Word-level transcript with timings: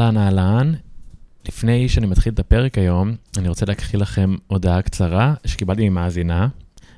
אהלן, 0.00 0.16
אהלן. 0.16 0.72
לפני 1.48 1.88
שאני 1.88 2.06
מתחיל 2.06 2.32
את 2.32 2.38
הפרק 2.38 2.78
היום, 2.78 3.14
אני 3.38 3.48
רוצה 3.48 3.66
להקריא 3.66 4.02
לכם 4.02 4.34
הודעה 4.46 4.82
קצרה 4.82 5.34
שקיבלתי 5.46 5.88
ממאזינה. 5.88 6.48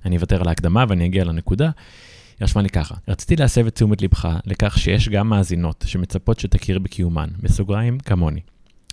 אני 0.04 0.16
אוותר 0.16 0.40
על 0.40 0.48
ההקדמה 0.48 0.84
ואני 0.88 1.06
אגיע 1.06 1.24
לנקודה. 1.24 1.64
היא 1.64 2.44
רשמה 2.44 2.62
לי 2.62 2.68
ככה, 2.68 2.94
רציתי 3.08 3.36
להסב 3.36 3.66
את 3.66 3.74
תשומת 3.74 4.02
לבך 4.02 4.28
לכך 4.46 4.78
שיש 4.78 5.08
גם 5.08 5.28
מאזינות 5.28 5.84
שמצפות 5.88 6.38
שתכיר 6.40 6.78
בקיומן, 6.78 7.28
בסוגריים 7.42 7.98
כמוני, 7.98 8.40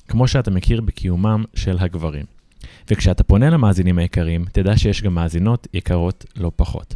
כמו 0.08 0.28
שאתה 0.28 0.52
מכיר 0.52 0.82
בקיומם 0.82 1.44
של 1.56 1.78
הגברים. 1.80 2.26
וכשאתה 2.90 3.24
פונה 3.24 3.50
למאזינים 3.50 3.98
היקרים, 3.98 4.46
תדע 4.52 4.78
שיש 4.78 5.02
גם 5.02 5.16
מאזינות 5.16 5.68
יקרות 5.74 6.26
לא 6.36 6.52
פחות. 6.56 6.96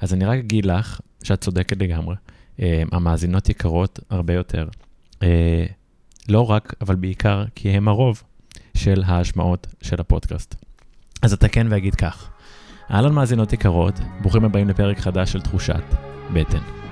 אז 0.00 0.14
אני 0.14 0.24
רק 0.24 0.38
אגיד 0.38 0.66
לך 0.66 1.00
שאת 1.22 1.40
צודקת 1.40 1.82
לגמרי. 1.82 2.14
Uh, 2.56 2.62
המאזינות 2.92 3.48
יקרות 3.48 4.00
הרבה 4.10 4.34
יותר. 4.34 4.68
Uh, 5.14 5.24
לא 6.30 6.50
רק, 6.50 6.74
אבל 6.80 6.94
בעיקר 6.94 7.44
כי 7.54 7.68
הם 7.68 7.88
הרוב 7.88 8.22
של 8.74 9.02
ההשמעות 9.06 9.66
של 9.82 10.00
הפודקאסט. 10.00 10.54
אז 11.22 11.32
אתקן 11.32 11.66
ואגיד 11.70 11.94
כך, 11.94 12.30
אהלן 12.90 13.12
מאזינות 13.12 13.52
יקרות, 13.52 13.94
ברוכים 14.20 14.44
הבאים 14.44 14.68
לפרק 14.68 14.98
חדש 14.98 15.32
של 15.32 15.40
תחושת 15.40 15.82
בטן. 16.32 16.89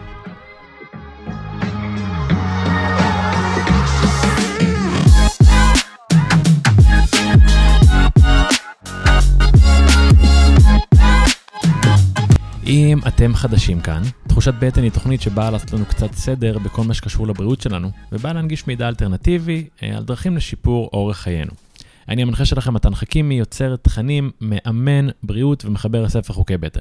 אם 12.68 12.98
אתם 13.08 13.34
חדשים 13.34 13.80
כאן, 13.80 14.02
תחושת 14.28 14.54
בטן 14.58 14.82
היא 14.82 14.90
תוכנית 14.90 15.20
שבאה 15.20 15.50
לעשות 15.50 15.72
לנו 15.72 15.86
קצת 15.86 16.12
סדר 16.12 16.58
בכל 16.58 16.82
מה 16.84 16.94
שקשור 16.94 17.26
לבריאות 17.26 17.60
שלנו, 17.60 17.90
ובאה 18.12 18.32
להנגיש 18.32 18.66
מידע 18.66 18.88
אלטרנטיבי 18.88 19.68
אה, 19.82 19.96
על 19.96 20.04
דרכים 20.04 20.36
לשיפור 20.36 20.90
אורח 20.92 21.18
חיינו. 21.18 21.50
אני 22.08 22.22
המנחה 22.22 22.44
שלכם, 22.44 22.74
מתן 22.74 22.94
חכימי, 22.94 23.34
יוצר 23.34 23.76
תכנים, 23.76 24.30
מאמן, 24.40 25.08
בריאות 25.22 25.64
ומחבר 25.64 26.02
לספר 26.02 26.34
חוקי 26.34 26.56
בטן. 26.56 26.80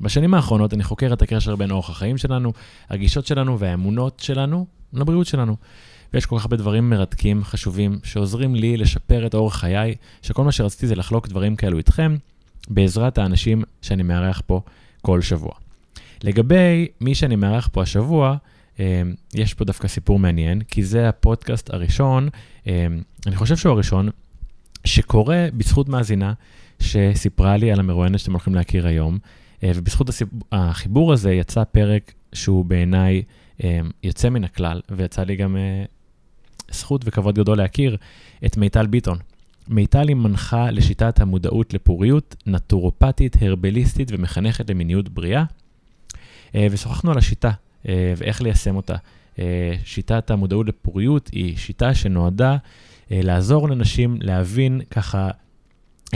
בשנים 0.00 0.34
האחרונות 0.34 0.74
אני 0.74 0.84
חוקר 0.84 1.12
את 1.12 1.22
הקשר 1.22 1.56
בין 1.56 1.70
אורח 1.70 1.90
החיים 1.90 2.18
שלנו, 2.18 2.52
הגישות 2.90 3.26
שלנו 3.26 3.58
והאמונות 3.58 4.20
שלנו 4.20 4.66
לבריאות 4.92 5.26
שלנו. 5.26 5.56
ויש 6.14 6.26
כל 6.26 6.38
כך 6.38 6.44
הרבה 6.44 6.56
דברים 6.56 6.90
מרתקים, 6.90 7.44
חשובים, 7.44 7.98
שעוזרים 8.02 8.54
לי 8.54 8.76
לשפר 8.76 9.26
את 9.26 9.34
אורח 9.34 9.56
חיי, 9.56 9.94
שכל 10.22 10.44
מה 10.44 10.52
שרציתי 10.52 10.86
זה 10.86 10.94
לחלוק 10.94 11.28
דברים 11.28 11.56
כאלו 11.56 11.78
איתכם, 11.78 12.16
בעזרת 12.68 13.18
האנשים 13.18 13.62
שאני 13.82 14.02
מארח 14.02 14.42
פה 14.46 14.60
כל 15.04 15.20
שבוע. 15.20 15.52
לגבי 16.22 16.88
מי 17.00 17.14
שאני 17.14 17.36
מארח 17.36 17.68
פה 17.72 17.82
השבוע, 17.82 18.36
יש 19.34 19.54
פה 19.54 19.64
דווקא 19.64 19.88
סיפור 19.88 20.18
מעניין, 20.18 20.60
כי 20.60 20.84
זה 20.84 21.08
הפודקאסט 21.08 21.70
הראשון, 21.74 22.28
אני 23.26 23.36
חושב 23.36 23.56
שהוא 23.56 23.72
הראשון, 23.72 24.08
שקורה 24.84 25.46
בזכות 25.56 25.88
מאזינה 25.88 26.32
שסיפרה 26.80 27.56
לי 27.56 27.72
על 27.72 27.80
המרואיינת 27.80 28.18
שאתם 28.18 28.32
הולכים 28.32 28.54
להכיר 28.54 28.86
היום, 28.86 29.18
ובזכות 29.62 30.10
החיבור 30.52 31.12
הזה 31.12 31.32
יצא 31.32 31.64
פרק 31.64 32.12
שהוא 32.32 32.64
בעיניי 32.64 33.22
יוצא 34.02 34.28
מן 34.28 34.44
הכלל, 34.44 34.80
ויצא 34.90 35.22
לי 35.22 35.36
גם 35.36 35.56
זכות 36.70 37.02
וכבוד 37.04 37.34
גדול 37.34 37.58
להכיר 37.58 37.96
את 38.46 38.56
מיטל 38.56 38.86
ביטון. 38.86 39.18
מיטל 39.68 40.08
היא 40.08 40.16
מנחה 40.16 40.70
לשיטת 40.70 41.20
המודעות 41.20 41.74
לפוריות, 41.74 42.36
נטורופטית, 42.46 43.36
הרבליסטית 43.42 44.08
ומחנכת 44.12 44.70
למיניות 44.70 45.08
בריאה. 45.08 45.44
ושוחחנו 46.54 47.10
על 47.10 47.18
השיטה 47.18 47.50
ואיך 47.84 48.42
ליישם 48.42 48.76
אותה. 48.76 48.94
שיטת 49.84 50.30
המודעות 50.30 50.66
לפוריות 50.66 51.28
היא 51.32 51.56
שיטה 51.56 51.94
שנועדה 51.94 52.56
לעזור 53.10 53.68
לנשים 53.68 54.16
להבין 54.20 54.80
ככה 54.90 55.30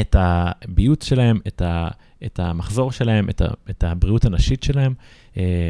את 0.00 0.16
הביוט 0.18 1.02
שלהם, 1.02 1.40
את, 1.46 1.62
ה, 1.62 1.88
את 2.24 2.40
המחזור 2.40 2.92
שלהם, 2.92 3.30
את, 3.30 3.40
ה, 3.40 3.48
את 3.70 3.84
הבריאות 3.84 4.24
הנשית 4.24 4.62
שלהם, 4.62 4.94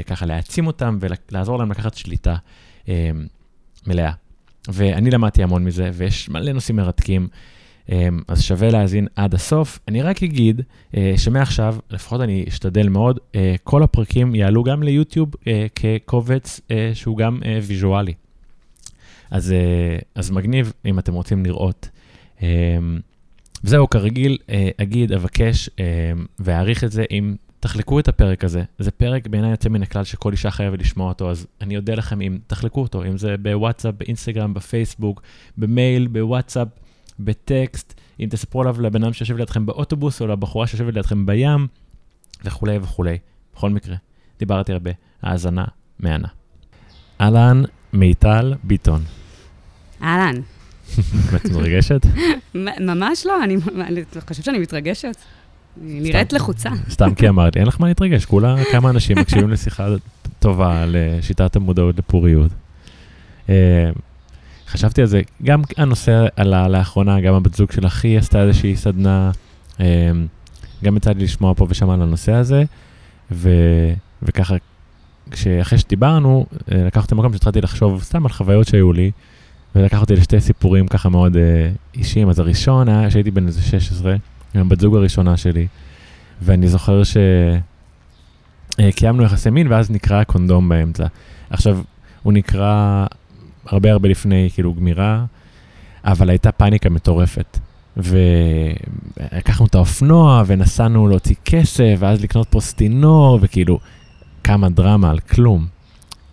ככה 0.07 0.27
להעצים 0.27 0.67
אותם 0.67 0.99
ולעזור 1.01 1.59
להם 1.59 1.71
לקחת 1.71 1.95
שליטה 1.95 2.37
מלאה. 3.87 4.13
ואני 4.69 5.11
למדתי 5.11 5.43
המון 5.43 5.65
מזה, 5.65 5.91
ויש 5.95 6.29
מלא 6.29 6.53
נושאים 6.53 6.77
מרתקים. 6.77 7.29
אז 8.29 8.43
שווה 8.43 8.71
להאזין 8.71 9.07
עד 9.17 9.35
הסוף. 9.35 9.79
אני 9.89 10.03
רק 10.03 10.23
אגיד 10.23 10.63
שמעכשיו, 11.17 11.77
לפחות 11.91 12.21
אני 12.21 12.45
אשתדל 12.49 12.89
מאוד, 12.89 13.19
כל 13.65 13.83
הפרקים 13.83 14.35
יעלו 14.35 14.63
גם 14.63 14.83
ליוטיוב 14.83 15.31
כקובץ 15.75 16.61
שהוא 16.95 17.17
גם 17.17 17.41
ויזואלי. 17.63 18.15
אז, 19.31 19.55
אז 20.15 20.31
מגניב 20.31 20.73
אם 20.87 20.99
אתם 20.99 21.15
רוצים 21.15 21.47
לראות. 21.47 21.89
וזהו, 23.65 23.91
כרגיל, 23.91 24.39
אגיד, 24.83 25.13
אבקש 25.13 25.71
ואעריך 26.39 26.85
את 26.85 26.93
זה 26.93 27.05
אם 27.11 27.35
תחלקו 27.61 28.01
את 28.01 28.09
הפרק 28.09 28.45
הזה. 28.45 28.63
זה 28.79 28.91
פרק 28.91 29.27
בעיניי 29.27 29.51
יוצא 29.51 29.69
מן 29.69 29.83
הכלל 29.83 30.05
שכל 30.05 30.33
אישה 30.33 30.51
חייבת 30.51 30.81
לשמוע 30.81 31.09
אותו, 31.09 31.31
אז 31.31 31.47
אני 31.61 31.77
אודה 31.77 31.95
לכם 31.95 32.21
אם 32.21 32.39
תחלקו 32.47 32.83
אותו, 32.83 33.05
אם 33.05 33.19
זה 33.19 33.37
בוואטסאפ, 33.37 33.95
באינסטגרם, 33.99 34.55
בפייסבוק, 34.55 35.23
במייל, 35.59 36.07
בוואטסאפ. 36.07 36.69
בטקסט, 37.21 38.01
אם 38.21 38.29
תספרו 38.31 38.61
עליו 38.61 38.81
לבן 38.81 39.05
אדם 39.05 39.13
שיושב 39.13 39.37
לידכם 39.37 39.67
באוטובוס, 39.67 40.21
או 40.21 40.27
לבחורה 40.27 40.67
שיושבת 40.67 40.95
לידכם 40.95 41.27
בים, 41.27 41.67
וכולי 42.45 42.79
וכולי. 42.83 43.19
בכל 43.55 43.71
מקרה, 43.71 43.97
דיברתי 44.39 44.73
הרבה, 44.73 44.91
האזנה 45.23 45.65
מהנה. 45.99 46.29
אהלן, 47.21 47.63
מיטל 47.93 48.55
ביטון. 48.65 49.03
אהלן. 50.03 50.35
את 51.37 51.45
מתרגשת? 51.45 52.07
ממש 52.81 53.27
לא, 53.27 53.43
אני 53.43 53.57
חושבת 54.21 54.45
שאני 54.45 54.59
מתרגשת. 54.59 55.17
היא 55.83 56.03
נראית 56.03 56.33
לחוצה. 56.33 56.71
סתם 56.91 57.15
כי 57.15 57.29
אמרתי, 57.29 57.59
אין 57.59 57.69
לך 57.69 57.81
מה 57.81 57.89
להתרגש, 57.89 58.25
כולה 58.25 58.57
כמה 58.73 58.91
אנשים 58.91 59.19
מקשיבים 59.19 59.51
לשיחה 59.51 59.89
טובה 60.39 60.83
על 60.83 60.97
שיטת 61.21 61.57
המודעות 61.57 61.99
לפוריות. 61.99 62.53
חשבתי 64.69 65.01
על 65.01 65.07
זה, 65.07 65.23
גם 65.43 65.63
הנושא 65.77 66.27
עלה 66.37 66.69
לאחרונה, 66.69 67.21
גם 67.21 67.35
הבת 67.35 67.55
זוג 67.55 67.73
של 67.73 67.87
אחי 67.87 68.19
עשתה 68.19 68.43
איזושהי 68.43 68.77
סדנה, 68.77 69.31
גם 70.85 70.97
יצא 70.97 71.13
לי 71.13 71.25
לשמוע 71.25 71.55
פה 71.55 71.67
ושם 71.71 71.91
על 71.91 72.03
הנושא 72.03 72.33
הזה, 72.33 72.65
ו, 73.31 73.51
וככה, 74.23 74.55
אחרי 75.63 75.79
שדיברנו, 75.79 76.47
לקח 76.69 77.03
אותי 77.03 77.15
למקום 77.15 77.33
שהתחלתי 77.33 77.61
לחשוב 77.61 78.03
סתם 78.03 78.27
על 78.27 78.33
חוויות 78.33 78.67
שהיו 78.67 78.93
לי, 78.93 79.11
ולקח 79.75 80.01
אותי 80.01 80.17
לשתי 80.17 80.41
סיפורים 80.41 80.89
ככה 80.89 81.09
מאוד 81.09 81.37
אישיים. 81.95 82.29
אז 82.29 82.39
הראשון 82.39 82.89
היה 82.89 83.11
שהייתי 83.11 83.31
בן 83.31 83.47
איזה 83.47 83.63
16, 83.63 84.17
עם 84.55 84.61
הבת 84.61 84.81
זוג 84.81 84.97
הראשונה 84.97 85.37
שלי, 85.37 85.67
ואני 86.43 86.69
זוכר 86.69 87.03
שקיימנו 88.79 89.23
יחסי 89.23 89.51
מין, 89.51 89.73
ואז 89.73 89.91
נקרא 89.91 90.25
קונדום 90.25 90.69
באמצע. 90.69 91.07
עכשיו, 91.51 91.79
הוא 92.23 92.33
נקרא 92.33 93.07
הרבה 93.69 93.93
הרבה 93.93 94.09
לפני 94.09 94.49
כאילו 94.55 94.75
גמירה, 94.75 95.25
אבל 96.05 96.31
הייתה 96.31 96.53
פאניקה 96.53 96.91
מטורפת. 96.91 97.59
ולקחנו 97.97 99.67
את 99.67 99.75
האופנוע 99.75 100.43
ונסענו 100.47 101.09
להוציא 101.09 101.35
כסף, 101.45 101.95
ואז 101.99 102.23
לקנות 102.23 102.47
פוסטינור, 102.51 103.39
וכאילו, 103.43 103.79
כמה 104.45 104.69
דרמה 104.69 105.11
על 105.11 105.19
כלום. 105.19 105.67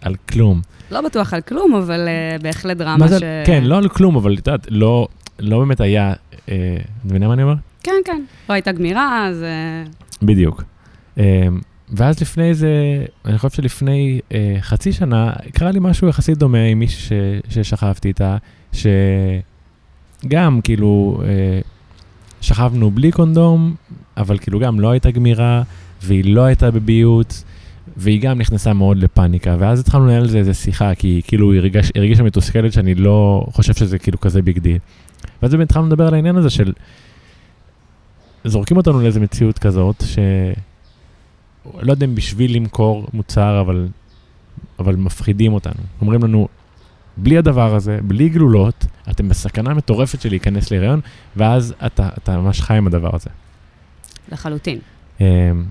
על 0.02 0.16
כלום. 0.16 0.62
לא 0.92 1.02
בטוח 1.02 1.34
על 1.34 1.42
כלום, 1.42 1.76
אבל 1.76 2.08
uh, 2.08 2.44
בהחלט 2.44 2.78
דרמה 2.78 3.08
זה, 3.08 3.20
ש... 3.20 3.24
כן, 3.46 3.64
לא 3.64 3.78
על 3.78 3.90
כלום, 3.90 4.16
אבל 4.16 4.34
את 4.34 4.48
יודעת, 4.48 4.68
לא, 4.70 5.08
לא 5.40 5.60
באמת 5.60 5.82
היה... 5.82 6.14
את 6.14 6.50
אה, 6.50 6.78
מבינה 7.06 7.28
מה 7.28 7.34
אני 7.34 7.44
אומר? 7.44 7.56
כן, 7.84 7.92
כן. 8.06 8.24
לא 8.50 8.54
הייתה 8.54 8.72
גמירה, 8.72 9.28
אז... 9.28 9.46
בדיוק. 10.22 10.64
אה, 11.20 11.48
ואז 11.90 12.22
לפני 12.22 12.54
זה, 12.54 13.06
אני 13.26 13.38
חושב 13.38 13.56
שלפני 13.56 14.20
אה, 14.34 14.58
חצי 14.62 14.94
שנה, 14.94 15.34
קרה 15.54 15.72
לי 15.72 15.80
משהו 15.82 16.08
יחסית 16.08 16.38
דומה 16.38 16.64
עם 16.64 16.80
מישהי 16.80 17.18
ששכבתי 17.50 18.08
איתה, 18.08 18.38
שגם 18.74 20.62
כאילו 20.64 21.22
אה, 21.24 21.60
שכבנו 22.42 22.92
בלי 22.92 23.12
קונדום, 23.12 23.76
אבל 24.18 24.38
כאילו 24.38 24.60
גם 24.60 24.80
לא 24.80 24.90
הייתה 24.92 25.12
גמירה, 25.12 25.64
והיא 26.04 26.36
לא 26.36 26.42
הייתה 26.42 26.72
בביוט, 26.72 27.34
והיא 27.98 28.22
גם 28.22 28.40
נכנסה 28.40 28.74
מאוד 28.74 28.98
לפאניקה, 28.98 29.56
ואז 29.60 29.80
התחלנו 29.80 30.06
לנהל 30.06 30.22
על 30.22 30.30
זה 30.30 30.38
איזה 30.38 30.54
שיחה, 30.54 30.96
כי 30.96 31.22
כאילו 31.28 31.52
היא 31.52 31.60
הרגיש, 31.60 31.92
הרגישה 31.96 32.24
מתוסכלת 32.24 32.74
שאני 32.74 32.96
לא 32.96 33.46
חושב 33.52 33.74
שזה 33.74 34.00
כאילו 34.00 34.20
כזה 34.20 34.42
big 34.42 34.60
deal. 34.60 34.78
ואז 35.42 35.52
באמת 35.52 35.68
התחלנו 35.68 35.88
לדבר 35.88 36.08
על 36.08 36.14
העניין 36.14 36.36
הזה 36.36 36.50
של, 36.50 36.74
זורקים 38.46 38.78
אותנו 38.78 39.02
לאיזה 39.02 39.20
מציאות 39.20 39.60
כזאת, 39.60 40.04
ש... 40.06 40.20
לא 41.82 41.92
יודע 41.92 42.06
אם 42.06 42.16
בשביל 42.16 42.56
למכור 42.56 43.08
מוצר, 43.14 43.62
אבל, 43.62 43.88
אבל 44.80 44.96
מפחידים 44.96 45.54
אותנו. 45.54 45.82
אומרים 46.02 46.24
לנו, 46.24 46.48
בלי 47.18 47.38
הדבר 47.38 47.76
הזה, 47.76 48.00
בלי 48.04 48.30
גלולות, 48.30 48.86
אתם 49.10 49.30
בסכנה 49.30 49.74
מטורפת 49.74 50.22
של 50.22 50.30
להיכנס 50.30 50.72
להיריון, 50.72 51.00
ואז 51.36 51.74
אתה, 51.86 52.10
אתה 52.18 52.38
ממש 52.38 52.62
חי 52.62 52.78
עם 52.78 52.88
הדבר 52.88 53.16
הזה. 53.16 53.30
לחלוטין. 54.32 54.80
Um, 55.20 55.22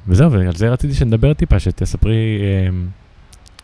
וזהו, 0.09 0.33
ועל 0.33 0.57
זה 0.57 0.69
רציתי 0.69 0.95
שנדבר 0.95 1.35
טיפה, 1.35 1.59
שתספרי 1.59 2.39
um, 2.69 2.73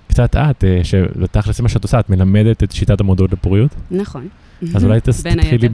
קצת 0.08 0.36
את, 0.36 0.64
שבתכלס 0.82 1.56
זה 1.56 1.62
מה 1.62 1.68
שאת 1.68 1.82
עושה, 1.82 2.00
את 2.00 2.10
מלמדת 2.10 2.62
את 2.62 2.72
שיטת 2.72 3.00
המודעות 3.00 3.32
לפוריות. 3.32 3.74
נכון. 3.90 4.28
אז 4.74 4.84
אולי 4.84 5.00
תתחילי 5.36 5.68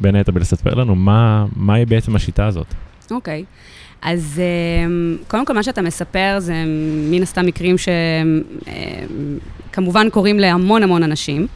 בין 0.00 0.14
היתר 0.14 0.32
בלספר 0.32 0.74
לנו 0.74 0.94
מה 0.94 1.46
מהי 1.56 1.86
בעצם 1.86 2.16
השיטה 2.16 2.46
הזאת. 2.46 2.66
אוקיי. 3.10 3.44
אז 4.02 4.40
אמ, 4.86 5.16
קודם 5.28 5.44
כל, 5.44 5.52
מה 5.52 5.62
שאתה 5.62 5.82
מספר 5.82 6.36
זה 6.38 6.54
מן 7.10 7.22
הסתם 7.22 7.46
מקרים 7.46 7.76
שכמובן 9.70 10.10
קורים 10.10 10.38
להמון 10.38 10.82
המון 10.82 11.02
אנשים. 11.02 11.46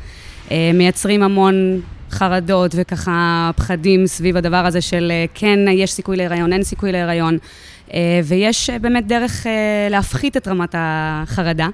אה, 0.50 0.70
מייצרים 0.75 1.22
המון 1.22 1.81
חרדות 2.10 2.72
וככה 2.75 3.50
פחדים 3.56 4.06
סביב 4.06 4.37
הדבר 4.37 4.66
הזה 4.66 4.81
של 4.81 5.12
אה, 5.14 5.25
כן, 5.34 5.58
יש 5.69 5.93
סיכוי 5.93 6.16
להיריון, 6.16 6.52
אין 6.52 6.62
סיכוי 6.62 6.93
להיריון. 6.93 7.38
אה, 7.94 8.20
ויש 8.25 8.70
באמת 8.70 9.06
דרך 9.06 9.46
להפחית 9.90 10.37
את 10.37 10.49
רמת 10.49 10.75
החרדה. 10.78 11.69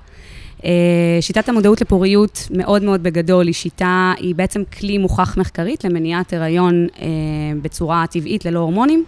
שיטת 1.20 1.48
המודעות 1.48 1.80
לפוריות 1.80 2.48
מאוד 2.50 2.82
מאוד 2.82 3.02
בגדול 3.02 3.46
היא 3.46 3.54
שיטה, 3.54 4.12
היא 4.19 4.34
בעצם 4.34 4.62
כלי 4.78 4.98
מוכח 4.98 5.36
מחקרית 5.38 5.84
למניעת 5.84 6.32
הריון 6.32 6.86
בצורה 7.62 8.04
טבעית 8.10 8.44
ללא 8.44 8.58
הורמונים. 8.58 9.04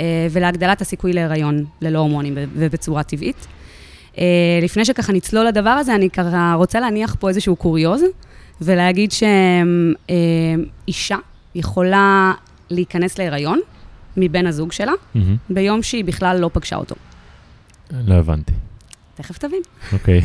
אה, 0.00 0.26
ולהגדלת 0.30 0.80
הסיכוי 0.80 1.12
להיריון 1.12 1.64
ללא 1.80 1.98
הורמונים 1.98 2.34
ובצורה 2.36 3.02
טבעית. 3.02 3.46
אה, 4.18 4.24
לפני 4.62 4.84
שככה 4.84 5.12
נצלול 5.12 5.46
לדבר 5.46 5.70
הזה, 5.70 5.94
אני 5.94 6.10
ככה 6.10 6.54
רוצה 6.56 6.80
להניח 6.80 7.16
פה 7.18 7.28
איזשהו 7.28 7.56
קוריוז, 7.56 8.02
ולהגיד 8.60 9.12
שאישה 10.08 11.16
יכולה 11.54 12.32
להיכנס 12.70 13.18
להיריון 13.18 13.60
מבן 14.16 14.46
הזוג 14.46 14.72
שלה. 14.72 14.92
ביום 15.50 15.82
שהיא 15.82 16.04
בכלל 16.04 16.38
לא 16.40 16.50
פגשה 16.52 16.76
אותו. 16.76 16.94
לא 17.90 18.14
הבנתי. 18.14 18.52
תכף 19.14 19.38
תבין. 19.38 19.62
אוקיי. 19.92 20.20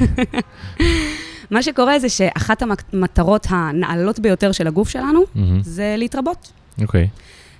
מה 1.51 1.63
שקורה 1.63 1.99
זה 1.99 2.09
שאחת 2.09 2.63
המטרות 2.93 3.47
הנעלות 3.49 4.19
ביותר 4.19 4.51
של 4.51 4.67
הגוף 4.67 4.89
שלנו. 4.89 5.23
זה 5.61 5.95
להתרבות. 5.97 6.51
אוקיי. 6.81 7.07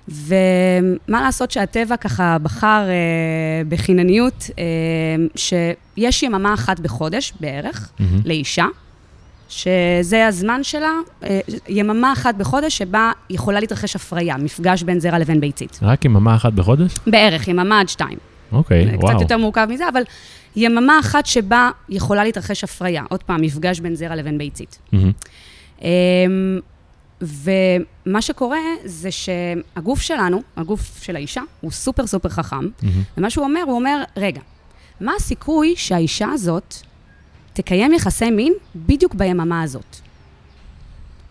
ומה 0.08 1.22
לעשות 1.22 1.50
שהטבע 1.50 1.96
ככה 1.96 2.36
בחר 2.42 2.84
אה, 2.88 3.62
בחינניות, 3.68 4.50
אה, 4.58 4.64
שיש 5.36 6.22
יממה 6.22 6.54
אחת 6.54 6.80
בחודש 6.80 7.32
בערך 7.40 7.90
מהמם. 7.98 8.20
לאישה, 8.24 8.66
שזה 9.48 10.26
הזמן 10.26 10.62
שלה, 10.62 10.92
אה, 11.24 11.40
יממה 11.68 12.12
אחת 12.12 12.34
בחודש 12.34 12.78
שבה 12.78 13.12
יכולה 13.30 13.60
להתרחש 13.60 13.96
הפריה, 13.96 14.36
מפגש 14.36 14.82
בין 14.82 15.00
זרע 15.00 15.18
לבין 15.18 15.40
ביצית. 15.40 15.78
רק 15.82 16.04
יממה 16.04 16.34
אחת 16.34 16.52
בחודש? 16.52 16.94
בערך, 17.06 17.48
יממה 17.48 17.80
עד 17.80 17.88
שתיים. 17.88 18.18
אוקיי, 18.52 18.88
קצת 18.88 19.02
וואו. 19.02 19.20
יותר 19.20 19.38
מורכב 19.38 19.66
מזה, 19.70 19.88
אבל 19.88 20.02
יממה 20.56 20.98
אחת 21.00 21.26
שבה 21.26 21.70
יכולה 21.88 22.24
להתרחש 22.24 22.64
הפריה. 22.64 23.04
עוד 23.08 23.22
פעם, 23.22 23.40
מפגש 23.40 23.80
בין 23.80 23.94
זרע 23.94 24.16
לבין 24.16 24.38
ביצית. 24.38 24.78
מהמם. 24.92 25.12
אמ, 25.82 25.88
ומה 27.20 28.22
שקורה 28.22 28.58
זה 28.84 29.08
שהגוף 29.10 30.00
שלנו, 30.00 30.42
הגוף 30.56 31.02
של 31.02 31.16
האישה, 31.16 31.42
הוא 31.60 31.70
סופר 31.70 32.06
סופר 32.06 32.28
חכם, 32.28 32.56
מהמם. 32.56 33.02
ומה 33.18 33.30
שהוא 33.30 33.44
אומר, 33.44 33.62
הוא 33.66 33.74
אומר, 33.74 34.02
רגע, 34.16 34.40
מה 35.00 35.12
הסיכוי 35.16 35.74
שהאישה 35.76 36.28
הזאת 36.32 36.74
תקיים 37.52 37.92
יחסי 37.92 38.30
מין 38.30 38.52
בדיוק 38.76 39.14
ביממה 39.14 39.62
הזאת? 39.62 39.96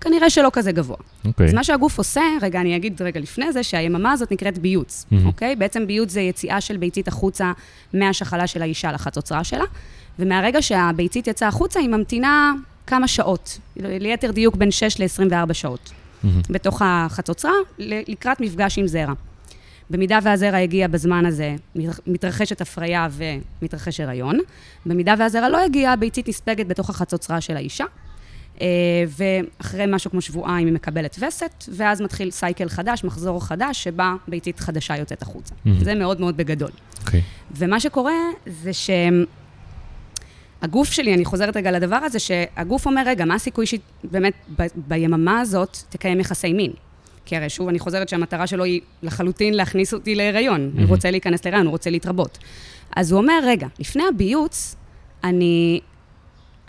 כנראה 0.01 0.29
שלא 0.29 0.49
כזה 0.53 0.71
גבוה. 0.71 0.97
אוקיי. 1.25 1.45
אז 1.45 1.53
מה 1.53 1.63
שהגוף 1.63 1.97
עושה, 1.97 2.21
רגע, 2.41 2.61
אני 2.61 2.75
אגיד 2.75 3.01
רגע 3.01 3.19
לפני 3.19 3.51
זה, 3.51 3.63
שהיממה 3.63 4.11
הזאת 4.11 4.31
נקראת 4.31 4.57
ביוץ. 4.57 5.05
אוקיי? 5.25 5.55
בעצם 5.55 5.87
ביוץ 5.87 6.11
זה 6.11 6.21
יציאה 6.21 6.61
של 6.61 6.77
ביצית 6.77 7.07
החוצה 7.07 7.51
מהשחלה 7.93 8.47
של 8.47 8.61
האישה 8.61 8.91
לחצוצרה 8.91 9.43
שלה, 9.43 9.63
ומהרגע 10.19 10.61
שהביצית 10.61 11.27
יצאה 11.27 11.47
החוצה, 11.47 11.79
היא 11.79 11.89
ממתינה 11.89 12.53
כמה 12.87 13.07
שעות, 13.07 13.59
ליתר 13.75 14.31
דיוק 14.31 14.55
בין 14.55 14.71
6 14.71 14.99
ל-24 14.99 15.53
שעות, 15.53 15.91
מהמם. 16.23 16.41
בתוך 16.49 16.81
החצוצרה, 16.85 17.53
לקראת 17.79 18.41
מפגש 18.41 18.77
עם 18.77 18.87
זרע. 18.87 19.13
במידה 19.89 20.19
והזרע 20.23 20.57
הגיע 20.57 20.87
בזמן 20.87 21.25
הזה, 21.25 21.55
מתרחשת 22.07 22.61
הפריה 22.61 23.07
ומתרחש 23.11 23.99
הריון. 23.99 24.39
במידה 24.85 25.13
והזרע 25.19 25.49
לא 25.49 25.65
הגיע, 25.65 25.91
הביצית 25.91 26.27
נספגת 26.27 26.67
בתוך 26.67 26.89
החצוצרה 26.89 27.41
של 27.41 27.57
האישה. 27.57 27.85
אה, 28.61 28.67
ואחרי 29.07 29.83
משהו 29.87 30.11
כמו 30.11 30.21
שבועיים 30.21 30.67
היא 30.67 30.73
מקבלת 30.73 31.17
וסת, 31.19 31.63
ואז 31.75 32.01
מתחיל 32.01 32.31
סייקל 32.31 32.69
חדש, 32.69 33.03
מחזור 33.03 33.45
חדש, 33.45 33.83
שבה 33.83 34.15
ביצית 34.27 34.59
חדשה 34.59 34.97
יוצאת 34.97 35.21
החוצה. 35.21 35.55
מהמם. 35.65 35.83
זה 35.83 35.95
מאוד 35.95 36.19
מאוד 36.19 36.37
בגדול. 36.37 36.71
אוקיי. 37.05 37.21
ומה 37.57 37.79
שקורה 37.79 38.13
זה 38.45 38.73
שהגוף 40.65 40.91
שלי, 40.91 41.13
אני 41.13 41.25
חוזרת 41.25 41.57
רגע 41.57 41.71
לדבר 41.71 41.95
הזה, 41.95 42.19
שהגוף 42.19 42.85
אומר, 42.85 43.03
רגע, 43.05 43.25
מה 43.25 43.35
הסיכוי 43.35 43.65
שהיא 43.65 43.79
באמת 44.03 44.33
ב- 44.59 44.65
ביממה 44.75 45.39
הזאת 45.39 45.77
תקיים 45.89 46.19
יחסי 46.19 46.53
מין? 46.53 46.71
כי 47.25 47.35
הרי 47.35 47.49
שוב, 47.49 47.67
אני 47.67 47.79
חוזרת 47.79 48.09
שהמטרה 48.09 48.47
שלו 48.47 48.63
היא 48.63 48.81
לחלוטין 49.03 49.53
להכניס 49.53 49.93
אותי 49.93 50.15
להיריון. 50.15 50.61
הוא 50.61 50.71
מהמם. 50.75 50.89
רוצה 50.89 51.11
להיכנס 51.11 51.45
להיריון, 51.45 51.65
הוא 51.65 51.71
רוצה 51.71 51.89
להתרבות. 51.89 52.37
אז 52.95 53.11
הוא 53.11 53.21
אומר, 53.21 53.39
רגע, 53.43 53.67
לפני 53.79 54.03
הביוץ, 54.09 54.75
אני 55.23 55.79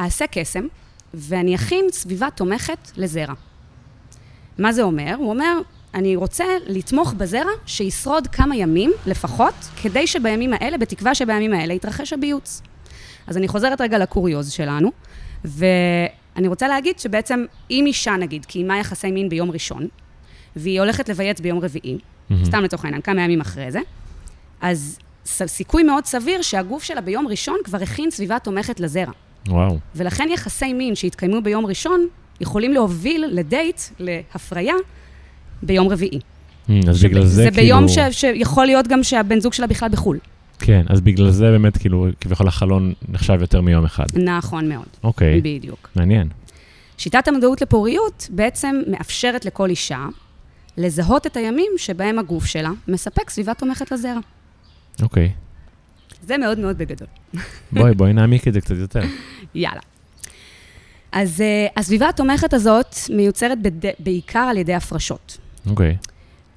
אעשה 0.00 0.24
קסם, 0.26 0.66
ואני 1.14 1.54
אכין 1.54 1.84
סביבה 1.92 2.28
תומכת 2.34 2.90
לזרע. 2.96 3.34
מה 4.58 4.72
זה 4.72 4.82
אומר? 4.82 5.14
הוא 5.18 5.30
אומר, 5.30 5.58
אני 5.94 6.16
רוצה 6.16 6.44
לתמוך 6.66 7.12
בזרע 7.12 7.50
שישרוד 7.66 8.26
כמה 8.26 8.56
ימים 8.56 8.92
לפחות, 9.06 9.54
כדי 9.82 10.06
שבימים 10.06 10.52
האלה, 10.52 10.78
בתקווה 10.78 11.14
שבימים 11.14 11.52
האלה 11.52 11.74
יתרחש 11.74 12.12
הביוץ. 12.12 12.62
אז 13.26 13.36
אני 13.36 13.48
חוזרת 13.48 13.80
רגע 13.80 13.98
לקוריוז 13.98 14.50
שלנו, 14.52 14.90
ואני 15.44 16.48
רוצה 16.48 16.68
להגיד 16.68 16.98
שבעצם, 16.98 17.44
אם 17.70 17.84
אישה, 17.86 18.16
נגיד, 18.16 18.44
קיימה 18.44 18.78
יחסי 18.78 19.10
מין 19.10 19.28
ביום 19.28 19.50
ראשון, 19.50 19.86
והיא 20.56 20.80
הולכת 20.80 21.08
לבייץ 21.08 21.40
ביום 21.40 21.58
רביעי, 21.58 21.98
מהמם. 22.30 22.44
סתם 22.44 22.62
לצורך 22.62 22.84
העניין, 22.84 23.02
כמה 23.02 23.22
ימים 23.22 23.40
אחרי 23.40 23.70
זה, 23.70 23.80
אז 24.60 24.98
סיכוי 25.26 25.82
מאוד 25.82 26.04
סביר 26.04 26.42
שהגוף 26.42 26.82
שלה 26.82 27.00
ביום 27.00 27.26
ראשון 27.28 27.56
כבר 27.64 27.82
הכין 27.82 28.10
סביבה 28.10 28.38
תומכת 28.38 28.80
לזרע. 28.80 29.12
וואו. 29.48 29.78
ולכן 29.94 30.28
יחסי 30.32 30.72
מין 30.72 30.94
שהתקיימו 30.94 31.42
ביום 31.42 31.66
ראשון, 31.66 32.06
יכולים 32.40 32.72
להוביל 32.72 33.24
לדייט, 33.28 33.80
להפריה, 33.98 34.74
ביום 35.62 35.88
רביעי. 35.88 36.20
מהמם, 36.68 36.88
אז 36.88 37.04
בגלל 37.04 37.24
זה 37.24 37.28
זה 37.28 37.50
כאילו... 37.50 37.62
ביום 37.62 37.88
ש, 37.88 37.98
שיכול 38.10 38.66
להיות 38.66 38.88
גם 38.88 39.02
שהבן 39.02 39.40
זוג 39.40 39.52
שלה 39.52 39.66
בכלל 39.66 39.88
בחו"ל. 39.88 40.18
כן, 40.58 40.84
אז 40.88 41.00
בגלל 41.00 41.30
זה 41.30 41.44
באמת 41.44 41.76
כאילו, 41.76 42.06
כביכול 42.20 42.48
החלון 42.48 42.92
נחשב 43.08 43.38
יותר 43.40 43.60
מיום 43.60 43.84
אחד. 43.84 44.04
נכון 44.14 44.68
מאוד, 44.68 44.86
אוקיי, 45.04 45.40
בדיוק. 45.40 45.88
מעניין. 45.96 46.28
שיטת 46.98 47.28
המודעות 47.28 47.62
לפוריות 47.62 48.28
בעצם 48.30 48.82
מאפשרת 48.86 49.44
לכל 49.44 49.70
אישה 49.70 50.06
לזהות 50.76 51.26
את 51.26 51.36
הימים 51.36 51.72
שבהם 51.76 52.18
הגוף 52.18 52.44
שלה 52.46 52.70
מספק 52.88 53.30
סביבה 53.30 53.54
תומכת 53.54 53.92
לזרע. 53.92 54.20
אוקיי. 55.02 55.32
זה 56.22 56.38
מאוד 56.38 56.58
מאוד 56.58 56.78
בגדול. 56.78 57.08
בואי, 57.72 57.94
בואי 57.94 58.12
נעמיק 58.12 58.48
את 58.48 58.52
זה 58.52 58.60
קצת 58.60 58.74
יותר. 58.76 59.00
יאללה. 59.54 59.80
אז 61.12 61.40
uh, 61.40 61.72
הסביבה 61.80 62.08
התומכת 62.08 62.54
הזאת 62.54 62.96
מיוצרת 63.10 63.62
בד... 63.62 63.90
בעיקר 63.98 64.38
על 64.38 64.56
ידי 64.56 64.74
הפרשות. 64.74 65.38
אוקיי. 65.66 65.96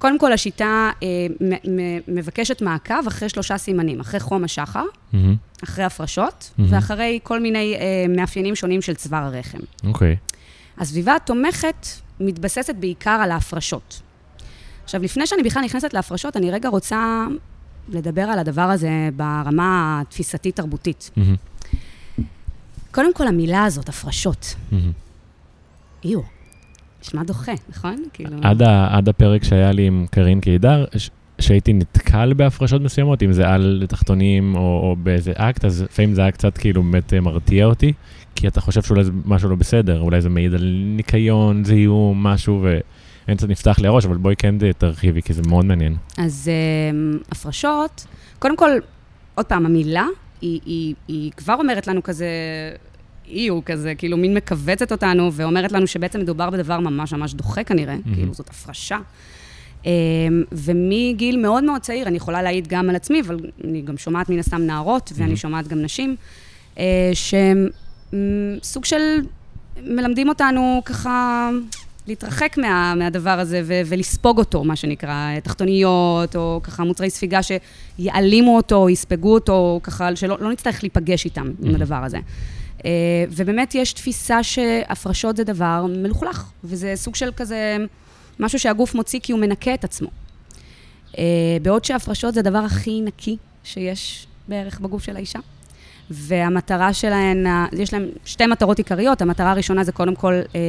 קודם 0.00 0.18
כל, 0.18 0.32
השיטה 0.32 0.90
uh, 1.00 1.04
מ- 1.44 1.76
מ- 1.76 2.00
מבקשת 2.08 2.62
מעקב 2.62 3.06
אחרי 3.08 3.28
שלושה 3.28 3.58
סימנים, 3.58 4.00
אחרי 4.00 4.20
חום 4.20 4.44
השחר, 4.44 4.84
מהמם. 5.12 5.36
אחרי 5.64 5.84
הפרשות, 5.84 6.50
מהמם. 6.58 6.72
ואחרי 6.72 7.18
כל 7.22 7.40
מיני 7.40 7.76
uh, 7.76 8.16
מאפיינים 8.16 8.56
שונים 8.56 8.82
של 8.82 8.94
צוואר 8.94 9.22
הרחם. 9.22 9.58
אוקיי. 9.84 10.16
הסביבה 10.78 11.16
התומכת 11.16 11.86
מתבססת 12.20 12.74
בעיקר 12.74 13.10
על 13.10 13.30
ההפרשות. 13.30 14.00
עכשיו, 14.84 15.02
לפני 15.02 15.26
שאני 15.26 15.42
בכלל 15.42 15.62
נכנסת 15.64 15.94
להפרשות, 15.94 16.36
אני 16.36 16.50
רגע 16.50 16.68
רוצה 16.68 17.26
לדבר 17.88 18.22
על 18.22 18.38
הדבר 18.38 18.62
הזה 18.62 19.08
ברמה 19.16 20.00
התפיסתית-תרבותית. 20.00 21.10
מהמם. 21.16 21.36
קודם 22.90 23.14
כל, 23.14 23.26
המילה 23.26 23.64
הזאת, 23.64 23.88
הפרשות, 23.88 24.54
מהמם. 24.72 24.92
איו, 26.04 26.20
נשמע 27.02 27.22
דוחה, 27.22 27.52
נכון? 27.68 27.96
כאילו... 28.12 28.36
עד 28.42 28.62
ה- 28.62 28.96
עד 28.96 29.08
הפרק 29.08 29.44
שהיה 29.44 29.72
לי 29.72 29.86
עם 29.86 30.06
קארין 30.10 30.40
קידר, 30.40 30.84
ש- 30.96 31.10
שהייתי 31.38 31.72
נתקל 31.72 32.32
בהפרשות 32.32 32.82
מסוימות, 32.82 33.22
אם 33.22 33.32
זה 33.32 33.48
על 33.48 33.84
תחתונים 33.88 34.54
או, 34.54 34.60
או 34.60 34.96
באיזה 35.02 35.32
אקט, 35.36 35.64
אז 35.64 35.82
לפעמים 35.82 36.14
זה 36.14 36.20
היה 36.20 36.30
קצת 36.30 36.58
כאילו 36.58 36.82
באמת 36.82 37.14
אה, 37.14 37.20
מרתיע 37.20 37.64
אותי, 37.66 37.92
כי 38.34 38.48
אתה 38.48 38.60
חושב 38.60 38.82
שאולי 38.82 39.04
זה 39.04 39.10
משהו 39.24 39.48
לא 39.48 39.56
בסדר, 39.56 40.00
אולי 40.00 40.20
זה 40.20 40.28
מעיד 40.28 40.54
על 40.54 40.64
ניקיון, 40.96 41.64
זיהום, 41.64 42.22
משהו, 42.26 42.62
ואין 43.26 43.36
קצת 43.36 43.48
נפתח 43.48 43.78
לי 43.78 43.86
הראש, 43.88 44.04
אבל 44.06 44.16
בואי 44.16 44.36
כן 44.36 44.54
תרחיבי, 44.78 45.22
כי 45.22 45.32
זה 45.32 45.42
מאוד 45.48 45.64
מעניין. 45.64 45.96
אז 46.18 46.50
um, 46.50 47.24
הפרשות, 47.32 48.06
קודם 48.38 48.56
כל, 48.56 48.70
עוד 49.34 49.46
פעם, 49.46 49.66
המילה, 49.66 50.06
היא, 50.40 50.60
היא, 50.66 50.94
היא 51.08 51.30
כבר 51.36 51.54
אומרת 51.54 51.86
לנו 51.86 52.02
כזה, 52.02 52.26
איו, 53.30 53.64
כזה, 53.64 53.94
כאילו 53.94 54.16
מין 54.16 54.34
מכווצת 54.34 54.92
אותנו, 54.92 55.32
ואומרת 55.32 55.72
לנו 55.72 55.86
שבעצם 55.86 56.20
מדובר 56.20 56.50
בדבר 56.50 56.80
ממש 56.80 57.12
ממש 57.12 57.34
דוחה 57.34 57.64
כנראה, 57.64 57.96
מהמם. 58.04 58.14
כאילו 58.14 58.34
זאת 58.34 58.48
הפרשה. 58.48 58.98
Um, 59.82 59.86
ומגיל 60.52 61.36
מאוד 61.36 61.64
מאוד 61.64 61.80
צעיר, 61.80 62.06
אני 62.08 62.16
יכולה 62.16 62.42
להעיד 62.42 62.68
גם 62.68 62.90
על 62.90 62.96
עצמי, 62.96 63.20
אבל 63.20 63.38
אני 63.64 63.82
גם 63.82 63.96
שומעת 63.96 64.28
מן 64.28 64.38
הסתם 64.38 64.62
נערות, 64.62 65.12
ואני 65.14 65.24
מהמם. 65.24 65.36
שומעת 65.36 65.68
גם 65.68 65.82
נשים, 65.82 66.16
uh, 66.74 66.78
שהן 67.14 67.68
סוג 68.62 68.84
של, 68.84 69.20
מלמדים 69.86 70.28
אותנו 70.28 70.82
ככה 70.84 71.50
להתרחק 72.06 72.58
מה, 72.58 72.94
מהדבר 72.94 73.30
הזה 73.30 73.62
ו, 73.64 73.80
ולספוג 73.86 74.38
אותו, 74.38 74.64
מה 74.64 74.76
שנקרא, 74.76 75.40
תחתוניות, 75.42 76.36
או 76.36 76.60
ככה 76.62 76.84
מוצרי 76.84 77.10
ספיגה 77.10 77.40
שיעלימו 77.42 78.56
אותו, 78.56 78.76
או 78.76 78.90
יספגו 78.90 79.34
אותו, 79.34 79.80
ככה 79.82 80.16
שלא 80.16 80.36
לא 80.40 80.52
נצטרך 80.52 80.82
להיפגש 80.82 81.24
איתם, 81.24 81.46
mm-hmm. 81.46 81.68
עם 81.68 81.74
הדבר 81.74 81.94
הזה. 82.04 82.18
אה, 82.84 82.90
ובאמת 83.30 83.74
יש 83.74 83.92
תפיסה 83.92 84.42
שהפרשות 84.42 85.36
זה 85.36 85.44
דבר 85.44 85.86
מלוכלך, 85.88 86.50
וזה 86.64 86.92
סוג 86.96 87.14
של 87.14 87.30
כזה, 87.36 87.76
משהו 88.40 88.58
שהגוף 88.58 88.94
מוציא 88.94 89.20
כי 89.22 89.32
הוא 89.32 89.40
מנקה 89.40 89.74
את 89.74 89.84
עצמו. 89.84 90.08
אה, 91.18 91.24
בעוד 91.62 91.84
שהפרשות 91.84 92.34
זה 92.34 92.40
הדבר 92.40 92.58
הכי 92.58 93.00
נקי 93.00 93.36
שיש 93.64 94.26
בערך 94.48 94.80
בגוף 94.80 95.02
של 95.02 95.16
האישה. 95.16 95.38
והמטרה 96.10 96.92
שלהן, 96.92 97.46
יש 97.72 97.92
להן 97.92 98.08
שתי 98.24 98.46
מטרות 98.46 98.78
עיקריות. 98.78 99.22
המטרה 99.22 99.50
הראשונה 99.50 99.84
זה 99.84 99.92
קודם 99.92 100.14
כל 100.14 100.34
אה, 100.54 100.60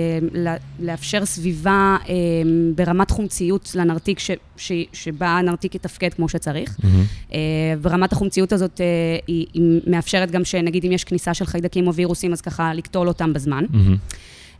לאפשר 0.79 1.25
סביבה 1.25 1.97
אה, 2.09 2.13
ברמת 2.75 3.11
חומציות 3.11 3.71
לנרתיק, 3.75 4.19
ש, 4.19 4.31
ש, 4.57 4.71
שבה 4.93 5.27
הנרתיק 5.27 5.75
יתפקד 5.75 6.13
כמו 6.13 6.29
שצריך. 6.29 6.77
Mm-hmm. 6.77 7.33
אה, 7.33 7.39
ברמת 7.81 8.13
החומציות 8.13 8.53
הזאת, 8.53 8.81
אה, 8.81 8.85
היא, 9.27 9.45
היא 9.53 9.81
מאפשרת 9.87 10.31
גם 10.31 10.45
שנגיד 10.45 10.85
אם 10.85 10.91
יש 10.91 11.03
כניסה 11.03 11.33
של 11.33 11.45
חיידקים 11.45 11.87
או 11.87 11.93
וירוסים, 11.93 12.33
אז 12.33 12.41
ככה 12.41 12.73
לקטול 12.73 13.07
אותם 13.07 13.33
בזמן. 13.33 13.65
Mm-hmm. 13.65 14.15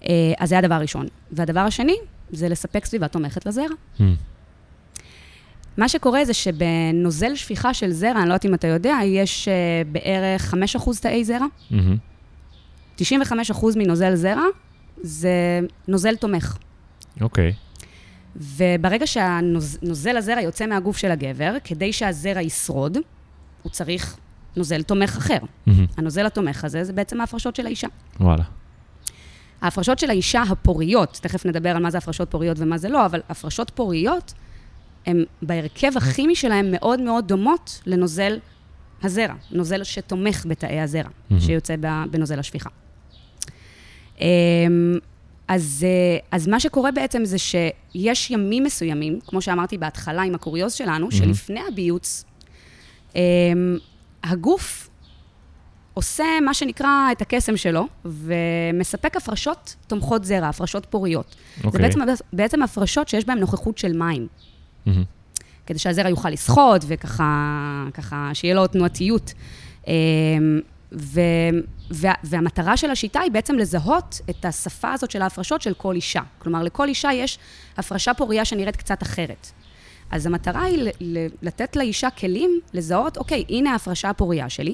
אה, 0.09 0.33
אז 0.39 0.49
זה 0.49 0.57
הדבר 0.57 0.75
הראשון. 0.75 1.07
והדבר 1.31 1.59
השני, 1.59 1.95
זה 2.31 2.49
לספק 2.49 2.85
סביבה 2.85 3.07
תומכת 3.07 3.45
לזרע. 3.45 3.65
Mm-hmm. 3.65 4.30
מה 5.77 5.89
שקורה 5.89 6.25
זה 6.25 6.33
שבנוזל 6.33 7.35
שפיכה 7.35 7.73
של 7.73 7.91
זרע, 7.91 8.11
אני 8.11 8.29
לא 8.29 8.33
יודעת 8.33 8.45
אם 8.45 8.53
אתה 8.53 8.67
יודע, 8.67 8.97
יש 9.05 9.47
uh, 9.47 9.87
בערך 9.91 10.53
5% 10.53 10.57
תאי 11.01 11.25
זרע. 11.25 11.45
Mm-hmm. 11.71 11.75
95% 12.99 13.03
מנוזל 13.75 14.15
זרע 14.15 14.43
זה 15.01 15.59
נוזל 15.87 16.15
תומך. 16.15 16.57
אוקיי. 17.21 17.51
Okay. 17.51 17.71
וברגע 18.35 19.07
שהנוזל 19.07 20.17
הזרע 20.17 20.41
יוצא 20.41 20.67
מהגוף 20.67 20.97
של 20.97 21.11
הגבר, 21.11 21.53
כדי 21.63 21.93
שהזרע 21.93 22.41
ישרוד, 22.41 22.97
הוא 23.63 23.71
צריך 23.71 24.17
נוזל 24.57 24.83
תומך 24.83 25.17
אחר. 25.17 25.37
Mm-hmm. 25.37 25.71
הנוזל 25.97 26.25
התומך 26.25 26.63
הזה 26.63 26.83
זה 26.83 26.93
בעצם 26.93 27.21
ההפרשות 27.21 27.55
של 27.55 27.65
האישה. 27.65 27.87
וואלה. 28.19 28.43
ההפרשות 29.61 29.99
של 29.99 30.09
האישה 30.09 30.41
הפוריות, 30.41 31.19
תכף 31.21 31.45
נדבר 31.45 31.69
על 31.69 31.83
מה 31.83 31.91
זה 31.91 31.97
הפרשות 31.97 32.31
פוריות 32.31 32.59
ומה 32.59 32.77
זה 32.77 32.89
לא, 32.89 33.05
אבל 33.05 33.21
הפרשות 33.29 33.69
פוריות 33.75 34.33
הן 35.05 35.23
בהרכב 35.41 35.91
הכימי 35.97 36.35
שלהן 36.35 36.71
מאוד 36.71 37.01
מאוד 37.01 37.27
דומות 37.27 37.81
לנוזל 37.85 38.39
הזרע, 39.03 39.33
נוזל 39.51 39.83
שתומך 39.83 40.45
בתאי 40.49 40.79
הזרע, 40.79 41.03
mm-hmm. 41.03 41.39
שיוצא 41.39 41.75
בנוזל 42.11 42.39
השפיכה. 42.39 42.69
אמ, 44.21 44.25
אז, 45.47 45.85
אה, 45.87 46.17
אז 46.31 46.47
מה 46.47 46.59
שקורה 46.59 46.91
בעצם 46.91 47.25
זה 47.25 47.37
שיש 47.37 48.31
ימים 48.31 48.63
מסוימים, 48.63 49.19
כמו 49.27 49.41
שאמרתי 49.41 49.77
בהתחלה 49.77 50.21
עם 50.21 50.35
הקוריוז 50.35 50.73
שלנו, 50.73 51.07
mm-hmm. 51.07 51.15
שלפני 51.15 51.59
הביוץ, 51.67 52.25
אמ, 53.15 53.77
הגוף 54.23 54.89
עושה 55.93 56.25
מה 56.45 56.53
שנקרא 56.53 57.11
את 57.11 57.21
הקסם 57.21 57.57
שלו, 57.57 57.87
ומספק 58.05 59.17
הפרשות 59.17 59.75
תומכות 59.87 60.25
זרע, 60.25 60.47
הפרשות 60.47 60.85
פוריות. 60.89 61.25
Okay. 61.25 61.61
זה 61.61 61.67
אוקיי. 61.67 61.81
בעצם, 61.81 61.99
בעצם 62.33 62.63
הפרשות 62.63 63.07
שיש 63.07 63.25
בהן 63.25 63.39
נוכחות 63.39 63.77
של 63.77 63.97
מים. 63.97 64.27
כדי 65.65 65.79
שהזרע 65.79 66.09
יוכל 66.09 66.29
לשחות, 66.29 66.85
וככה, 66.87 67.85
ככה, 67.93 68.29
שיהיה 68.33 68.55
לו 68.55 68.67
תנועתיות. 68.67 69.33
אמ, 69.87 69.93
ו, 70.93 71.21
וה, 71.91 72.13
והמטרה 72.23 72.77
של 72.77 72.89
השיטה 72.89 73.19
היא 73.19 73.31
בעצם 73.31 73.55
לזהות 73.55 74.21
את 74.29 74.45
השפה 74.45 74.93
הזאת 74.93 75.11
של 75.11 75.21
ההפרשות 75.21 75.61
של 75.61 75.73
כל 75.73 75.95
אישה. 75.95 76.21
כלומר, 76.39 76.63
לכל 76.63 76.87
אישה 76.87 77.13
יש 77.13 77.39
הפרשה 77.77 78.13
פוריה 78.13 78.45
שנראית 78.45 78.75
קצת 78.75 79.03
אחרת. 79.03 79.51
אז 80.11 80.25
המטרה 80.25 80.63
היא 80.63 80.89
לתת 81.41 81.75
לאישה 81.75 82.09
כלים 82.09 82.59
לזהות, 82.73 83.17
אוקיי, 83.17 83.43
הנה 83.49 83.71
ההפרשה 83.71 84.09
הפוריה 84.09 84.49
שלי. 84.49 84.73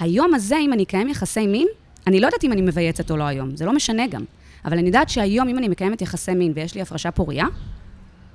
היום 0.00 0.34
הזה, 0.34 0.56
אם 0.60 0.72
אני 0.72 0.82
אקיים 0.82 1.08
יחסי 1.08 1.46
מין, 1.46 1.68
אני 2.06 2.20
לא 2.20 2.26
יודעת 2.26 2.44
אם 2.44 2.52
אני 2.52 2.62
מבייצת 2.62 3.10
או 3.10 3.16
לא 3.16 3.24
היום, 3.24 3.56
זה 3.56 3.64
לא 3.64 3.72
משנה 3.72 4.06
גם. 4.06 4.24
אבל 4.64 4.78
אני 4.78 4.86
יודעת 4.86 5.08
שהיום, 5.08 5.48
אם 5.48 5.58
אני 5.58 5.68
מקיימת 5.68 6.02
יחסי 6.02 6.34
מין 6.34 6.52
ויש 6.54 6.74
לי 6.74 6.80
הפרשה 6.80 7.10
פוריה, 7.10 7.46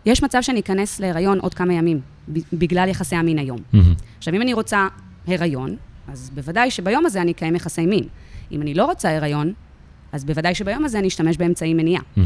יש 0.05 0.23
מצב 0.23 0.41
שאני 0.41 0.59
אכנס 0.59 0.99
להיריון 0.99 1.39
עוד 1.39 1.53
כמה 1.53 1.73
ימים, 1.73 1.99
בגלל 2.53 2.89
יחסי 2.89 3.15
המין 3.15 3.39
היום. 3.39 3.57
Mm-hmm. 3.57 3.77
עכשיו, 4.17 4.33
אם 4.33 4.41
אני 4.41 4.53
רוצה 4.53 4.87
הריון, 5.27 5.75
אז 6.07 6.31
בוודאי 6.35 6.71
שביום 6.71 7.05
הזה 7.05 7.21
אני 7.21 7.31
אקיים 7.31 7.55
יחסי 7.55 7.85
מין. 7.85 8.03
אם 8.51 8.61
אני 8.61 8.73
לא 8.73 8.85
רוצה 8.85 9.17
הריון, 9.17 9.53
אז 10.11 10.25
בוודאי 10.25 10.55
שביום 10.55 10.85
הזה 10.85 10.99
אני 10.99 11.07
אשתמש 11.07 11.37
באמצעי 11.37 11.73
מניעה. 11.73 12.01
Mm-hmm. 12.17 12.21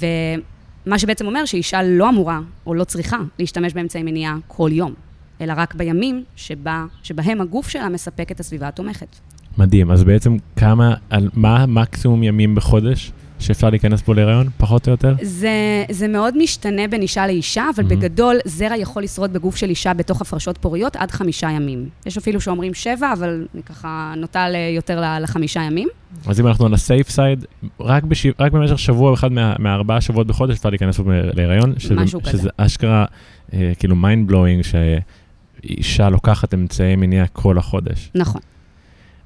ומה 0.00 0.98
שבעצם 0.98 1.26
אומר 1.26 1.44
שאישה 1.44 1.82
לא 1.82 2.08
אמורה 2.08 2.40
או 2.66 2.74
לא 2.74 2.84
צריכה 2.84 3.18
להשתמש 3.38 3.72
באמצעי 3.72 4.02
מניעה 4.02 4.36
כל 4.46 4.70
יום, 4.72 4.94
אלא 5.40 5.52
רק 5.56 5.74
בימים 5.74 6.24
שבה, 6.36 6.84
שבהם 7.02 7.40
הגוף 7.40 7.68
שלה 7.68 7.88
מספק 7.88 8.30
את 8.30 8.40
הסביבה 8.40 8.68
התומכת. 8.68 9.16
מדהים, 9.58 9.90
אז 9.90 10.04
בעצם 10.04 10.36
כמה, 10.56 10.94
על 11.10 11.28
מה 11.34 11.62
המקסימום 11.62 12.22
ימים 12.22 12.54
בחודש 12.54 13.12
שאפשר 13.38 13.70
להיכנס 13.70 14.02
פה 14.02 14.14
להיריון, 14.14 14.48
פחות 14.58 14.86
או 14.86 14.92
יותר? 14.92 15.14
זה, 15.22 15.84
זה 15.90 16.08
מאוד 16.08 16.38
משתנה 16.38 16.88
בין 16.88 17.02
אישה 17.02 17.26
לאישה, 17.26 17.64
אבל 17.76 17.84
mm-hmm. 17.84 17.88
בגדול, 17.88 18.36
זרע 18.44 18.76
יכול 18.76 19.02
לשרוד 19.02 19.32
בגוף 19.32 19.56
של 19.56 19.68
אישה 19.68 19.94
בתוך 19.94 20.20
הפרשות 20.20 20.58
פוריות 20.58 20.96
עד 20.96 21.10
חמישה 21.10 21.50
ימים. 21.50 21.88
יש 22.06 22.18
אפילו 22.18 22.40
שאומרים 22.40 22.74
שבע, 22.74 23.12
אבל 23.12 23.46
אני 23.54 23.62
ככה 23.62 24.14
נוטה 24.16 24.46
יותר 24.76 25.02
לחמישה 25.20 25.60
ימים. 25.60 25.88
אז 26.26 26.40
אם 26.40 26.46
אנחנו 26.46 26.66
על 26.66 26.74
ה 26.74 26.81
safe 26.81 27.10
side, 27.10 27.44
רק, 27.80 28.04
בש... 28.04 28.26
רק 28.38 28.52
במשך 28.52 28.78
שבוע 28.78 29.14
אחד 29.14 29.32
מה... 29.32 29.54
מהארבעה 29.58 30.00
שבועות 30.00 30.26
בחודש 30.26 30.56
אפשר 30.56 30.70
להיכנס 30.70 31.00
פה 31.00 31.02
להיריון. 31.34 31.74
שזה, 31.78 31.94
משהו 31.94 32.22
כזה. 32.22 32.38
שזה 32.38 32.48
אשכרה, 32.56 33.04
אה, 33.52 33.72
כאילו 33.78 33.96
mind 33.96 34.28
blowing, 34.28 34.62
שאישה 34.64 36.08
לוקחת 36.08 36.54
אמצעי 36.54 36.96
מניעה 36.96 37.26
כל 37.26 37.58
החודש. 37.58 38.10
נכון. 38.14 38.40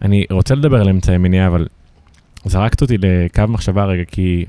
אני 0.02 0.24
רוצה 0.30 0.54
לדבר 0.54 0.80
על 0.80 0.88
אמצעי 0.88 1.18
מניעה, 1.18 1.46
אבל 1.46 1.66
זרקת 2.48 2.82
אותי 2.82 2.98
לקו 2.98 3.42
מחשבה 3.48 3.84
רגע, 3.84 4.04
כי, 4.04 4.44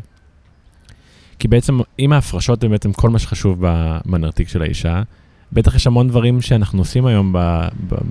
כי 1.39 1.47
בעצם, 1.47 1.79
אם 1.99 2.13
ההפרשות 2.13 2.63
הן 2.63 2.71
בעצם 2.71 2.93
כל 2.93 3.09
מה 3.09 3.19
שחשוב 3.19 3.65
בנרתיק 4.05 4.47
של 4.47 4.61
האישה, 4.61 5.03
בטח 5.53 5.75
יש 5.75 5.87
המון 5.87 6.07
דברים 6.07 6.41
שאנחנו 6.41 6.79
עושים 6.79 7.05
היום 7.05 7.35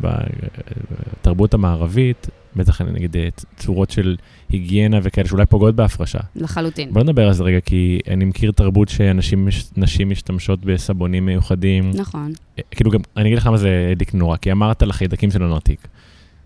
בתרבות 0.00 1.54
המערבית, 1.54 2.28
בטח 2.56 2.80
נגיד 2.80 3.16
צורות 3.56 3.90
של 3.90 4.16
היגיינה 4.48 4.98
וכאלה 5.02 5.28
שאולי 5.28 5.46
פוגעות 5.46 5.74
בהפרשה. 5.74 6.18
לחלוטין. 6.36 6.92
בוא 6.92 7.02
נדבר 7.02 7.26
על 7.26 7.32
זה 7.32 7.42
רגע, 7.42 7.60
כי 7.60 8.00
אני 8.08 8.24
מכיר 8.24 8.52
תרבות 8.52 8.88
שנשים 8.88 10.08
משתמשות 10.08 10.64
בסבונים 10.64 11.26
מיוחדים. 11.26 11.90
נכון. 11.94 12.32
כאילו 12.70 12.90
גם, 12.90 13.00
אני 13.16 13.28
אגיד 13.28 13.38
לך 13.38 13.46
מה 13.46 13.56
זה 13.56 13.88
הדליק 13.92 14.14
נורא, 14.14 14.36
כי 14.36 14.52
אמרת 14.52 14.82
על 14.82 14.90
החיידקים 14.90 15.30
של 15.30 15.42
הנרתיק. 15.42 15.88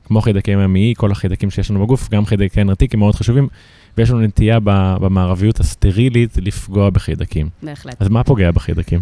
כמו 0.04 0.21
חיידקי 0.21 0.54
המעי, 0.54 0.94
כל 0.97 1.11
החיידקים 1.11 1.50
שיש 1.50 1.71
לנו 1.71 1.82
בגוף, 1.82 2.11
גם 2.11 2.26
חיידקי 2.26 2.64
נרתיק 2.64 2.94
הם 2.94 3.00
מאוד 3.00 3.14
חשובים, 3.14 3.49
ויש 3.99 4.11
לנו 4.11 4.21
נטייה 4.21 4.59
במערביות 5.00 5.61
הסטרילית 5.61 6.37
לפגוע 6.42 6.90
בחיידקים. 6.90 7.49
בהחלט. 7.62 7.97
אז 8.02 8.09
מה 8.09 8.25
פוגע 8.25 8.50
בחיידקים? 8.50 9.00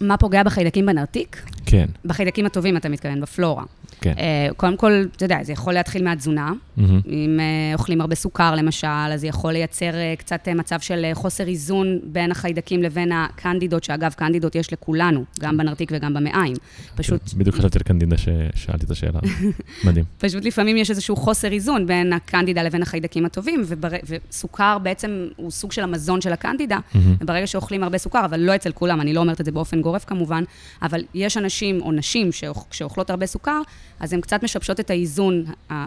מה 0.00 0.16
פוגע 0.16 0.42
בחיידקים 0.42 0.86
בנרתיק? 0.86 1.42
כן. 1.66 1.86
בחיידקים 2.04 2.46
הטובים, 2.46 2.76
אתה 2.76 2.88
מתכוון, 2.88 3.20
בפלורה. 3.20 3.64
כן. 4.00 4.12
Uh, 4.12 4.54
קודם 4.54 4.76
כל, 4.76 5.04
אתה 5.16 5.24
יודע, 5.24 5.38
זה 5.42 5.52
יכול 5.52 5.72
להתחיל 5.72 6.04
מהתזונה. 6.04 6.52
Mm-hmm. 6.52 6.82
אם 7.08 7.40
uh, 7.40 7.78
אוכלים 7.78 8.00
הרבה 8.00 8.14
סוכר, 8.14 8.54
למשל, 8.54 8.86
אז 8.86 9.20
זה 9.20 9.26
יכול 9.26 9.52
לייצר 9.52 9.90
uh, 9.90 10.18
קצת 10.18 10.48
uh, 10.48 10.54
מצב 10.54 10.80
של 10.80 11.06
uh, 11.12 11.14
חוסר 11.14 11.48
איזון 11.48 11.98
בין 12.04 12.30
החיידקים 12.30 12.82
לבין 12.82 13.12
הקנדידות, 13.12 13.84
שאגב, 13.84 14.12
קנדידות 14.12 14.54
יש 14.54 14.72
לכולנו, 14.72 15.24
גם 15.40 15.56
בנרתיק 15.56 15.90
וגם 15.94 16.14
במעיים. 16.14 16.56
פשוט... 16.94 17.34
בדיוק 17.34 17.56
חשבתי 17.56 17.78
על 17.78 17.82
קנדידה 17.82 18.16
ששאלתי 18.18 18.86
את 18.86 18.90
השאלה. 18.90 19.20
מדהים. 19.84 20.04
פשוט 20.18 20.44
לפעמים 20.44 20.76
יש 20.76 20.90
איזשהו 20.90 21.16
חוסר 21.16 21.52
איזון 21.52 21.86
בין 21.86 22.12
הקנדידה 22.12 22.62
לבין 22.62 22.82
החיידקים 22.82 23.24
הטובים, 23.24 23.62
ובר... 23.66 23.88
וסוכר 24.04 24.78
בעצם 24.82 25.28
הוא 25.36 25.50
סוג 25.50 25.72
של 25.72 25.82
המזון 25.82 26.20
של 26.20 26.32
הקנדידה, 26.32 26.76
mm-hmm. 26.76 26.98
וברגע 27.20 27.46
שאוכלים 27.46 27.82
הרבה 27.82 27.98
סוכר, 27.98 28.24
אבל 28.24 28.40
לא 28.40 28.54
אצל 28.54 28.72
כולם, 28.72 29.00
אני 29.00 29.12
לא 29.12 29.20
אומרת 29.20 29.40
את 29.40 29.44
זה 29.44 29.52
באופן 29.52 29.82
גורף 29.88 30.04
כמובן, 30.04 30.44
אבל 30.82 31.00
יש 31.14 31.36
אנשים 31.36 31.80
או 31.80 31.92
נשים 31.92 32.30
שאוכלות 32.70 33.10
הרבה 33.10 33.26
סוכר, 33.26 33.60
אז 34.00 34.12
הן 34.12 34.20
קצת 34.20 34.42
משבשות 34.42 34.80
את 34.80 34.90
האיזון 34.90 35.44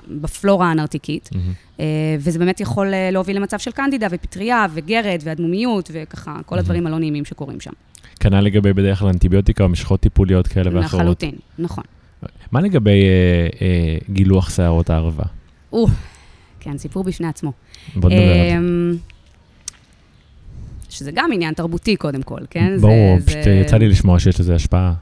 בפלורה 0.08 0.72
הנרתיקית, 0.72 1.30
mm-hmm. 1.34 1.82
וזה 2.20 2.40
באמת 2.40 2.60
יכול 2.60 2.94
אה, 2.94 3.12
להוביל 3.12 3.36
למצב 3.38 3.60
של 3.60 3.72
קנדידה 3.72 4.08
ופטריה 4.12 4.66
וגרד 4.74 5.22
ואדמומיות 5.24 5.92
וככה, 5.94 6.38
כל 6.46 6.56
mm-hmm. 6.56 6.60
הדברים 6.60 6.88
הלא 6.88 7.00
נעימים 7.00 7.26
שקורים 7.26 7.60
שם. 7.60 7.72
כנ"ל 8.20 8.40
לגבי 8.40 8.74
בדרך 8.74 9.00
כלל 9.00 9.08
אנטיביוטיקה 9.08 9.64
או 9.64 9.70
משכות 9.70 10.00
טיפוליות 10.00 10.48
כאלה 10.48 10.70
ואחרות. 10.74 11.02
לחלוטין, 11.02 11.36
נכון. 11.60 11.84
מה 12.52 12.62
לגבי 12.62 12.90
אה, 12.90 13.48
אה, 13.62 13.98
גילוח 14.10 14.50
שערות 14.50 14.90
הערבה? 14.90 15.24
או, 15.74 15.88
כן, 16.60 16.78
סיפור 16.78 17.04
בפני 17.04 17.28
עצמו. 17.28 17.52
בוא 17.96 18.10
נדבר 18.10 18.32
על 18.32 18.50
זה. 18.50 19.11
שזה 20.92 21.12
גם 21.14 21.30
עניין 21.34 21.54
תרבותי 21.54 21.96
קודם 21.96 22.22
כל, 22.24 22.40
כן? 22.50 22.78
ברור, 22.82 23.18
זה, 23.20 23.26
פשוט 23.26 23.44
זה... 23.44 23.50
יצא 23.52 23.78
לי 23.78 23.88
לשמוע 23.90 24.20
שיש 24.20 24.40
לזה 24.40 24.56
השפעה. 24.56 24.94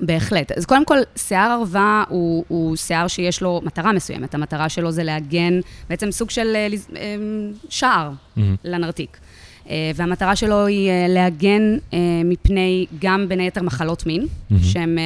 בהחלט. 0.00 0.52
אז 0.52 0.66
קודם 0.66 0.84
כל, 0.84 0.98
שיער 1.16 1.50
ערווה 1.50 2.04
הוא, 2.08 2.44
הוא 2.48 2.76
שיער 2.76 3.08
שיש 3.08 3.42
לו 3.42 3.60
מטרה 3.64 3.92
מסוימת. 3.92 4.34
המטרה 4.34 4.68
שלו 4.68 4.90
זה 4.92 5.04
להגן, 5.04 5.60
בעצם 5.90 6.10
סוג 6.10 6.30
של 6.30 6.52
אה, 6.56 6.66
אה, 6.96 7.16
שער 7.68 8.10
Mhm. 8.36 8.40
לנרתיק. 8.64 9.18
אה, 9.70 9.90
והמטרה 9.94 10.36
שלו 10.36 10.66
היא 10.66 10.90
אה, 10.90 11.06
להגן 11.08 11.76
אה, 11.92 11.98
מפני 12.24 12.86
גם 12.98 13.28
בין 13.28 13.40
היתר 13.40 13.62
מחלות 13.62 14.06
מין, 14.06 14.26
מהמם. 14.50 14.62
שהן 14.62 14.98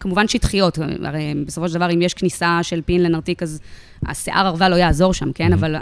כמובן 0.00 0.28
שטחיות, 0.28 0.78
הרי 1.04 1.34
בסופו 1.46 1.68
של 1.68 1.74
דבר 1.74 1.90
אם 1.92 2.02
יש 2.02 2.14
כניסה 2.14 2.58
של 2.62 2.80
פין 2.86 3.02
לנרתיק, 3.02 3.42
אז 3.42 3.60
השיער 4.06 4.46
ערווה 4.46 4.68
לא 4.68 4.76
יעזור 4.76 5.14
שם, 5.14 5.32
כן? 5.32 5.50
מהמם. 5.50 5.64
אבל 5.64 5.76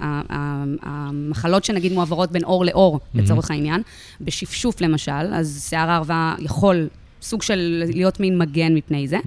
המחלות 0.83 1.65
שנגיד 1.65 1.93
מועברות 1.93 2.33
בין 2.33 2.45
עור 2.45 2.65
לעור, 2.65 3.01
מהמם. 3.15 3.25
לצורך 3.25 3.51
העניין, 3.51 3.83
בשפשוף 4.21 4.81
למשל, 4.81 5.13
אז 5.33 5.67
שיער 5.69 5.91
הערווה 5.91 6.35
יכול 6.39 6.89
סוג 7.23 7.43
של 7.43 7.85
להיות 7.95 8.21
מין 8.21 8.39
מגן 8.39 8.75
מפני 8.75 9.09
זה. 9.09 9.19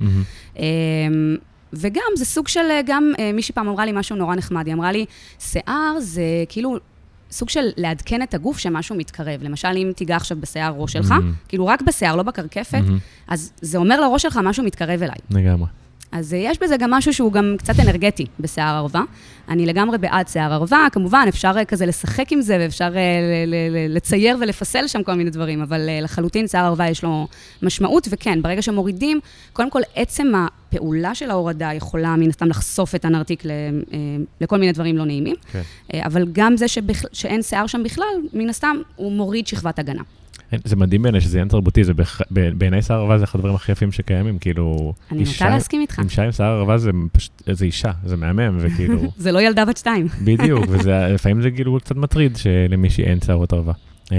אמ, 0.60 0.63
וגם, 1.74 2.03
זה 2.15 2.25
סוג 2.25 2.48
של, 2.48 2.60
גם 2.86 3.13
מישהי 3.33 3.55
פעם 3.55 3.67
אמרה 3.67 3.86
לי 3.86 3.91
משהו 3.95 4.15
נורא 4.15 4.36
נחמד, 4.36 4.67
היא 4.67 4.74
אמרה 4.74 4.91
לי, 4.91 5.05
שיער 5.39 6.00
זה 6.00 6.24
כאילו 6.50 6.77
סוג 7.34 7.50
של 7.50 7.70
לעדכן 7.78 8.22
את 8.22 8.34
הגוף 8.34 8.58
שמשהו 8.58 8.96
מתקרב. 8.96 9.44
למשל, 9.44 9.68
אם 9.68 9.92
תיגע 9.96 10.16
עכשיו 10.16 10.38
בשיער 10.42 10.74
ראש 10.78 10.94
שלך, 10.94 11.12
Mhm. 11.12 11.48
כאילו 11.48 11.68
רק 11.68 11.82
בשיער, 11.82 12.16
לא 12.16 12.24
בקרקפת, 12.24 12.74
מהמם. 12.74 12.98
אז 13.28 13.52
זה 13.62 13.78
אומר 13.78 14.02
לראש 14.02 14.22
שלך 14.22 14.40
משהו 14.44 14.63
מתקרב 14.63 15.02
אליי. 15.04 15.16
לגמרי. 15.30 15.68
אז 16.13 16.34
אה, 16.34 16.39
יש 16.39 16.58
בזה 16.60 16.77
גם 16.77 16.91
משהו 16.91 17.13
שהוא 17.13 17.32
גם 17.32 17.55
קצת 17.58 17.74
אנרגטי 17.79 18.25
בשיער 18.39 18.75
ערווה. 18.75 19.03
אני 19.50 19.65
לגמרי 19.65 19.98
בעד 19.98 20.27
שיער 20.27 20.53
ערווה, 20.53 20.88
כמובן, 20.91 21.25
אפשר 21.29 21.51
אה, 21.58 21.65
כזה 21.65 21.86
לשחק 21.86 22.32
עם 22.32 22.41
זה, 22.41 22.58
ואפשר 22.60 22.93
אה, 22.96 23.46
לצייר 23.89 24.38
ולפסל 24.41 24.88
שם 24.88 25.03
כל 25.03 25.13
מיני 25.13 25.29
דברים, 25.29 25.62
אבל 25.62 25.89
לחלוטין 26.01 26.48
שיער 26.48 26.65
ערווה 26.65 26.89
יש 26.89 27.03
לו 27.03 27.27
משמעות, 27.62 28.08
וכן, 28.12 28.41
ברגע 28.41 28.62
שמורידים, 28.62 29.20
קודם 29.53 29.70
כל, 29.70 29.82
עצם 29.96 30.32
הפעולה 30.36 31.15
של 31.15 31.32
ההורדה 31.32 31.74
יכולה 31.74 32.15
מן 32.15 32.29
הסתם 32.29 32.48
לחשוף 32.48 32.96
את 32.96 33.05
הנרתיק 33.05 33.43
לכל 34.41 34.58
מיני 34.58 34.72
דברים 34.72 34.98
לא 34.98 35.05
נעימים, 35.05 35.36
כן. 35.51 35.62
אבל 35.93 36.27
גם 36.32 36.58
זה 36.58 36.67
שבכ... 36.67 37.03
שאין 37.12 37.41
שיער 37.41 37.67
שם 37.67 37.84
בכלל, 37.84 38.15
מן 38.34 38.50
הסתם, 38.50 38.77
הוא 38.96 39.12
מוריד 39.12 39.48
שכבת 39.48 39.79
הגנה. 39.79 40.01
זה 40.64 40.76
מדהים 40.76 41.02
בעיניי 41.02 41.22
שזה 41.22 41.38
עניין 41.38 41.48
תרבותי, 41.48 41.84
זה 41.84 41.94
בעיניי 42.32 42.82
שיער 42.82 43.00
ערווה 43.00 43.18
זה 43.18 43.24
אחד 43.24 43.40
הדברים 43.40 43.56
הכי 43.56 43.72
יפים 43.72 43.92
שקיימים, 43.92 44.40
כאילו... 44.40 44.94
אני 45.12 45.24
נוטה 45.24 45.50
להסכים 45.50 45.82
איתך. 45.82 46.02
אישה 46.04 46.24
עם 46.24 46.32
שיער 46.32 46.50
ערווה 46.50 46.78
זה 46.78 46.92
פשוט, 47.12 47.42
זה 47.52 47.66
אישה, 47.66 47.92
זה 48.06 48.18
מהמם, 48.18 48.58
וכאילו, 48.60 49.02
זה 49.18 49.32
לא 49.32 49.42
ילדה 49.42 49.66
בת 49.66 49.78
שתיים. 49.78 50.08
בדיוק, 50.26 50.66
ולפעמים 50.70 51.42
זה 51.42 51.52
כאילו 51.52 51.80
קצת 51.80 51.96
מטריד 51.96 52.38
שלמישהי 52.38 53.04
אין 53.04 53.22
שערות 53.22 53.54
ערווה. 53.54 53.74
אמ, 54.12 54.18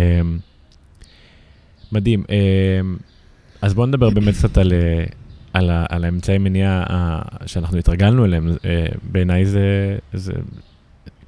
מדהים. 1.92 2.24
אמ, 2.30 2.96
אז 3.62 3.74
בואו 3.74 3.86
נדבר 3.86 4.10
באמת 4.10 4.34
קצת 4.34 4.58
על, 4.58 4.72
אה, 4.72 5.04
על, 5.52 5.70
על 5.88 6.04
האמצעי 6.04 6.38
מניעה 6.38 7.22
שאנחנו 7.46 7.78
התרגלנו 7.78 8.24
אליהם. 8.24 8.48
אה, 8.64 8.86
בעיניי 9.02 9.46
זה, 9.46 9.96
זה 10.12 10.32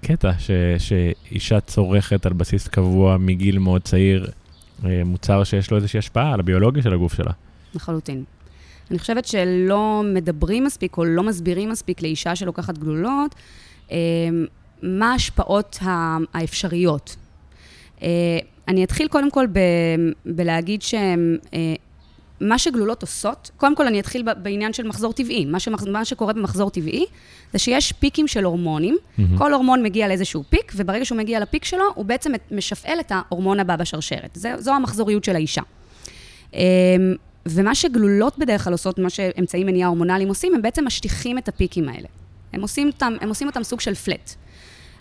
קטע 0.00 0.32
ש, 0.38 0.50
שאישה 0.78 1.60
צורכת 1.60 2.26
על 2.26 2.32
בסיס 2.32 2.68
קבוע 2.68 3.16
מגיל 3.16 3.58
מאוד 3.58 3.82
צעיר 3.82 4.26
מוצר 4.84 5.44
שיש 5.44 5.70
לו 5.70 5.76
איזושהי 5.76 5.98
השפעה 5.98 6.32
על 6.32 6.40
הביולוגיה 6.40 6.82
של 6.82 6.94
הגוף 6.94 7.14
שלה. 7.14 7.32
לחלוטין. 7.74 8.24
אני 8.90 8.98
חושבת 8.98 9.24
שלא 9.24 10.02
מדברים 10.14 10.64
מספיק 10.64 10.98
או 10.98 11.04
לא 11.04 11.22
מסבירים 11.22 11.68
מספיק 11.68 12.02
לאישה 12.02 12.36
שלוקחת 12.36 12.78
גלולות, 12.78 13.34
אה, 13.92 13.96
מה 14.82 15.12
ההשפעות 15.12 15.78
האפשריות. 16.34 17.16
אה, 18.02 18.08
אני 18.68 18.84
אתחיל 18.84 19.08
קודם 19.08 19.30
כל 19.30 19.46
ב- 19.52 20.32
בלהגיד 20.36 20.82
שמה 22.40 22.58
שגלולות 22.58 23.02
עושות, 23.02 23.50
קודם 23.56 23.76
כל 23.76 23.86
אני 23.86 24.00
אתחיל 24.00 24.22
בעניין 24.42 24.72
של 24.72 24.88
מחזור 24.88 25.12
טבעי. 25.12 25.44
מה, 25.44 25.60
שמח, 25.60 25.84
מה 25.86 26.04
שקורה 26.04 26.32
במחזור 26.32 26.70
טבעי 26.70 27.04
זה 27.52 27.58
שיש 27.58 27.92
פיקים 27.92 28.28
של 28.28 28.44
הורמונים. 28.44 28.96
מהמם. 29.18 29.38
כל 29.38 29.52
הורמון 29.52 29.82
מגיע 29.82 30.08
לאיזשהו 30.08 30.44
פיק, 30.50 30.72
וברגע 30.76 31.04
שהוא 31.04 31.18
מגיע 31.18 31.40
לפיק 31.40 31.64
שלו, 31.64 31.84
הוא 31.94 32.04
בעצם 32.04 32.32
משפעל 32.50 33.00
את 33.00 33.12
ההורמון 33.14 33.60
הבא 33.60 33.76
בשרשרת. 33.76 34.30
זה, 34.34 34.54
זו 34.58 34.74
המחזוריות 34.74 35.24
של 35.24 35.34
האישה. 35.34 35.62
אמ, 36.54 36.60
ומה 37.46 37.74
שגלולות 37.74 38.38
בדרך 38.38 38.64
כלל 38.64 38.72
עושות, 38.72 38.98
מה 38.98 39.10
שאמצעים 39.10 39.66
מניעה 39.66 39.88
הורמונליים 39.88 40.28
עושים, 40.28 40.54
הם 40.54 40.62
בעצם 40.62 40.86
משטיחים 40.86 41.38
את 41.38 41.48
הפיקים 41.48 41.88
האלה. 41.88 42.08
הם 42.52 42.62
עושים 42.62 42.86
אותם, 42.86 43.12
הם 43.20 43.28
עושים 43.28 43.48
אותם 43.48 43.62
סוג 43.62 43.80
של 43.80 43.94
פלט. 43.94 44.34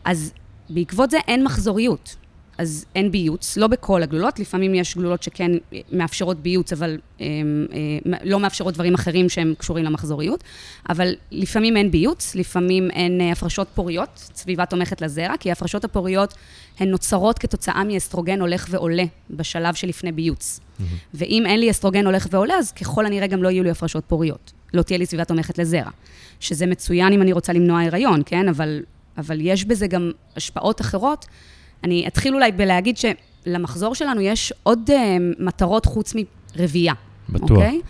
אז 0.05 0.33
בעקבות 0.69 1.12
זה 1.12 1.17
אין 1.27 1.43
מחזוריות. 1.43 2.15
אז 2.57 2.85
אין 2.95 3.11
ביוץ, 3.11 3.57
לא 3.57 3.67
בכל 3.67 4.03
הגלולות, 4.03 4.39
לפעמים 4.39 4.75
יש 4.75 4.97
גלולות 4.97 5.23
שכן 5.23 5.51
מאפשרות 5.91 6.39
ביוץ, 6.39 6.73
אבל 6.73 6.97
אה, 7.21 7.25
אה, 7.25 8.17
לא 8.23 8.39
מאפשרות 8.39 8.73
דברים 8.73 8.93
אחרים 8.93 9.29
שהם 9.29 9.53
קשורים 9.57 9.85
למחזוריות, 9.85 10.43
אבל 10.89 11.13
לפעמים 11.31 11.77
אין 11.77 11.91
ביוץ, 11.91 12.35
לפעמים 12.35 12.91
אין 12.91 13.21
אה, 13.21 13.31
הפרשות 13.31 13.67
פוריות, 13.75 14.29
סביבה 14.35 14.65
תומכת 14.65 15.01
לזרע, 15.01 15.37
כי 15.39 15.49
ההפרשות 15.49 15.83
הפוריות 15.83 16.33
הן 16.79 16.89
נוצרות 16.89 17.39
כתוצאה 17.39 17.83
מאסטרוגן 17.83 18.41
הולך 18.41 18.67
ועולה 18.69 19.03
בשלב 19.29 19.73
שלפני 19.73 20.11
ביוץ. 20.11 20.59
ואם 21.13 21.43
אין 21.45 21.59
לי 21.59 21.71
אסטרוגן 21.71 22.05
הולך 22.05 22.27
ועולה, 22.31 22.53
אז 22.53 22.71
ככל 22.71 23.05
הנראה 23.05 23.27
גם 23.27 23.43
לא 23.43 23.49
יהיו 23.49 23.63
לי 23.63 23.69
הפרשות 23.69 24.03
פוריות. 24.07 24.51
לא 24.73 24.81
תהיה 24.81 24.97
לי 24.97 25.05
סביבה 25.05 25.25
תומכת 25.25 25.57
לזרע. 25.57 25.89
שזה 26.39 26.65
מצוין 26.65 27.13
אם 27.13 27.21
אני 27.21 27.33
רוצה 27.33 27.53
למנוע 27.53 27.81
הריון, 27.81 28.21
כן? 28.25 28.49
אבל, 28.49 28.83
אבל 29.17 29.37
יש 29.41 29.65
בזה 29.65 29.87
גם 29.87 30.11
השפעות 30.35 30.81
אחרות. 30.81 31.25
אני 31.83 32.07
אתחיל 32.07 32.33
אולי 32.33 32.51
בלהגיד 32.51 32.97
שלמחזור 32.97 33.95
שלנו 33.95 34.21
יש 34.21 34.53
עוד 34.63 34.89
uh, 34.89 34.93
מטרות 35.39 35.85
חוץ 35.85 36.13
מרבייה. 36.15 36.93
בטוח. 37.29 37.51
אוקיי? 37.51 37.81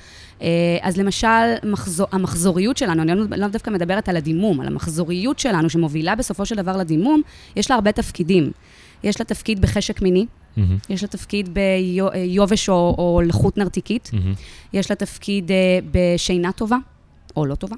אה, 0.42 0.78
אז 0.82 0.98
למשל, 0.98 1.56
מחזור, 1.64 2.08
המחזוריות 2.12 2.78
שלנו, 2.78 3.02
אני 3.02 3.16
לא, 3.16 3.26
לא 3.38 3.48
דווקא 3.48 3.70
מדברת 3.70 4.10
על 4.10 4.18
הדימום, 4.18 4.62
על 4.62 4.68
המחזוריות 4.68 5.40
שלנו, 5.40 5.70
שמובילה 5.70 6.16
בסופו 6.16 6.46
של 6.46 6.56
דבר 6.56 6.78
לדימום, 6.78 7.22
יש 7.56 7.70
לה 7.70 7.76
הרבה 7.76 7.92
תפקידים. 7.92 8.52
יש 9.04 9.20
לה 9.20 9.26
תפקיד 9.26 9.62
בחשק 9.62 10.02
מיני, 10.02 10.26
מהמם. 10.58 10.78
יש 10.90 11.02
לה 11.02 11.08
תפקיד 11.08 11.50
ביובש 11.54 12.70
או, 12.70 12.96
או 12.98 13.22
לחות 13.26 13.58
נרתיקית, 13.58 14.10
מהמם. 14.14 14.34
יש 14.74 14.90
לה 14.90 14.96
תפקיד 14.96 15.52
אה, 15.52 15.80
בשינה 15.92 16.52
טובה, 16.52 16.78
או 17.36 17.46
לא 17.46 17.56
טובה, 17.56 17.76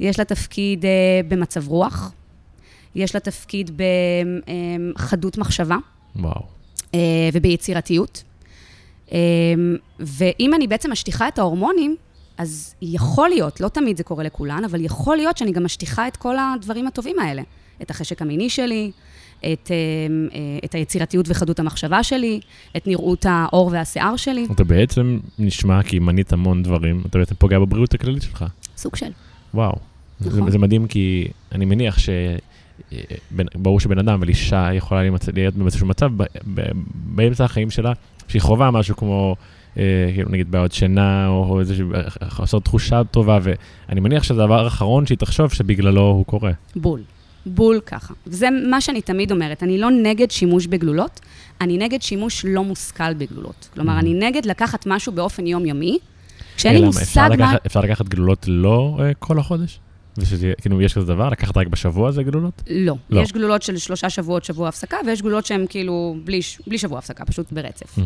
יש 0.00 0.18
לה 0.18 0.24
תפקיד 0.24 0.84
אה, 0.84 0.90
במצב 1.28 1.68
רוח, 1.68 2.12
יש 2.94 3.14
לה 3.14 3.20
תפקיד 3.20 3.70
בחדות 4.96 5.38
מחשבה 5.38 5.76
וואו. 6.16 6.42
אה, 6.94 7.00
וביצירתיות. 7.32 8.22
אה, 9.12 9.18
ואם 10.00 10.54
אני 10.54 10.66
בעצם 10.66 10.92
משטיחה 10.92 11.28
את 11.28 11.38
ההורמונים, 11.38 11.96
אז 12.38 12.74
יכול 12.82 13.28
להיות, 13.28 13.60
לא 13.60 13.68
תמיד 13.68 13.96
זה 13.96 14.02
קורה 14.02 14.24
לכולן, 14.24 14.64
אבל 14.64 14.84
יכול 14.84 15.16
להיות 15.16 15.38
שאני 15.38 15.52
גם 15.52 15.64
משטיחה 15.64 16.08
את 16.08 16.16
כל 16.16 16.34
הדברים 16.38 16.86
הטובים 16.86 17.18
האלה. 17.18 17.42
את 17.82 17.90
החשק 17.90 18.22
המיני 18.22 18.50
שלי, 18.50 18.90
את, 19.38 19.70
אה, 19.70 20.58
את 20.64 20.74
היצירתיות 20.74 21.26
וחדות 21.28 21.58
המחשבה 21.58 22.02
שלי, 22.02 22.40
את 22.76 22.86
נראות 22.86 23.26
העור 23.28 23.70
והשיער 23.72 24.16
שלי. 24.16 24.46
אתה 24.52 24.64
בעצם 24.64 25.18
נשמע 25.38 25.82
כי 25.82 25.98
מנית 25.98 26.32
המון 26.32 26.62
דברים, 26.62 27.02
אתה 27.06 27.18
בעצם 27.18 27.34
פוגע 27.34 27.58
בבריאות 27.58 27.94
הכללית 27.94 28.22
שלך. 28.22 28.44
סוג 28.76 28.96
של. 28.96 29.10
וואו. 29.54 29.72
נכון. 30.20 30.44
זה, 30.44 30.50
זה 30.50 30.58
מדהים 30.58 30.86
כי 30.86 31.28
אני 31.52 31.64
מניח 31.64 31.98
ש... 31.98 32.08
ברור 33.54 33.80
שבן 33.80 33.98
אדם, 33.98 34.14
אבל 34.14 34.28
אישה 34.28 34.68
יכולה 34.74 35.02
להיות 35.34 35.54
באיזשהו 35.54 35.86
מצב 35.86 36.10
באמצע 36.94 37.44
החיים 37.44 37.70
שלה, 37.70 37.92
שהיא 38.28 38.42
חווה 38.42 38.70
משהו 38.70 38.96
כמו, 38.96 39.36
אה, 39.78 40.10
כאילו 40.14 40.30
נגיד 40.30 40.50
בעיות 40.50 40.72
שינה, 40.72 41.28
או 41.28 41.60
איזושהי 41.60 41.84
חוסר 42.28 42.58
תחושה 42.58 43.04
טובה, 43.04 43.38
ואני 43.42 44.00
מניח 44.00 44.22
שזה 44.22 44.42
הדבר 44.42 44.64
האחרון 44.64 45.06
שהיא 45.06 45.18
תחשוב 45.18 45.52
שבגללו 45.52 46.00
הוא 46.00 46.26
קורה. 46.26 46.52
בול. 46.76 47.00
בול 47.46 47.80
ככה. 47.86 48.14
וזה 48.26 48.48
מה 48.70 48.80
שאני 48.80 49.00
תמיד 49.00 49.32
אומרת, 49.32 49.62
אני 49.62 49.78
לא 49.78 49.90
נגד 49.90 50.30
שימוש 50.30 50.66
בגלולות, 50.66 51.20
אני 51.60 51.78
נגד 51.78 52.02
שימוש 52.02 52.44
לא 52.48 52.64
מושכל 52.64 53.14
בגלולות. 53.14 53.68
כלומר. 53.74 53.98
אני 53.98 54.14
נגד 54.14 54.46
לקחת 54.46 54.86
משהו 54.86 55.12
באופן 55.12 55.46
יומיומי, 55.46 55.98
כשאין 56.56 56.74
לי 56.74 56.84
מושג 56.84 57.30
מה... 57.38 57.54
אפשר 57.66 57.80
לקחת 57.80 58.08
גלולות 58.08 58.44
לא 58.48 58.98
אה, 59.00 59.14
כל 59.18 59.38
החודש? 59.38 59.78
ושזה, 60.18 60.52
כאילו, 60.60 60.82
יש 60.82 60.94
כזה 60.94 61.06
דבר? 61.06 61.28
לקחת 61.28 61.56
רק 61.56 61.66
בשבוע 61.66 62.10
זה 62.10 62.22
גלולות? 62.22 62.62
לא. 62.70 62.96
לא. 63.10 63.20
יש 63.20 63.32
גלולות 63.32 63.62
של 63.62 63.76
שלושה 63.76 64.10
שבועות, 64.10 64.44
שבוע 64.44 64.68
הפסקה, 64.68 64.96
ויש 65.06 65.22
גלולות 65.22 65.46
שהן 65.46 65.66
כאילו 65.68 66.16
בלי, 66.24 66.40
בלי 66.66 66.78
שבוע 66.78 66.98
הפסקה, 66.98 67.24
פשוט 67.24 67.52
ברצף. 67.52 67.98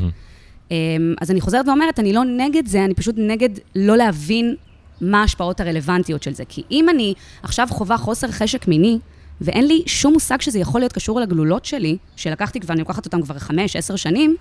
אמ, 0.71 1.15
אז 1.21 1.31
אני 1.31 1.41
חוזרת 1.41 1.69
ואומרת, 1.69 1.99
אני 1.99 2.13
לא 2.13 2.25
נגד 2.25 2.67
זה, 2.67 2.85
אני 2.85 2.95
פשוט 2.95 3.15
נגד 3.19 3.49
לא 3.77 3.97
להבין 3.97 4.55
מה 5.01 5.21
ההשפעות 5.21 5.61
הרלוונטיות 5.61 6.23
של 6.23 6.35
זה. 6.35 6.45
כי 6.49 6.63
אם 6.71 6.89
אני 6.89 7.15
עכשיו 7.43 7.69
חווה 7.71 7.99
חוסר 7.99 8.29
חשק 8.29 8.69
מיני, 8.69 8.99
ואין 9.41 9.67
לי 9.67 9.83
שום 9.87 10.13
מושג 10.13 10.41
שזה 10.41 10.59
יכול 10.59 10.81
להיות 10.81 10.93
קשור 10.93 11.21
לגלולות 11.21 11.65
שלי, 11.65 11.97
שלקחתי 12.17 12.59
ואני 12.67 12.81
לוקחת 12.81 13.07
אותן 13.07 13.23
כבר 13.23 13.39
חמש, 13.39 13.77
עשר 13.77 13.97
שנים, 13.97 14.37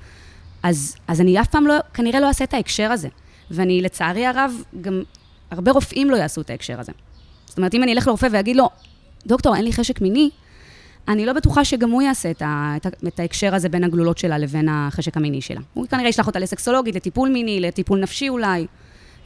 אז, 0.63 0.95
אז 1.07 1.21
אני 1.21 1.41
אף 1.41 1.47
פעם 1.47 1.67
לא, 1.67 1.73
כנראה 1.93 2.19
לא 2.19 2.27
אעשה 2.27 2.43
את 2.43 2.53
ההקשר 2.53 2.91
הזה. 2.91 3.07
ואני, 3.51 3.81
לצערי 3.81 4.25
הרב, 4.25 4.51
גם 4.81 5.01
הרבה 5.51 5.71
רופאים 5.71 6.09
לא 6.09 6.15
יעשו 6.15 6.41
את 6.41 6.49
ההקשר 6.49 6.79
הזה. 6.79 6.91
זאת 7.57 7.59
אומרת, 7.59 7.73
אם 7.73 7.83
אני 7.83 7.93
אלך 7.93 8.07
לרופא 8.07 8.27
ואגיד 8.31 8.55
לו, 8.55 8.69
דוקטור, 9.25 9.55
אין 9.55 9.65
לי 9.65 9.73
חשק 9.73 10.01
מיני, 10.01 10.29
אני 11.07 11.25
לא 11.25 11.33
בטוחה 11.33 11.65
שגם 11.65 11.89
הוא 11.89 12.01
יעשה 12.01 12.31
את, 12.31 12.41
ה, 12.41 12.73
את, 12.77 12.85
ה, 12.85 12.89
את 13.07 13.19
ההקשר 13.19 13.55
הזה 13.55 13.69
בין 13.69 13.83
הגלולות 13.83 14.17
שלה 14.17 14.37
לבין 14.37 14.69
החשק 14.69 15.17
המיני 15.17 15.41
שלה. 15.41 15.59
הוא 15.73 15.87
כנראה 15.87 16.09
ישלח 16.09 16.27
אותה 16.27 16.39
לסקסולוגית, 16.39 16.95
לטיפול 16.95 17.29
מיני, 17.29 17.59
לטיפול 17.59 17.99
נפשי 17.99 18.29
אולי. 18.29 18.67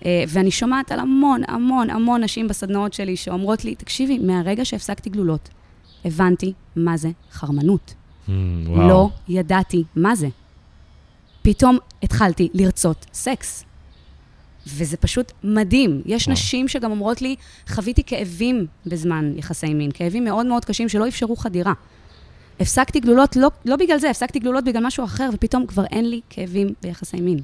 אה, 0.05 0.23
ואני 0.27 0.51
שומעת 0.51 0.91
על 0.91 0.99
המון, 0.99 1.41
המון, 1.47 1.89
המון 1.89 2.23
נשים 2.23 2.47
בסדנאות 2.47 2.93
שלי 2.93 3.15
שאומרות 3.15 3.65
לי, 3.65 3.75
תקשיבי, 3.75 4.19
מהרגע 4.19 4.65
שהפסקתי 4.65 5.09
גלולות, 5.09 5.49
הבנתי 6.05 6.53
מה 6.75 6.97
זה 6.97 7.09
חרמנות. 7.31 7.93
Mm, 8.27 8.31
וואו. 8.65 8.87
לא 8.89 9.09
ידעתי 9.27 9.83
מה 9.95 10.15
זה. 10.15 10.27
פתאום 11.41 11.77
התחלתי 12.03 12.49
לרצות 12.53 13.05
סקס. 13.13 13.65
וזה 14.67 14.97
פשוט 14.97 15.31
מדהים. 15.43 16.01
יש 16.05 16.23
וואו. 16.23 16.33
נשים 16.33 16.67
שגם 16.67 16.91
אומרות 16.91 17.21
לי, 17.21 17.35
חוויתי 17.67 18.03
כאבים 18.03 18.65
בזמן 18.85 19.33
יחסי 19.35 19.73
מין, 19.73 19.91
כאבים 19.91 20.23
מאוד 20.23 20.45
מאוד 20.45 20.65
קשים 20.65 20.89
שלא 20.89 21.07
אפשרו 21.07 21.35
חדירה. 21.35 21.73
הפסקתי 22.59 22.99
גלולות, 22.99 23.35
לא, 23.35 23.49
לא 23.65 23.75
בגלל 23.75 23.99
זה, 23.99 24.09
הפסקתי 24.09 24.39
גלולות 24.39 24.63
בגלל 24.63 24.85
משהו 24.85 25.05
אחר, 25.05 25.29
ופתאום 25.33 25.67
כבר 25.67 25.85
אין 25.85 26.09
לי 26.09 26.21
כאבים 26.29 26.73
ביחסי 26.81 27.21
מין. 27.21 27.39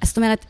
אז 0.00 0.08
זאת 0.08 0.16
אומרת, 0.16 0.44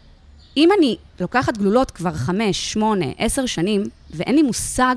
אם 0.57 0.69
אני 0.79 0.97
לוקחת 1.21 1.59
גלולות 1.59 1.91
כבר 1.91 2.13
חמש, 2.13 2.73
שמונה, 2.73 3.07
עשר 3.19 3.47
שנים, 3.47 3.83
ואין 4.11 4.35
לי 4.35 4.43
מושג 4.43 4.97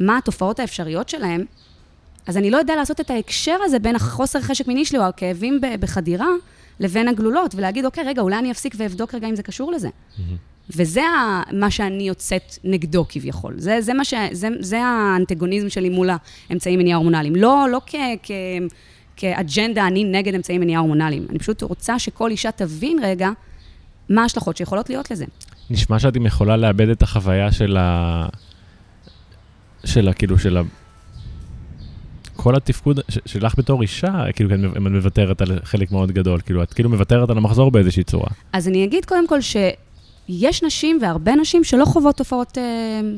מה 0.00 0.18
התופעות 0.18 0.60
האפשריות 0.60 1.08
שלהן, 1.08 1.44
אז 2.26 2.36
אני 2.36 2.50
לא 2.50 2.56
יודע 2.56 2.76
לעשות 2.76 3.00
את 3.00 3.10
ההקשר 3.10 3.56
הזה 3.64 3.78
בין 3.78 3.96
החוסר 3.96 4.40
חשק 4.40 4.66
מיני 4.68 4.84
שלי 4.84 4.98
או 4.98 5.02
הכאבים 5.02 5.60
בחדירה 5.80 6.28
לבין 6.80 7.08
הגלולות, 7.08 7.54
ולהגיד, 7.54 7.84
אוקיי, 7.84 8.04
רגע, 8.04 8.22
אולי 8.22 8.38
אני 8.38 8.50
אפסיק 8.50 8.74
ואבדוק 8.78 9.14
רגע 9.14 9.28
אם 9.28 9.36
זה 9.36 9.42
קשור 9.42 9.72
לזה. 9.72 9.88
וזה 10.76 11.02
ה- 11.02 11.42
מה 11.52 11.70
שאני 11.70 12.02
יוצאת 12.02 12.58
נגדו 12.64 13.04
כביכול. 13.08 13.54
זה, 13.58 13.80
זה, 13.80 13.94
מה 13.94 14.04
ש, 14.04 14.14
זה, 14.32 14.48
זה 14.60 14.82
האנטגוניזם 14.84 15.68
שלי 15.68 15.88
מול 15.88 16.10
האמצעים 16.50 16.78
מניעה 16.78 16.96
הורמונליים. 16.96 17.36
לא, 17.36 17.66
לא 17.72 17.80
כ, 17.86 17.94
כ, 18.22 18.30
כאג'נדה, 19.16 19.86
אני 19.86 20.04
נגד 20.04 20.34
אמצעים 20.34 20.60
מניעה 20.60 20.80
הורמונליים. 20.80 21.26
אני 21.30 21.38
פשוט 21.38 21.62
רוצה 21.62 21.98
שכל 21.98 22.30
אישה 22.30 22.50
תבין 22.50 22.98
רגע 23.02 23.30
מה 24.08 24.22
ההשלכות 24.22 24.56
שיכולות 24.56 24.90
להיות 24.90 25.10
לזה. 25.10 25.24
נשמע 25.70 25.98
שאת 25.98 26.16
יכולה 26.26 26.56
לאבד 26.56 26.88
את 26.88 27.02
החוויה 27.02 27.52
של 27.52 27.76
ה... 27.76 28.26
של 29.84 30.08
ה... 30.08 30.12
כאילו, 30.12 30.38
של 30.38 30.56
ה... 30.56 30.62
כל 32.42 32.56
התפקוד 32.56 33.00
שלך 33.26 33.54
בתור 33.58 33.82
אישה, 33.82 34.24
כאילו, 34.34 34.50
כן, 34.50 34.64
אם 34.64 34.86
את 34.86 34.92
מוותרת 34.92 35.42
על 35.42 35.58
חלק 35.64 35.92
מאוד 35.92 36.12
גדול, 36.12 36.40
כאילו, 36.40 36.62
את 36.62 36.74
כאילו 36.74 36.90
מוותרת 36.90 37.30
על 37.30 37.36
המחזור 37.36 37.70
באיזושהי 37.70 38.04
צורה. 38.04 38.28
אז 38.52 38.68
אני 38.68 38.84
אגיד 38.84 39.04
קודם 39.04 39.26
כל 39.26 39.38
שיש 39.40 40.62
נשים 40.62 40.98
והרבה 41.02 41.34
נשים 41.34 41.64
שלא 41.64 41.84
חוות 41.84 42.16
תופעות, 42.16 42.58
אה, 42.58 42.62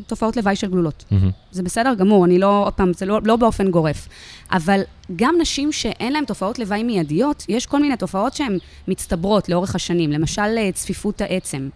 תופעות 0.07 0.37
לוואי 0.37 0.57
של 0.57 0.67
גלולות. 0.71 1.05
מהמם. 1.11 1.31
זה 1.51 1.63
בסדר 1.63 1.95
גמור, 1.95 2.25
אני 2.25 2.39
לא, 2.39 2.65
עוד 2.65 2.73
פעם, 2.73 2.93
זה 2.93 3.07
לא, 3.07 3.21
לא 3.25 3.37
באופן 3.37 3.71
גורף. 3.71 4.09
אבל 4.53 4.81
גם 5.17 5.35
נשים 5.41 5.73
שאין 5.73 6.13
להן 6.13 6.25
תופעות 6.25 6.59
לוואי 6.59 6.83
מיידיות, 6.83 7.45
יש 7.49 7.67
כל 7.67 7.81
מיני 7.81 7.97
תופעות 7.97 8.35
שהן 8.35 8.59
מצטברות 8.89 9.49
לאורך 9.49 9.75
השנים, 9.75 10.13
למשל 10.13 10.59
אה, 10.59 10.73
צפיפות 10.73 11.21
העצם. 11.21 11.69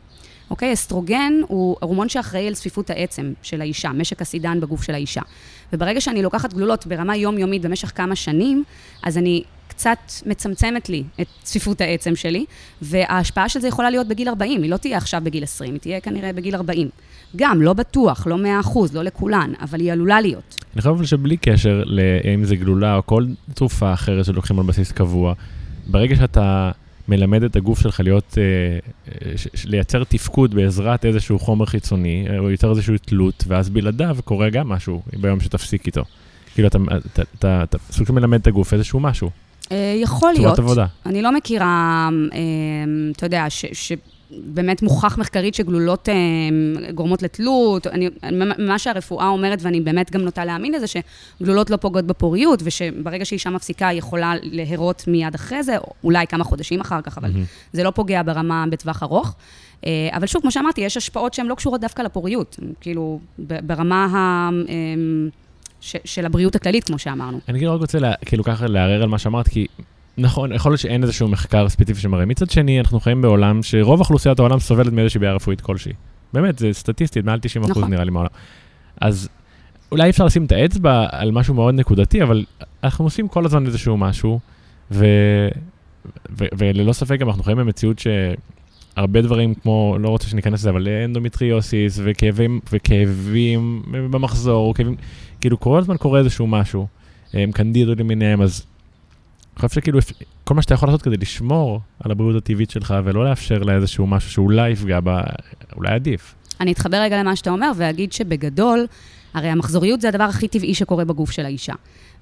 אוקיי? 0.51 0.73
אסטרוגן 0.73 1.33
הוא 1.49 1.77
הורמון 1.81 2.09
שאחראי 2.09 2.47
על 2.47 2.55
צפיפות 2.55 2.91
העצם 2.91 3.33
של 3.43 3.61
האישה, 3.61 3.93
משק 3.93 4.23
הסידן 4.23 4.61
בגוף 4.61 4.83
של 4.83 4.95
האישה. 4.95 5.23
וברגע 5.73 6.01
שאני 6.01 6.23
לוקחת 6.23 6.55
גלולות 6.55 6.87
ברמה 6.87 7.17
יומיומית 7.17 7.63
במשך 7.63 7.93
כמה 7.95 8.17
שנים, 8.17 8.65
אז 9.03 9.19
אני 9.19 9.43
קצת 9.69 9.99
מצמצמת 10.27 10.89
לי 10.89 11.03
את 11.21 11.27
צפיפות 11.43 11.81
העצם 11.81 12.17
שלי, 12.17 12.45
וההשפעה 12.83 13.49
של 13.49 13.61
זה 13.61 13.69
יכולה 13.69 13.91
להיות 13.91 14.09
בגיל 14.09 14.29
40, 14.29 14.63
היא 14.63 14.71
לא 14.71 14.77
תהיה 14.77 14.97
עכשיו 14.97 15.21
בגיל 15.25 15.43
20, 15.43 15.73
היא 15.73 15.81
תהיה 15.81 16.01
כנראה 16.01 16.33
בגיל 16.33 16.55
40. 16.55 16.89
גם, 17.37 17.63
לא 17.63 17.73
בטוח, 17.73 18.27
לא 18.27 18.39
100 18.39 18.61
אחוז, 18.61 18.95
לא 18.95 19.03
לכולן, 19.03 19.53
אבל 19.61 19.81
היא 19.81 19.93
עלולה 19.93 20.21
להיות. 20.21 20.57
אני 20.75 20.83
חושב 20.83 21.05
שבלי 21.05 21.37
קשר 21.37 21.83
לאם 21.87 22.45
זה 22.45 22.57
גלולה 22.57 22.97
או 22.97 23.07
כל 23.07 23.27
תרופה 23.55 23.93
אחרת 23.93 24.25
שלוקחים 24.25 24.59
על 24.59 24.67
בסיס 24.67 24.93
קבוע, 24.93 25.35
ברגע 25.87 26.17
שאתה 26.17 26.71
מלמד 27.09 27.43
את 27.43 27.57
הגוף 27.57 27.81
שלך 27.81 28.01
להיות, 28.01 28.39
אה, 28.39 28.43
אה, 29.13 29.33
לייצר 29.65 30.05
תפקוד 30.05 30.55
בעזרת 30.55 31.05
איזשהו 31.05 31.39
חומר 31.39 31.67
חיצוני, 31.67 32.27
אה, 32.31 32.39
או 32.39 32.51
יוצר 32.51 32.71
איזושהי 32.71 32.99
תלות, 32.99 33.45
ואז 33.47 33.69
בלעדיו 33.69 34.17
קורה 34.25 34.51
גם 34.51 34.69
משהו 34.69 35.03
ביום 35.13 35.41
שתפסיק 35.41 35.87
איתו. 35.87 36.03
כאילו, 36.55 36.69
אתה, 36.69 36.79
אתה, 37.13 37.23
אתה, 37.39 37.63
אתה 37.63 37.79
סוג 37.91 38.07
של 38.07 38.13
מלמד 38.13 38.41
את 38.41 38.47
הגוף 38.47 38.73
איזשהו 38.75 39.01
משהו, 39.01 39.31
יכול 39.71 40.21
צורת 40.21 40.39
להיות. 40.39 40.59
עבודה. 40.59 40.87
אני 41.07 41.23
לא 41.23 41.33
מכירה, 41.33 42.09
אתה 43.17 43.27
יודע, 43.27 43.47
ש... 43.49 43.93
באמת 44.31 44.83
מוכח 44.83 45.19
מחקרית 45.19 45.55
שגלולות 45.55 46.09
אה, 46.09 46.15
גורמות 46.95 47.23
לתלות. 47.23 47.87
אני, 47.87 48.09
מה 48.59 48.79
שהרפואה 48.79 49.29
אומרת, 49.29 49.59
ואני 49.63 49.81
באמת 49.81 50.11
גם 50.13 50.21
נוטה 50.21 50.45
להאמין 50.45 50.75
לזה, 50.75 50.87
שגלולות 50.87 51.71
לא 51.71 51.77
פוגעות 51.77 52.07
בפוריות, 52.07 52.61
ושברגע 52.65 53.25
שאישה 53.25 53.51
מפסיקה, 53.51 53.89
היא 53.89 53.99
יכולה 53.99 54.33
להרות 54.43 55.05
מיד 55.09 55.35
אחרי 55.35 55.63
זה, 55.63 55.79
או 55.79 55.93
אולי 56.05 56.27
כמה 56.27 56.45
חודשים 56.45 56.81
אחר 56.81 57.01
כך, 57.01 57.19
אבל 57.19 57.31
מהמם. 57.31 57.45
זה 57.73 57.83
לא 57.83 57.91
פוגע 57.91 58.23
ברמה 58.23 58.65
בטווח 58.71 59.03
ארוך. 59.03 59.35
אה, 59.87 60.09
אבל 60.13 60.27
שוב, 60.27 60.43
כמו 60.43 60.51
שאמרתי, 60.51 60.81
יש 60.81 60.97
השפעות 60.97 61.35
שהן 61.35 61.47
לא 61.47 61.55
קשורות 61.55 61.81
דווקא 61.81 62.03
לפוריות, 62.03 62.59
כאילו, 62.81 63.21
ברמה 63.39 64.05
ה... 64.05 64.51
אה, 64.69 64.75
של 66.05 66.27
הבריאות 66.27 66.55
הכללית, 66.57 66.85
כמו 66.85 66.99
שאמרנו. 66.99 67.41
אני 67.49 67.67
רק 67.67 67.81
רוצה 67.81 67.99
לה, 67.99 68.13
כאילו 68.27 68.45
ככה 68.45 68.67
לערער 68.67 69.03
על 69.03 69.09
מה 69.09 69.19
שאמרת, 69.19 69.49
כי 69.49 69.67
נכון, 70.19 70.53
יכול 70.53 70.73
להיות 70.73 70.81
שאין 70.81 71.03
איזשהו 71.03 71.29
מחקר 71.29 71.69
ספציפי 71.69 72.01
שמראה. 72.01 72.27
מצד 72.27 72.51
שני, 72.51 72.81
אנחנו 72.81 73.01
חיים 73.01 73.23
בעולם 73.23 73.63
שרוב 73.63 74.01
אוכלוסיית 74.01 74.39
העולם 74.39 74.59
סובלת 74.59 74.93
מאיזושהי 74.93 75.21
בעיה 75.21 75.35
רפואית 75.35 75.61
כלשהי. 75.61 75.93
באמת, 76.33 76.59
זה 76.59 76.73
סטטיסטית, 76.73 77.25
מעל 77.25 77.41
90 77.41 77.65
אחוז 77.65 77.77
נכון. 77.77 77.91
נראה 77.91 78.05
לי 78.05 78.11
מהעולם. 78.11 78.31
אז 79.01 79.29
אולי 79.93 80.11
אפשר 80.11 80.25
לשים 80.25 80.45
את 80.45 80.53
האצבע 80.53 81.07
על 81.11 81.31
משהו 81.31 81.55
מאוד 81.55 81.75
נקודתי, 81.75 82.23
אבל 82.23 82.45
אנחנו 82.85 83.05
עושים 83.05 83.29
כל 83.29 83.45
הזמן 83.45 83.67
איזשהו 83.67 83.97
משהו, 83.97 84.41
ו... 84.91 85.07
ו... 86.39 86.45
וללא 86.59 86.93
ספק 86.93 87.19
גם 87.19 87.29
אנחנו 87.29 87.43
חיים 87.43 87.59
במציאות 87.59 87.99
שהרבה 87.99 89.23
דברים 89.23 89.55
כמו, 89.55 89.97
לא 90.01 90.09
רוצה 90.09 90.29
שניכנס 90.29 90.61
לזה, 90.61 90.71
אבל 90.71 90.89
אנדומטריוסיס 91.05 92.01
וכאבים, 92.05 92.61
וכאבים 92.73 93.83
במחזור, 94.11 94.75
כאבים, 94.75 94.95
כאילו 95.41 95.61
כל 95.61 95.79
הזמן 95.79 95.97
קורה 95.97 96.19
איזשהו 96.19 96.47
משהו, 96.47 96.87
הם 97.33 97.53
קנדידות 97.53 97.99
למיניהם, 97.99 98.43
אז 98.43 98.67
חושב 99.57 99.69
שכאילו 99.69 99.99
כל 100.45 100.55
מה 100.55 100.63
שאתה 100.63 100.75
יכול 100.75 100.89
לעשות 100.89 101.03
כדי 101.03 101.17
לשמור 101.17 101.81
על 102.01 102.11
הבריאות 102.11 102.37
הטבעית 102.37 102.71
שלך 102.71 102.95
ולא 103.05 103.25
לאפשר 103.25 103.59
לה 103.59 103.75
איזשהו 103.75 104.07
משהו 104.07 104.31
שאולי 104.31 104.71
יפגע 104.71 105.01
בה, 105.01 105.23
אולי 105.77 105.91
עדיף. 105.91 106.35
אני 106.61 106.73
אתחבר 106.73 106.97
רגע 106.97 107.19
למה 107.21 107.37
שאתה 107.37 107.51
אומר, 107.51 107.71
ואגיד 107.77 108.13
שבגדול, 108.13 108.87
הרי 109.35 109.49
המחזוריות 109.49 110.01
זה 110.01 110.09
הדבר 110.09 110.25
הכי 110.25 110.49
טבעי 110.49 110.75
שקורה 110.75 111.05
בגוף 111.05 111.31
של 111.31 111.45
האישה. 111.45 111.73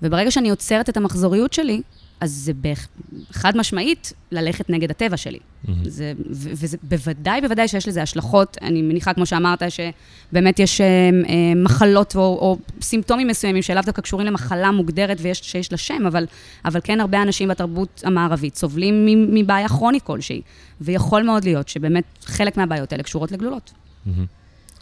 וברגע 0.03 0.31
שאני 0.31 0.51
עוצרת 0.51 0.89
את 0.89 0.97
המחזוריות 0.97 1.53
שלי, 1.53 1.83
אז 2.25 2.31
זה 2.31 2.53
בהח- 2.55 2.89
חד 3.33 3.57
משמעית 3.57 4.13
ללכת 4.33 4.71
נגד 4.71 4.91
הטבע 4.91 5.17
שלי. 5.17 5.39
זה, 5.85 6.13
ו- 6.31 6.51
וזה 6.53 6.77
בוודאי, 6.83 7.41
בוודאי 7.41 7.69
שיש 7.69 7.89
לזה 7.89 8.03
השלכות. 8.03 8.57
אני 8.63 8.83
מניחה, 8.83 9.15
כמו 9.15 9.27
שאמרת, 9.27 9.63
שבאמת 9.69 10.59
יש 10.59 10.81
אה, 10.81 10.87
אה, 10.87 11.11
מחלות 11.57 12.17
או, 12.17 12.21
או 12.21 12.59
סימפטומים 12.81 13.27
מסוימים 13.29 13.63
שלאו 13.63 13.83
דווקא 13.83 14.03
קשורים 14.03 14.27
למחלה 14.27 14.71
מוגדרת 14.71 15.19
ויש 15.21 15.39
שיש 15.43 15.73
לה 15.73 15.79
שם, 15.79 16.07
אבל, 16.07 16.27
אבל 16.65 16.81
כן 16.85 17.01
הרבה 17.01 17.23
אנשים 17.23 17.49
בתרבות 17.49 18.03
המערבית 18.07 18.57
סובלים 18.57 19.07
מבעיה 19.35 19.69
כרונית 19.69 20.03
כלשהי. 20.03 20.41
ויכול 20.81 21.23
מאוד 21.23 21.45
להיות 21.45 21.69
שבאמת 21.69 22.05
חלק 22.25 22.57
מהבעיות 22.57 22.93
האלה 22.93 23.03
קשורות 23.03 23.33
לגלולות. 23.33 23.73
מהמם. 24.07 24.27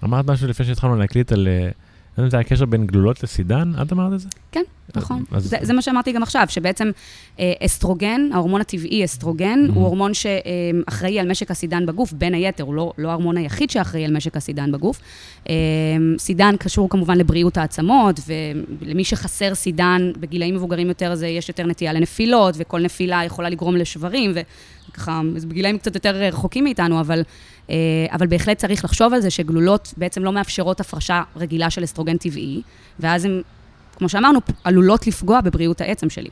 אמרת 0.05 0.27
משהו 0.31 0.49
לפני 0.49 0.67
שהתחלנו 0.67 0.97
להקליט 0.97 1.33
על, 1.33 1.49
יודע 1.49 1.71
אם 2.19 2.31
זה 2.31 2.37
היה 2.37 2.45
קשר 2.45 2.65
בין 2.65 2.87
גלולות 2.87 3.23
לסידן, 3.23 3.73
את 3.83 3.93
אמרת 3.93 4.13
את 4.13 4.21
זה? 4.21 4.29
כן, 4.53 4.63
נכון. 4.97 5.25
אז- 5.33 5.45
זה, 5.45 5.57
זה 5.63 5.73
מה 5.73 5.83
שאמרתי 5.83 6.13
גם 6.13 6.23
עכשיו, 6.23 6.47
שבעצם 6.49 6.91
אה, 7.41 7.53
אסטרוגן, 7.65 8.21
ההורמון 8.33 8.61
הטבעי 8.61 9.05
אסטרוגן, 9.05 9.67
Mhm. 9.69 9.73
הוא 9.75 9.85
הורמון 9.85 10.13
שאחראי 10.15 11.21
על 11.21 11.31
משק 11.31 11.51
הסידן 11.51 11.87
בגוף, 11.87 12.13
בין 12.13 12.35
היתר, 12.35 12.65
הוא 12.65 12.75
לא, 12.75 12.93
לא 12.99 13.09
ההורמון 13.11 13.37
היחיד 13.37 13.71
שאחראי 13.71 14.05
על 14.05 14.17
משק 14.17 14.37
הסידן 14.37 14.73
בגוף. 14.73 15.01
אה, 15.49 15.55
סידן 16.19 16.55
קשור 16.59 16.89
כמובן 16.91 17.19
לבריאות 17.19 17.57
העצמות, 17.57 18.21
ולמי 18.83 19.05
שחסר 19.05 19.55
סידן, 19.55 20.11
בגילאים 20.21 20.55
מבוגרים 20.55 20.89
יותר, 20.89 21.15
זה 21.15 21.27
יש 21.29 21.49
יותר 21.49 21.67
נטייה 21.67 21.93
לנפילות, 21.93 22.55
וכל 22.59 22.81
נפילה 22.81 23.25
יכולה 23.25 23.49
לגרום 23.49 23.77
לשברים, 23.77 24.33
וככה, 24.91 25.21
בגילאים 25.49 25.79
קצת 25.79 25.95
יותר 25.95 26.11
רחוקים 26.17 26.65
מאיתנו, 26.65 27.01
אבל, 27.01 27.19
אה, 27.19 27.25
אבל 28.11 28.27
בהחלט 28.27 28.59
צריך 28.59 28.85
לחשוב 28.85 29.15
על 29.15 29.21
זה 29.21 29.31
שגלולות 29.31 29.95
בעצם 29.97 30.25
לא 30.25 30.33
מאפשרות 30.33 30.81
הפרשה 30.81 31.23
רגילה 31.37 31.71
של 31.71 31.85
אסטרוגן 31.85 32.17
טבעי, 32.17 32.63
ואז 33.01 33.25
הן 33.25 33.43
כמו 33.97 34.09
שאמרנו, 34.09 34.39
עלולות 34.65 35.07
לפגוע 35.07 35.41
בבריאות 35.41 35.81
העצם 35.81 36.11
שלי. 36.11 36.29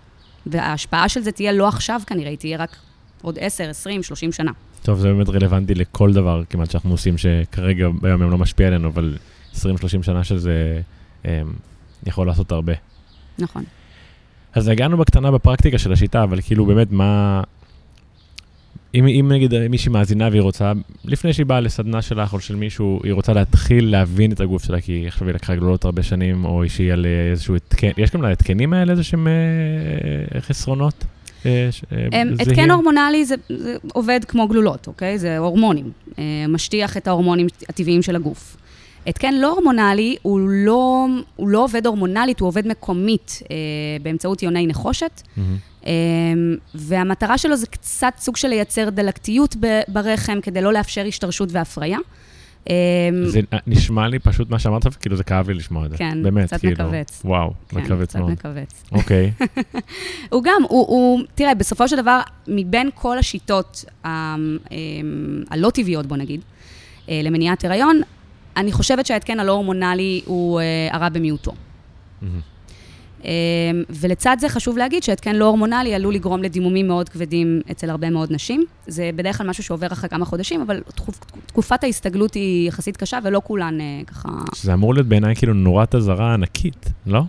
וההשפעה 0.46 1.08
של 1.08 1.20
זה 1.20 1.32
תהיה 1.32 1.52
לא 1.52 1.68
עכשיו 1.68 2.00
כנראה, 2.06 2.30
היא 2.30 2.38
תהיה 2.38 2.58
רק 2.58 2.76
עוד 3.22 3.38
10, 3.40 3.70
20, 3.70 4.02
30 4.02 4.32
שנה. 4.32 4.52
טוב, 4.82 4.98
זה 4.98 5.12
באמת 5.12 5.28
רלוונטי 5.28 5.74
לכל 5.74 6.12
דבר 6.12 6.42
כמעט 6.50 6.70
שאנחנו 6.70 6.90
עושים, 6.90 7.18
שכרגע 7.18 7.88
ביום 8.00 8.22
יום 8.22 8.30
לא 8.30 8.38
משפיע 8.38 8.66
עלינו, 8.66 8.88
אבל 8.88 9.16
20-30 9.54 9.58
שנה 10.02 10.24
שזה 10.24 10.80
אה, 11.26 11.42
יכול 12.06 12.26
לעשות 12.26 12.52
הרבה. 12.52 12.72
נכון. 13.38 13.64
אז 14.52 14.68
הגענו 14.68 14.96
בקטנה 14.96 15.30
בפרקטיקה 15.30 15.78
של 15.78 15.92
השיטה, 15.92 16.22
אבל 16.22 16.40
כאילו 16.40 16.66
באמת 16.66 16.92
מה... 16.92 17.42
אם, 18.94 19.06
אם 19.06 19.32
נגיד 19.32 19.68
מישהי 19.68 19.92
מאזינה 19.92 20.28
והיא 20.28 20.42
רוצה, 20.42 20.72
לפני 21.04 21.32
שהיא 21.32 21.46
באה 21.46 21.60
לסדנה 21.60 22.02
שלך 22.02 22.32
או 22.32 22.40
של 22.40 22.56
מישהו, 22.56 23.00
היא 23.04 23.12
רוצה 23.12 23.32
להתחיל 23.32 23.90
להבין 23.90 24.32
את 24.32 24.40
הגוף 24.40 24.64
שלה, 24.64 24.80
כי 24.80 25.04
עכשיו 25.06 25.26
היא 25.26 25.34
לקחה 25.34 25.54
גלולות 25.54 25.84
הרבה 25.84 26.02
שנים, 26.02 26.44
או 26.44 26.62
שהיא 26.68 26.92
על 26.92 27.06
אה, 27.06 27.30
איזשהו 27.30 27.56
התקן, 27.56 27.90
יש 27.96 28.10
גם 28.10 28.22
להתקנים 28.22 28.72
האלה 28.72 28.92
איזה 28.92 29.02
שהם 29.04 29.28
אה, 29.28 30.40
חסרונות? 30.40 31.04
אה, 31.46 31.68
אה, 31.92 32.08
זהים? 32.10 32.36
התקן 32.40 32.70
הורמונלי 32.70 33.24
זה, 33.24 33.34
זה 33.48 33.76
עובד 33.92 34.20
כמו 34.28 34.48
גלולות, 34.48 34.86
אוקיי? 34.86 35.18
זה 35.18 35.38
הורמונים. 35.38 35.90
אה, 36.18 36.24
משטיח 36.48 36.96
את 36.96 37.08
ההורמונים 37.08 37.46
הטבעיים 37.68 38.02
של 38.02 38.16
הגוף. 38.16 38.56
התקן 39.06 39.34
לא 39.34 39.52
הורמונלי 39.52 40.16
הוא 40.22 40.40
לא, 40.40 41.06
הוא 41.36 41.48
לא 41.48 41.64
עובד 41.64 41.86
הורמונלית, 41.86 42.40
הוא 42.40 42.46
עובד 42.46 42.68
מקומית 42.68 43.42
אה, 43.50 43.56
באמצעות 44.02 44.42
יוני 44.42 44.66
נחושת. 44.66 45.22
Mm-hmm. 45.22 45.40
אה, 45.86 45.92
והמטרה 46.74 47.38
שלו 47.38 47.56
זה 47.56 47.66
קצת 47.66 48.12
סוג 48.18 48.36
של 48.36 48.48
לייצר 48.48 48.90
דלקתיות 48.90 49.56
ברחם 49.88 50.40
כדי 50.42 50.60
לא 50.60 50.72
לאפשר 50.72 51.04
השתרשות 51.06 51.48
והפריה. 51.52 51.98
אמ, 52.68 52.74
זה 53.26 53.40
נשמע 53.66 54.08
לי 54.08 54.18
פשוט 54.18 54.50
מה 54.50 54.58
שאמרת, 54.58 54.94
כאילו 54.96 55.16
זה 55.16 55.24
כאב 55.24 55.48
לי 55.48 55.54
לשמוע 55.54 55.86
את 55.86 55.90
זה. 55.90 55.96
כן, 55.96 56.22
באמת, 56.22 56.46
קצת 56.46 56.60
כאילו, 56.60 56.74
מכווץ. 56.74 57.22
וואו, 57.24 57.52
כן, 57.68 57.76
מכווץ 57.80 58.16
מאוד. 58.16 58.28
כן, 58.28 58.34
קצת 58.34 58.46
מכווץ. 58.46 58.84
אוקיי. 58.92 59.30
הוא 60.32 60.44
גם, 60.44 60.62
הוא, 60.68 60.86
הוא, 60.88 61.20
תראה, 61.34 61.54
בסופו 61.54 61.88
של 61.88 61.96
דבר, 61.96 62.20
מבין 62.48 62.90
כל 62.94 63.18
השיטות 63.18 63.84
אמ, 64.06 64.58
הלא 65.50 65.70
טבעיות, 65.70 66.06
בוא 66.06 66.16
נגיד, 66.16 66.40
אה, 67.08 67.20
למניעת 67.24 67.64
הריון, 67.64 68.00
אני 68.56 68.72
חושבת 68.72 69.06
שההתקן 69.06 69.40
הלא 69.40 69.52
הורמונלי 69.52 70.22
הוא 70.26 70.60
אה, 70.60 70.88
הרע 70.90 71.08
במיעוטו. 71.08 71.52
Mm-hmm. 71.52 72.24
אמ, 73.24 73.30
ולצד 73.90 74.36
זה 74.40 74.48
חשוב 74.48 74.78
להגיד 74.78 75.02
שהתקן 75.02 75.36
לא 75.36 75.44
הורמונלי 75.44 75.94
עלול 75.94 76.14
לגרום 76.14 76.42
לדימומים 76.42 76.88
מאוד 76.88 77.08
כבדים 77.08 77.60
אצל 77.70 77.90
הרבה 77.90 78.10
מאוד 78.10 78.32
נשים. 78.32 78.64
זה 78.86 79.10
בדרך 79.16 79.38
כלל 79.38 79.46
משהו 79.46 79.64
שעובר 79.64 79.86
אחרי 79.86 80.08
כמה 80.08 80.24
חודשים, 80.24 80.60
אבל 80.60 80.82
תקופת 81.46 81.84
ההסתגלות 81.84 82.34
היא 82.34 82.68
יחסית 82.68 82.96
קשה, 82.96 83.18
ולא 83.24 83.40
כולן 83.44 83.80
אה, 83.80 84.00
ככה... 84.06 84.28
זה 84.56 84.74
אמור 84.74 84.94
להיות 84.94 85.06
בעיניי 85.06 85.36
כאילו 85.36 85.54
נורת 85.54 85.94
אזהרה 85.94 86.34
ענקית, 86.34 86.92
לא? 87.06 87.22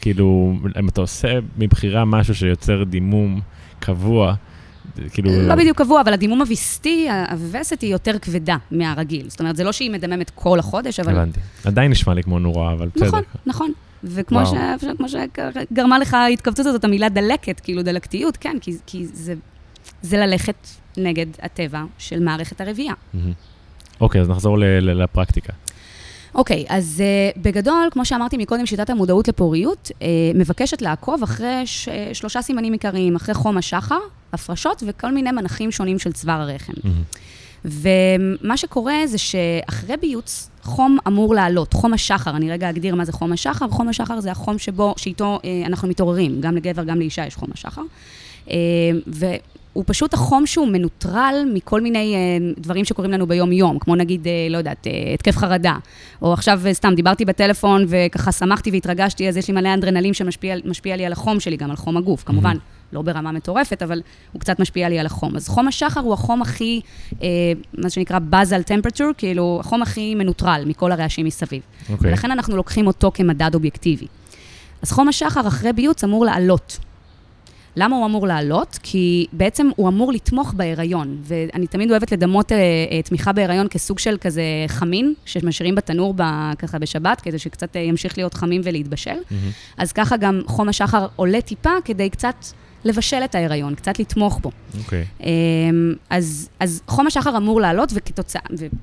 כאילו, 0.00 0.54
אם 0.80 0.88
אתה 0.88 1.00
עושה 1.00 1.28
מבחירה 1.58 2.04
משהו 2.04 2.34
שיוצר 2.34 2.84
דימום 2.84 3.40
קבוע, 3.78 4.34
כאילו... 5.12 5.30
לא 5.48 5.54
בדיוק 5.54 5.78
קבוע, 5.78 6.00
אבל 6.00 6.12
הדימום 6.12 6.40
הוויסטי, 6.40 7.08
הווסת 7.30 7.80
היא 7.80 7.92
יותר 7.92 8.18
כבדה 8.18 8.56
מהרגיל. 8.70 9.30
זאת 9.30 9.40
אומרת, 9.40 9.56
זה 9.56 9.64
לא 9.64 9.72
שהיא 9.72 9.90
מדממת 9.90 10.30
כל 10.34 10.58
החודש, 10.58 11.00
אבל... 11.00 11.12
הבנתי. 11.12 11.40
עדיין 11.64 11.90
נשמע 11.90 12.14
לי 12.14 12.22
כמו 12.22 12.38
נורה, 12.38 12.72
אבל 12.72 12.88
בסדר. 12.94 13.06
נכון, 13.06 13.22
נכון. 13.46 13.72
וכמו 14.04 14.46
ש... 14.46 14.50
שגרמה 15.06 15.98
לך 15.98 16.14
ההתכווצות 16.14 16.66
הזאת, 16.66 16.84
המילה 16.84 17.08
דלקת, 17.08 17.60
כאילו 17.60 17.82
דלקתיות, 17.82 18.36
כן, 18.36 18.56
כי, 18.60 18.72
כי 18.86 19.06
זה, 19.06 19.34
זה 20.02 20.16
ללכת 20.16 20.68
נגד 20.96 21.26
הטבע 21.42 21.82
של 21.98 22.20
מערכת 22.20 22.60
הרבייה. 22.60 22.94
אוקיי, 24.00 24.20
אז 24.20 24.28
נחזור 24.28 24.58
לפרקטיקה. 24.80 25.52
אוקיי, 26.34 26.64
okay, 26.68 26.72
אז 26.72 27.02
uh, 27.34 27.38
בגדול, 27.40 27.88
כמו 27.90 28.04
שאמרתי 28.04 28.36
מקודם, 28.36 28.66
שיטת 28.66 28.90
המודעות 28.90 29.28
לפוריות 29.28 29.90
uh, 29.90 30.02
מבקשת 30.34 30.82
לעקוב 30.82 31.22
אחרי 31.22 31.62
ש, 31.64 31.88
uh, 31.88 32.14
שלושה 32.14 32.42
סימנים 32.42 32.72
עיקריים, 32.72 33.16
אחרי 33.16 33.34
חום 33.34 33.58
השחר, 33.58 33.98
הפרשות 34.32 34.82
וכל 34.86 35.12
מיני 35.12 35.30
מנחים 35.32 35.70
שונים 35.70 35.98
של 35.98 36.12
צוואר 36.12 36.40
הרחם. 36.40 36.72
ומה 37.64 38.56
שקורה 38.56 38.94
זה 39.06 39.18
שאחרי 39.18 39.96
ביוץ, 39.96 40.50
חום 40.62 40.98
אמור 41.06 41.34
לעלות, 41.34 41.72
חום 41.72 41.94
השחר, 41.94 42.36
אני 42.36 42.50
רגע 42.50 42.70
אגדיר 42.70 42.94
מה 42.94 43.04
זה 43.04 43.12
חום 43.12 43.32
השחר, 43.32 43.68
חום 43.68 43.88
השחר 43.88 44.20
זה 44.20 44.30
החום 44.30 44.58
שבו, 44.58 44.94
שאיתו 44.96 45.40
אה, 45.44 45.62
אנחנו 45.66 45.88
מתעוררים, 45.88 46.40
גם 46.40 46.56
לגבר, 46.56 46.84
גם 46.84 46.98
לאישה 46.98 47.26
יש 47.26 47.34
חום 47.34 47.48
השחר. 47.54 47.82
והוא 49.72 49.84
פשוט 49.86 50.14
החום 50.14 50.46
שהוא 50.46 50.68
מנוטרל 50.68 51.44
מכל 51.54 51.80
מיני 51.80 52.14
אה, 52.14 52.52
דברים 52.58 52.84
שקורים 52.84 53.10
לנו 53.10 53.26
ביום-יום, 53.26 53.78
כמו 53.78 53.96
נגיד, 53.96 54.26
אה, 54.26 54.32
לא 54.50 54.58
יודעת, 54.58 54.86
אה, 54.86 55.14
התקף 55.14 55.36
חרדה, 55.36 55.76
או 56.22 56.32
עכשיו 56.32 56.60
אה, 56.66 56.74
סתם 56.74 56.94
דיברתי 56.94 57.24
בטלפון 57.24 57.84
וככה 57.88 58.32
שמחתי 58.32 58.70
והתרגשתי, 58.70 59.28
אז 59.28 59.36
יש 59.36 59.48
לי 59.48 59.54
מלא 59.54 59.74
אנדרנלים 59.74 60.14
שמשפיע 60.14 60.96
לי 60.96 61.06
על 61.06 61.12
החום 61.12 61.40
שלי, 61.40 61.56
גם 61.56 61.70
על 61.70 61.76
חום 61.76 61.96
הגוף, 61.96 62.24
כמובן. 62.24 62.56
Mm-hmm. 62.56 62.82
לא 62.92 63.02
ברמה 63.02 63.32
מטורפת, 63.32 63.82
אבל 63.82 64.02
הוא 64.32 64.40
קצת 64.40 64.60
משפיע 64.60 64.88
לי 64.88 64.98
על 64.98 65.06
החום. 65.06 65.36
אז 65.36 65.48
חום 65.48 65.68
השחר 65.68 66.00
הוא 66.00 66.14
החום 66.14 66.42
הכי, 66.42 66.80
אה, 67.22 67.28
מה 67.78 67.90
שנקרא 67.90 68.18
בזל 68.18 68.62
טמפרטור, 68.62 69.10
כאילו 69.18 69.58
החום 69.60 69.82
הכי 69.82 70.14
מנוטרל 70.14 70.62
מכל 70.66 70.92
הרעשים 70.92 71.26
מסביב. 71.26 71.62
Okay. 71.62 71.92
אוקיי. 71.92 72.10
ולכן 72.10 72.30
אנחנו 72.30 72.56
לוקחים 72.56 72.86
אותו 72.86 73.10
כמדד 73.14 73.54
אובייקטיבי. 73.54 74.06
אז 74.82 74.92
חום 74.92 75.08
השחר 75.08 75.48
אחרי 75.48 75.72
ביוץ 75.72 76.04
אמור 76.04 76.24
לעלות. 76.24 76.78
למה 77.76 77.96
הוא 77.96 78.06
אמור 78.06 78.26
לעלות? 78.26 78.78
כי 78.82 79.26
בעצם 79.32 79.70
הוא 79.76 79.88
אמור 79.88 80.12
לתמוך 80.12 80.52
בהיריון, 80.52 81.16
ואני 81.22 81.66
תמיד 81.66 81.90
אוהבת 81.90 82.12
לדמות 82.12 82.52
אה, 82.52 82.58
אה, 82.90 83.02
תמיכה 83.02 83.32
בהיריון 83.32 83.68
כסוג 83.70 83.98
של 83.98 84.16
כזה 84.20 84.42
חמין, 84.68 85.14
שמשאירים 85.24 85.74
בתנור 85.74 86.14
ב, 86.16 86.22
ככה 86.58 86.78
בשבת, 86.78 87.20
כדי 87.20 87.38
שקצת 87.38 87.76
אה, 87.76 87.80
ימשיך 87.80 88.18
להיות 88.18 88.34
חמים 88.34 88.60
ולהתבשל. 88.64 89.10
Mm-hmm. 89.10 89.34
אז 89.76 89.92
ככה 89.92 90.16
גם 90.16 90.40
חום 90.46 90.68
השחר 90.68 91.06
עולה 91.16 91.40
טיפה 91.40 91.70
כדי 91.84 92.10
קצת 92.10 92.34
לבשל 92.84 93.20
את 93.24 93.34
ההיריון, 93.34 93.74
קצת 93.74 93.98
לתמוך 93.98 94.38
בו. 94.42 94.50
אוקיי. 94.78 95.02
Okay. 95.02 95.24
אמ, 95.24 95.94
אז, 96.10 96.48
אז 96.60 96.82
חום 96.86 97.06
השחר 97.06 97.36
אמור 97.36 97.60
לעלות, 97.60 97.92
וכתוצאה, 97.94 98.40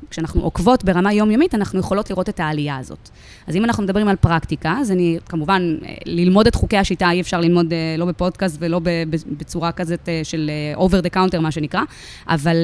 וכשאנחנו 0.08 0.42
עוקבות 0.42 0.84
ברמה 0.84 1.14
יומיומית, 1.14 1.56
אנחנו 1.56 1.80
יכולות 1.80 2.10
לראות 2.10 2.30
את 2.30 2.40
העלייה 2.40 2.78
הזאת. 2.78 3.10
אז 3.48 3.56
אם 3.56 3.66
אנחנו 3.66 3.84
מדברים 3.84 4.08
על 4.08 4.16
פרקטיקה, 4.16 4.78
אז 4.82 4.92
אני, 4.92 5.18
כמובן, 5.26 5.78
ללמוד 6.06 6.48
את 6.48 6.56
חוקי 6.56 6.78
השיטה 6.78 7.12
אי 7.12 7.22
אפשר 7.22 7.40
ללמוד 7.40 7.74
אה, 7.74 7.96
לא 7.98 8.06
בפודקאסט 8.06 8.58
ולא 8.60 8.82
בצורה 9.38 9.72
כזאת 9.72 10.10
אה, 10.10 10.22
של 10.24 10.52
אה, 10.78 10.86
over 10.86 11.04
the 11.06 11.16
counter, 11.16 11.40
מה 11.40 11.52
שנקרא, 11.52 11.82
אבל 12.28 12.56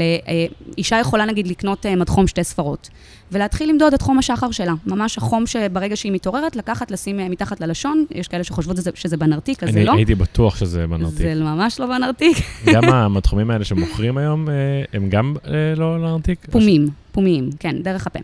אישה 0.77 0.99
יכולה 0.99 1.25
נגיד 1.25 1.47
לקנות 1.47 1.85
מדחום 1.85 2.27
שתי 2.27 2.43
ספרות. 2.43 2.89
ולהתחיל 3.31 3.69
למדוד 3.69 3.93
את 3.93 4.01
חום 4.01 4.19
השחר 4.19 4.51
שלה. 4.51 4.73
ממש 4.85 5.17
החום 5.17 5.47
שברגע 5.47 5.95
שהיא 5.95 6.11
מתעוררת, 6.11 6.55
לקחת, 6.55 6.91
לשים 6.91 7.19
אה, 7.19 7.29
מתחת 7.29 7.61
ללשון. 7.61 8.05
יש 8.11 8.27
כאלה 8.27 8.43
שחושבות 8.43 8.77
שזה, 8.77 8.91
שזה 8.95 9.17
בנרתיק, 9.17 9.63
אז 9.63 9.69
זה 9.73 9.83
לא. 9.83 9.91
אני 9.91 9.99
הייתי 9.99 10.15
בטוח 10.15 10.55
שזה 10.55 10.87
בנרתיק. 10.87 11.24
זה 11.33 11.43
ממש 11.43 11.79
לא 11.79 11.85
בנרתיק. 11.85 12.37
גם 12.73 12.83
המתחומים 12.93 13.51
האלה 13.51 13.65
שמוכרים 13.65 14.17
היום, 14.17 14.49
אה, 14.49 14.53
הם 14.93 15.09
גם 15.09 15.35
אה, 15.47 15.51
לא 15.75 15.97
בנרתיק? 15.97 16.47
פומים, 16.51 16.87
פומיים, 17.11 17.49
כן, 17.59 17.75
דרך 17.81 18.07
הפה. 18.07 18.19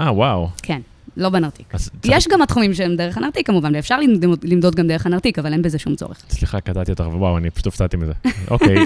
אה, 0.00 0.12
וואו. 0.12 0.48
כן. 0.62 0.80
לא 1.16 1.28
בנרתיק. 1.28 1.74
יש 2.04 2.28
גם 2.28 2.42
התחומים 2.42 2.74
שהם 2.74 2.96
דרך 2.96 3.16
הנרתיק 3.16 3.46
כמובן, 3.46 3.74
ואפשר 3.74 3.98
למדוד, 4.42 4.74
גם 4.74 4.86
דרך 4.86 5.06
הנרתיק, 5.06 5.38
אבל 5.38 5.52
אין 5.52 5.62
בזה 5.62 5.78
שום 5.78 5.96
צורך. 5.96 6.22
סליחה, 6.30 6.60
קטעתי 6.60 6.90
אותך, 6.90 7.04
וואו, 7.12 7.38
אני 7.38 7.50
פשוט 7.50 7.66
הופתעתי 7.66 7.96
מזה. 7.96 8.12
אוקיי, 8.50 8.76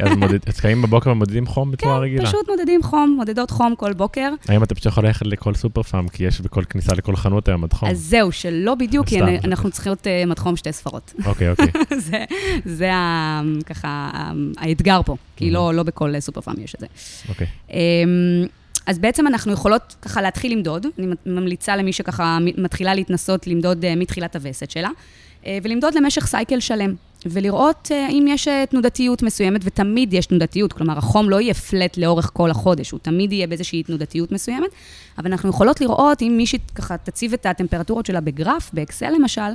אז 0.47 0.61
קמים 0.61 0.83
בבוקר 0.83 1.11
ומודדים 1.11 1.47
חום 1.47 1.71
בצורה 1.71 1.97
כן, 1.97 2.03
רגילה? 2.03 2.23
כן, 2.23 2.27
פשוט 2.27 2.49
מודדים 2.49 2.83
חום, 2.83 3.15
מודדות 3.17 3.51
חום 3.51 3.75
כל 3.77 3.93
בוקר. 3.93 4.31
האם 4.49 4.63
אתה 4.63 4.75
פשוט 4.75 4.87
יכול 4.87 5.05
ללכת 5.07 5.27
לכל 5.27 5.55
סופר 5.55 5.83
פארם, 5.83 6.09
כי 6.09 6.25
יש 6.25 6.41
בכל 6.41 6.65
כניסה 6.65 6.95
לכל 6.95 7.17
חנות 7.17 7.49
היום 7.49 7.61
מדחום? 7.61 7.89
אז 7.89 7.99
זהו, 7.99 8.33
שלא 8.33 8.75
בדיוק, 8.75 9.07
כי 9.07 9.21
אנחנו 9.45 9.71
צריכים 9.71 9.91
להיות 9.91 10.07
אה, 10.07 10.27
מדחום 10.27 10.57
שתי 10.57 10.73
ספרות. 10.73 11.15
אוקיי, 11.27 11.51
אוקיי. 11.51 11.67
זה, 12.65 12.91
ככה 13.67 14.11
האתגר 14.57 15.01
פה, 15.07 15.17
כי 15.37 15.51
לא, 15.51 15.75
לא 15.75 15.83
בכל 15.83 16.21
סופר 16.21 16.41
פארם 16.41 16.57
יש 16.65 16.75
את 16.75 16.81
זה. 16.81 16.87
אוקיי. 17.29 17.47
אז 18.87 18.99
בעצם 18.99 19.27
אנחנו 19.27 19.53
יכולות 19.53 19.97
ככה 20.03 20.23
להתחיל 20.23 20.53
למדוד, 20.53 20.87
אני 20.99 21.07
ממליצה 21.27 21.77
למי 21.77 21.93
שככה 21.93 22.39
מתחילה 22.41 22.95
להתנסות 22.95 23.47
למדוד 23.47 23.85
uh, 23.85 23.89
מתחילת 23.97 24.37
הווסת 24.37 24.71
שלה, 24.71 24.89
uh, 25.43 25.47
ולמדוד 25.63 25.95
למשך 25.95 26.27
סייקל 26.27 26.61
שלם, 26.61 26.95
ולראות 27.27 27.89
uh, 27.91 28.11
אם 28.11 28.25
יש 28.29 28.49
תנודתיות 28.71 29.23
מסוימת, 29.23 29.61
ותמיד 29.65 30.15
יש 30.15 30.27
תנודתיות, 30.27 30.73
כלומר 30.73 30.99
החום 30.99 31.31
לא 31.31 31.41
יהיה 31.41 31.55
פלט 31.55 31.97
לאורך 31.97 32.31
כל 32.33 32.51
החודש, 32.51 32.91
הוא 32.91 33.01
תמיד 33.03 33.33
יהיה 33.33 33.47
באיזושהי 33.47 33.83
תנודתיות 33.83 34.33
מסוימת, 34.33 34.71
אבל 35.19 35.33
אנחנו 35.33 35.51
יכולות 35.51 35.81
לראות 35.81 36.23
אם 36.23 36.35
מישהי 36.37 36.59
ככה 36.75 36.97
תציב 36.97 37.33
את 37.33 37.47
הטמפרטורות 37.47 38.07
שלה 38.07 38.21
בגרף, 38.21 38.71
באקסל 38.73 39.11
למשל, 39.11 39.51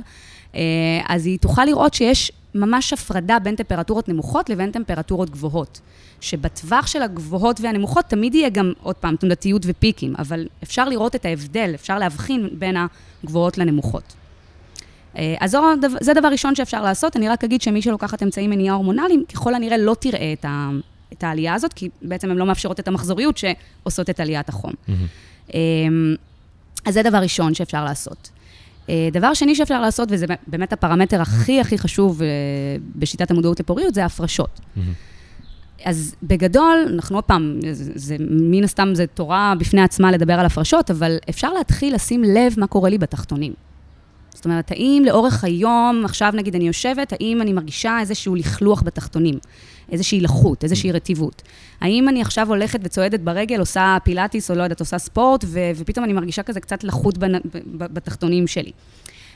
אז 1.08 1.26
היא 1.26 1.38
תוכל 1.38 1.64
לראות 1.64 1.94
שיש 1.94 2.32
ממש 2.54 2.92
הפרדה 2.92 3.38
בין 3.38 3.56
טמפרטורות 3.56 4.08
נמוכות 4.08 4.50
לבין 4.50 4.70
טמפרטורות 4.70 5.30
גבוהות. 5.30 5.80
שבטווח 6.20 6.86
של 6.86 7.02
הגבוהות 7.02 7.60
והנמוכות 7.60 8.04
תמיד 8.04 8.34
יהיה 8.34 8.48
גם, 8.48 8.72
עוד 8.82 8.96
פעם, 8.96 9.16
תנודתיות 9.16 9.62
ופיקים, 9.66 10.14
אבל 10.18 10.46
אפשר 10.62 10.88
לראות 10.88 11.14
את 11.14 11.24
ההבדל, 11.24 11.70
אפשר 11.74 11.98
להבחין 11.98 12.48
בין 12.52 12.76
הגבוהות 13.24 13.58
לנמוכות. 13.58 14.14
אה, 15.18 15.34
אז 15.40 15.56
זה 16.00 16.14
דבר 16.14 16.28
ראשון 16.28 16.54
שאפשר 16.54 16.82
לעשות. 16.82 17.16
אני 17.16 17.28
רק 17.28 17.44
אגיד 17.44 17.62
שמי 17.62 17.82
שלוקחת 17.82 18.22
אמצעים 18.22 18.50
מניעה 18.50 18.74
הורמונליים, 18.74 19.24
ככל 19.32 19.54
הנראה 19.54 19.76
לא 19.76 19.96
תראה 20.00 20.32
את, 20.32 20.44
ה, 20.44 20.70
את 21.12 21.24
העלייה 21.24 21.54
הזאת, 21.54 21.72
כי 21.72 21.88
בעצם 22.02 22.30
הן 22.30 22.36
לא 22.36 22.46
מאפשרות 22.46 22.80
את 22.80 22.88
המחזוריות 22.88 23.36
שעושות 23.38 24.10
את 24.10 24.20
עליית 24.20 24.48
החום. 24.48 24.72
Mm-hmm. 24.72 25.52
אז 26.84 26.94
זה 26.94 27.02
דבר 27.02 27.18
ראשון 27.18 27.54
שאפשר 27.54 27.84
לעשות. 27.84 28.30
אה, 28.92 29.08
דבר 29.12 29.34
שני 29.34 29.54
שאפשר 29.54 29.80
לעשות, 29.80 30.08
וזה 30.12 30.26
באמת 30.46 30.72
הפרמטר 30.72 31.20
הכי 31.20 31.60
הכי 31.60 31.78
חשוב 31.78 32.22
בשיטת 32.96 33.30
המודעות 33.30 33.60
לפוריות, 33.60 33.94
זה 33.94 34.02
ההפרשות. 34.02 34.60
Mm-hmm. 34.60 34.80
אז 35.84 36.14
בגדול, 36.22 36.86
אנחנו 36.94 37.16
עוד 37.16 37.24
פעם, 37.24 37.60
זה, 37.72 37.92
זה 37.94 38.16
מן 38.30 38.64
הסתם 38.64 38.94
זה 38.94 39.06
תורה 39.06 39.54
בפני 39.58 39.82
עצמה 39.82 40.12
לדבר 40.12 40.32
על 40.32 40.46
הפרשות, 40.46 40.90
אבל 40.90 41.16
אפשר 41.30 41.52
להתחיל 41.52 41.94
לשים 41.94 42.24
לב 42.24 42.54
מה 42.56 42.66
קורה 42.66 42.90
לי 42.90 42.98
בתחתונים. 42.98 43.52
זאת 44.34 44.44
אומרת, 44.44 44.70
האם 44.70 45.02
לאורך 45.06 45.44
היום, 45.44 46.02
עכשיו 46.04 46.32
נגיד 46.34 46.54
אני 46.54 46.66
יושבת, 46.66 47.12
האם 47.12 47.42
אני 47.42 47.52
מרגישה 47.52 47.98
איזשהו 48.00 48.34
לכלוך 48.34 48.82
בתחתונים, 48.82 49.38
איזושהי 49.92 50.20
לחות, 50.20 50.64
איזושהי 50.64 50.92
רטיבות? 50.92 51.42
האם 51.80 52.08
אני 52.08 52.20
עכשיו 52.20 52.48
הולכת 52.48 52.80
וצועדת 52.82 53.20
ברגל, 53.20 53.60
עושה 53.60 53.96
פילאטיס 54.04 54.50
או 54.50 54.56
לא 54.56 54.62
יודעת, 54.62 54.80
עושה 54.80 54.98
ספורט, 54.98 55.44
ו- 55.46 55.70
ופתאום 55.76 56.04
אני 56.04 56.12
מרגישה 56.12 56.42
כזה 56.42 56.60
קצת 56.60 56.84
לחות 56.84 57.18
בתחתונים 57.74 58.46
שלי? 58.46 58.72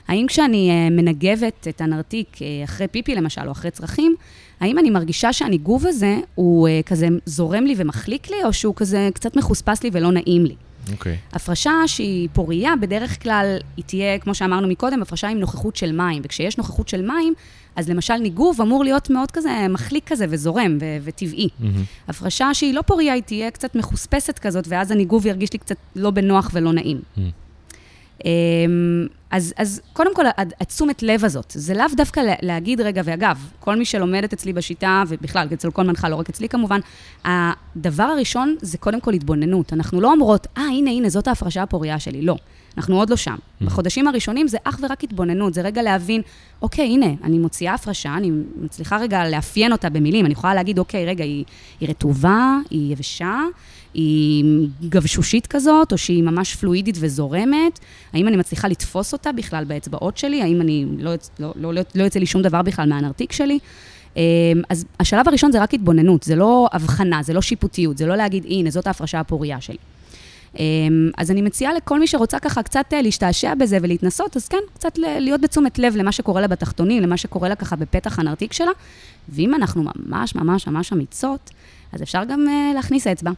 האם 0.09 0.27
כשאני 0.27 0.71
אה, 0.71 0.91
מנגבת 0.91 1.69
את 1.69 1.81
הנרתיק 1.81 2.43
אה, 2.43 2.65
אחרי 2.65 2.89
פיפי 2.89 3.15
למשל, 3.15 3.47
או 3.47 3.53
אחרי 3.53 3.71
צרכים, 3.71 4.15
האם 4.61 4.79
אני 4.79 4.91
מרגישה 4.91 5.33
שהניגוב 5.33 5.87
הזה 5.87 6.17
הוא 6.35 6.69
אה, 6.69 6.81
כזה 6.87 7.09
זורם 7.27 7.65
לי 7.65 7.75
ומחליק 7.77 8.31
לי, 8.31 8.45
או 8.45 8.53
שהוא 8.53 8.75
כזה 8.77 9.09
קצת 9.15 9.37
מחוספס 9.37 9.83
לי 9.83 9.91
ולא 9.93 10.13
נעים 10.13 10.45
לי? 10.45 10.55
אוקיי. 10.92 11.12
Okay. 11.12 11.37
הפרשה 11.37 11.72
שהיא 11.87 12.29
פורייה, 12.33 12.72
בדרך 12.81 13.22
כלל 13.22 13.57
היא 13.77 13.85
תהיה, 13.85 14.18
כמו 14.18 14.35
שאמרנו 14.35 14.68
מקודם, 14.68 15.03
הפרשה 15.03 15.29
עם 15.29 15.38
נוכחות 15.38 15.77
של 15.77 15.92
מים. 15.92 16.22
וכשיש 16.25 16.59
נוכחות 16.59 16.88
של 16.88 17.03
מים, 17.03 17.35
אז 17.77 17.88
למשל 17.88 18.16
ניגוב 18.16 18.61
אמור 18.61 18.85
להיות 18.85 19.11
מאוד 19.11 19.31
כזה 19.31 19.66
מחליק 19.70 20.09
כזה 20.09 20.27
וזורם 20.29 20.79
ו- 20.81 20.96
וטבעי. 21.03 21.49
Mm-hmm. 21.49 21.64
הפרשה 22.09 22.55
שהיא 22.55 22.75
לא 22.75 22.83
פורייה, 22.83 23.14
היא 23.14 23.22
תהיה 23.22 23.51
קצת 23.51 23.75
מחוספסת 23.75 24.38
כזאת, 24.38 24.64
ואז 24.68 24.90
הניגוב 24.90 25.27
ירגיש 25.27 25.53
לי 25.53 25.59
קצת 25.59 25.77
לא 25.96 26.11
בנוח 26.11 26.51
ולא 26.53 26.72
נעים. 26.72 26.96
Mm-hmm. 26.96 27.46
אז, 29.31 29.55
אז 29.57 29.81
קודם 29.92 30.14
כל, 30.14 30.24
התשומת 30.61 31.02
לב 31.02 31.24
הזאת, 31.24 31.52
זה 31.57 31.74
לאו 31.74 31.87
דווקא 31.96 32.20
להגיד, 32.42 32.81
רגע, 32.81 33.02
ואגב, 33.05 33.48
כל 33.61 33.76
מי 33.76 33.85
שלומדת 33.85 34.33
אצלי 34.33 34.52
בשיטה, 34.52 35.02
ובכלל, 35.09 35.48
אצל 35.52 35.70
כל 35.70 35.83
מנחה, 35.83 36.09
לא 36.09 36.16
רק 36.16 36.29
אצלי 36.29 36.48
כמובן, 36.48 36.81
הדבר 37.24 38.02
הראשון 38.02 38.57
זה 38.61 38.79
קודם 38.79 39.00
כל 39.00 39.12
התבוננות. 39.12 39.72
אנחנו 39.72 40.00
לא 40.00 40.12
אומרות, 40.12 40.46
אה, 40.59 40.62
הנה, 40.62 40.90
הנה, 40.90 41.09
זאת 41.09 41.29
ההפרשה 41.29 41.62
הפוריה 41.62 41.98
שלי. 41.98 42.22
לא. 42.22 42.37
אנחנו 42.76 42.98
עוד 42.98 43.11
לא 43.11 43.16
שם. 43.16 43.35
Mm-hmm. 43.35 43.64
בחודשים 43.64 44.09
הראשונים 44.09 44.48
זה 44.48 44.59
אך 44.64 44.79
ורק 44.83 45.05
התבוננות, 45.05 45.55
זה 45.55 45.62
רגע 45.62 45.83
להבין, 45.83 46.22
אוקיי, 46.62 46.85
הנה, 46.85 47.07
אני 47.24 47.38
מוציאה 47.38 47.74
הפרשה, 47.74 48.14
אני 48.14 48.31
מצליחה 48.61 48.96
רגע 48.96 49.29
לאפיין 49.29 49.72
אותה 49.72 49.90
במילים, 49.90 50.26
אני 50.26 50.33
יכולה 50.33 50.55
להגיד, 50.55 50.79
אוקיי, 50.79 51.07
רגע, 51.07 51.24
היא, 51.24 51.44
היא 51.81 51.88
רטובה, 51.88 52.57
היא 52.70 52.92
יבשה, 52.92 53.40
היא 53.97 54.45
גבשושית 54.89 55.47
כזאת, 55.47 55.93
או 55.93 55.99
שהיא 55.99 56.23
ממש 56.23 56.55
פלואידית 56.55 56.97
וזורמת? 57.01 57.79
האם 58.13 58.29
אני 58.29 58.37
מצליחה 58.37 58.69
לתפוס 58.69 59.13
אותה 59.13 59.33
בכלל 59.33 59.65
באצבעות 59.65 60.19
שלי? 60.19 60.43
האם 60.43 60.61
אני, 60.61 60.87
לא, 60.99 61.15
לא, 61.39 61.53
לא, 61.57 61.75
לא, 61.75 61.83
לא 61.95 62.05
יוצא 62.05 62.19
לי 62.19 62.27
שום 62.27 62.43
דבר 62.43 62.63
בכלל 62.63 62.89
מהנרתיק 62.89 63.33
שלי? 63.33 63.59
אמ, 64.17 64.23
אז 64.69 64.85
השלב 65.01 65.29
הראשון 65.29 65.53
זה 65.53 65.63
רק 65.63 65.75
התבוננות, 65.75 66.23
זה 66.23 66.37
לא 66.37 66.69
הבחנה, 66.73 67.23
זה 67.23 67.33
לא 67.33 67.43
שיפוטיות, 67.43 67.99
זה 67.99 68.07
לא 68.07 68.17
להגיד, 68.17 68.45
הנה, 68.45 68.71
זאת 68.71 68.87
ההפרשה 68.87 69.21
הפורייה 69.21 69.61
שלי. 69.61 69.77
אמ, 70.59 71.11
אז 71.19 71.31
אני 71.31 71.43
מציעה 71.43 71.75
לכל 71.75 72.01
מי 72.01 72.07
שרוצה 72.07 72.39
ככה 72.39 72.63
קצת 72.63 72.85
אה, 72.93 73.03
להשתעשע 73.03 73.55
בזה 73.55 73.79
ולהתנסות, 73.83 74.37
אז 74.37 74.49
כן, 74.49 74.59
קצת 74.75 74.99
להיות 74.99 75.41
בתשומת 75.41 75.79
לב 75.79 75.97
למה 75.97 76.13
שקורה 76.13 76.41
לה 76.41 76.47
בתחתונים, 76.49 77.03
למה 77.03 77.17
שקורה 77.17 77.49
לה 77.49 77.55
ככה 77.55 77.77
בפתח 77.77 78.19
הנרתיק 78.19 78.53
שלה. 78.53 78.73
ואם 79.29 79.55
אנחנו 79.55 79.83
ממש 80.07 80.35
ממש 80.35 80.67
ממש 80.67 80.93
אמיצות, 80.93 81.51
אז 81.93 82.03
אפשר 82.03 82.25
גם 82.25 82.49
אה, 82.49 82.73
להכניס 82.75 83.07
אצבע. 83.07 83.31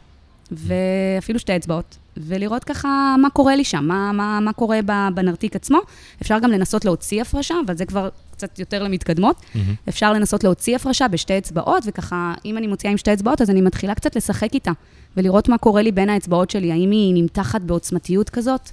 ואפילו 0.52 1.38
שתי 1.38 1.56
אצבעות, 1.56 1.96
ולראות 2.16 2.64
ככה 2.64 3.16
מה 3.18 3.30
קורה 3.30 3.56
לי 3.56 3.64
שם, 3.64 3.84
מה, 3.84 4.12
מה, 4.12 4.40
מה 4.40 4.52
קורה 4.52 4.80
בנרתיק 5.14 5.56
עצמו. 5.56 5.78
אפשר 6.22 6.38
גם 6.38 6.50
לנסות 6.50 6.84
להוציא 6.84 7.22
הפרשה, 7.22 7.54
אבל 7.66 7.76
זה 7.76 7.86
כבר 7.86 8.08
קצת 8.30 8.58
יותר 8.58 8.82
למתקדמות. 8.82 9.36
Mm-hmm. 9.36 9.58
אפשר 9.88 10.12
לנסות 10.12 10.44
להוציא 10.44 10.76
הפרשה 10.76 11.08
בשתי 11.08 11.38
אצבעות, 11.38 11.82
וככה, 11.86 12.34
אם 12.44 12.58
אני 12.58 12.66
מוציאה 12.66 12.90
עם 12.90 12.98
שתי 12.98 13.12
אצבעות, 13.12 13.40
אז 13.40 13.50
אני 13.50 13.60
מתחילה 13.60 13.94
קצת 13.94 14.16
לשחק 14.16 14.54
איתה, 14.54 14.72
ולראות 15.16 15.48
מה 15.48 15.58
קורה 15.58 15.82
לי 15.82 15.92
בין 15.92 16.08
האצבעות 16.10 16.50
שלי, 16.50 16.72
האם 16.72 16.90
היא 16.90 17.14
נמתחת 17.14 17.60
בעוצמתיות 17.60 18.30
כזאת, 18.30 18.70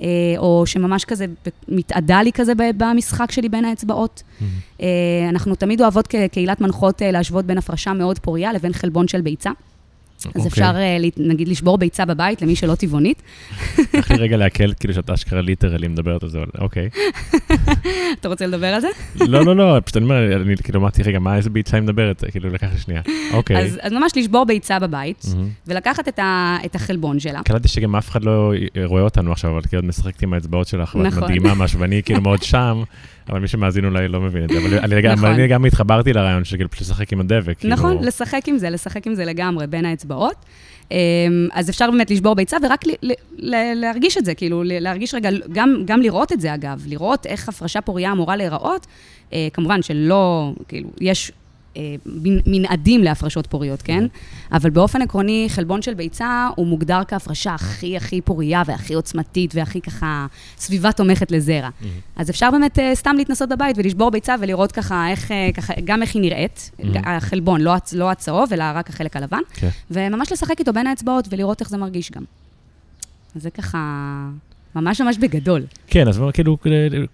אה, 0.00 0.06
או 0.38 0.62
שממש 0.66 1.04
כזה 1.04 1.26
מתאדה 1.68 2.22
לי 2.22 2.32
כזה 2.32 2.52
במשחק 2.56 3.30
שלי 3.30 3.48
בין 3.48 3.64
האצבעות. 3.64 4.22
Mm-hmm. 4.22 4.84
אנחנו 5.28 5.54
תמיד 5.54 5.80
אוהבות 5.80 6.06
כקהילת 6.06 6.60
מנחות 6.60 7.02
אה, 7.02 7.10
להשוות 7.10 7.44
בין 7.44 7.58
הפרשה 7.58 7.92
מאוד 7.92 8.18
פוריה 8.18 8.52
לבין 8.52 8.72
חלבון 8.72 9.08
של 9.08 9.20
ביצה. 9.20 9.50
אז. 10.26 10.32
אוקיי. 10.36 10.48
אפשר, 10.48 10.72
אה, 10.76 10.96
נגיד, 11.16 11.48
לשבור 11.48 11.78
ביצה 11.78 12.04
בבית 12.04 12.42
למי 12.42 12.56
שלא 12.56 12.74
טבעונית. 12.74 13.22
איך 13.94 14.10
לי 14.10 14.16
רגע 14.24 14.36
להקל, 14.36 14.72
כאילו 14.80 14.94
שאת 14.94 15.10
אשכרה 15.10 15.40
ליטרלי 15.40 15.88
מדברת 15.88 16.22
על 16.22 16.28
זה, 16.28 16.38
אוקיי. 16.58 16.88
אתה 18.20 18.28
רוצה 18.28 18.46
לדבר 18.46 18.66
על 18.66 18.80
זה? 18.80 18.88
לא, 19.20 19.44
לא, 19.44 19.56
לא, 19.56 19.80
פשוט 19.84 19.96
אני 19.96 20.04
אומר, 20.04 20.42
אני 20.42 20.56
כאילו 20.56 20.80
אמרתי, 20.80 21.02
רגע, 21.02 21.18
מה, 21.18 21.36
איזה 21.36 21.50
ביצה 21.50 21.76
היא 21.76 21.82
מדברת? 21.82 22.24
כאילו, 22.30 22.50
לקח 22.50 22.68
לי 22.72 22.78
שנייה. 22.78 23.02
אוקיי. 23.32 23.56
אז, 23.56 23.78
אז 23.82 23.92
ממש 23.92 24.12
לשבור 24.16 24.44
ביצה 24.44 24.78
בבית, 24.78 25.26
ולקחת 25.66 26.08
את, 26.64 26.74
החלבון 26.74 27.20
שלה. 27.20 27.42
קלטתי 27.42 27.68
שגם 27.68 27.96
אף 27.96 28.10
אחד 28.10 28.24
לא 28.24 28.52
רואה 28.84 29.02
אותנו 29.02 29.32
עכשיו, 29.32 29.50
אבל 29.50 29.62
כאילו 29.62 29.82
את 29.82 29.88
משחקת 29.88 30.22
עם 30.22 30.32
האצבעות 30.32 30.66
שלך, 30.68 30.94
ואת 30.94 31.06
נכון. 31.06 31.24
מדהימה 31.24 31.54
משהו, 31.64 31.80
ואני 31.80 32.02
כאילו 32.02 32.20
מאוד 32.20 32.42
שם. 32.42 32.82
אבל 33.28 33.40
מי 33.40 33.48
שמאזין 33.48 33.84
אולי 33.84 34.08
לא 34.08 34.20
מבין 34.20 34.44
את 34.44 34.48
זה. 34.48 34.58
אבל 34.58 34.78
אני, 34.78 35.12
נכון. 35.12 35.28
אני 35.28 35.48
גם 35.48 35.64
התחברתי 35.64 36.12
לרעיון 36.12 36.44
של 36.44 36.56
כאילו 36.56 36.70
פשוט 36.70 36.82
לשחק 36.82 37.12
עם 37.12 37.20
הדבק. 37.20 37.58
כאילו. 37.58 37.74
נכון, 37.74 37.90
כאילו... 37.90 38.06
לשחק 38.06 38.42
עם 38.46 38.58
זה, 38.58 38.70
לשחק 38.70 39.06
עם 39.06 39.14
זה 39.14 39.24
לגמרי 39.24 39.66
בין 39.66 39.84
האצבעות. 39.84 40.36
אמ, 40.90 40.96
אז 41.52 41.70
אפשר 41.70 41.90
באמת 41.90 42.10
לשבור 42.10 42.34
ביצה 42.34 42.56
ורק 42.62 42.86
ל, 42.86 42.90
ל, 43.02 43.12
ל, 43.38 43.74
להרגיש 43.74 44.18
את 44.18 44.24
זה, 44.24 44.34
כאילו, 44.34 44.62
להרגיש 44.64 45.14
רגע, 45.14 45.30
גם, 45.52 45.82
גם 45.84 46.00
לראות 46.00 46.32
את 46.32 46.40
זה 46.40 46.54
אגב, 46.54 46.84
לראות 46.86 47.26
איך 47.26 47.48
הפרשה 47.48 47.80
פוריה 47.80 48.12
אמורה 48.12 48.36
להיראות. 48.36 48.86
אה, 49.32 49.48
כמובן 49.52 49.82
שלא, 49.82 50.52
כאילו, 50.68 50.88
יש 51.00 51.32
מנעדים 52.46 53.02
להפרשות 53.02 53.46
פוריות, 53.46 53.82
כן? 53.82 54.06
אבל 54.52 54.70
באופן 54.70 55.02
עקרוני, 55.02 55.46
חלבון 55.48 55.82
של 55.82 55.94
ביצה 55.94 56.48
הוא 56.56 56.66
מוגדר 56.66 57.00
כהפרשה 57.08 57.54
הכי 57.54 57.96
הכי 57.96 58.20
פוריה 58.20 58.62
והכי 58.66 58.94
עוצמתית 58.94 59.54
והכי 59.54 59.80
ככה 59.80 60.26
סביבה 60.58 60.92
תומכת 60.92 61.30
לזרע. 61.30 61.68
אז 62.16 62.30
אפשר 62.30 62.50
באמת 62.50 62.78
אה, 62.78 62.94
סתם 62.94 63.14
להתנסות 63.16 63.48
בבית 63.48 63.78
ולשבור 63.78 64.10
ביצה 64.10 64.34
ולראות 64.40 64.72
ככה 64.72 65.08
איך, 65.10 65.32
אה, 65.32 65.50
ככה, 65.54 65.72
גם 65.84 66.02
איך 66.02 66.14
היא 66.14 66.22
נראית, 66.22 66.70
החלבון, 67.04 67.60
לא, 67.60 67.74
לא 67.92 68.10
הצהוב, 68.10 68.52
אלא 68.52 68.64
רק 68.74 68.90
החלק 68.90 69.16
הלבן, 69.16 69.40
כן. 69.54 69.68
וממש 69.90 70.32
לשחק 70.32 70.60
איתו 70.60 70.72
בין 70.72 70.86
האצבעות 70.86 71.28
ולראות 71.30 71.60
איך 71.60 71.70
זה 71.70 71.76
מרגיש 71.76 72.10
גם. 72.10 72.22
זה 73.34 73.50
ככה... 73.50 73.78
ממש 74.76 75.00
ממש 75.00 75.18
בגדול. 75.18 75.62
כן, 75.86 76.08
אז 76.08 76.22
כאילו, 76.32 76.56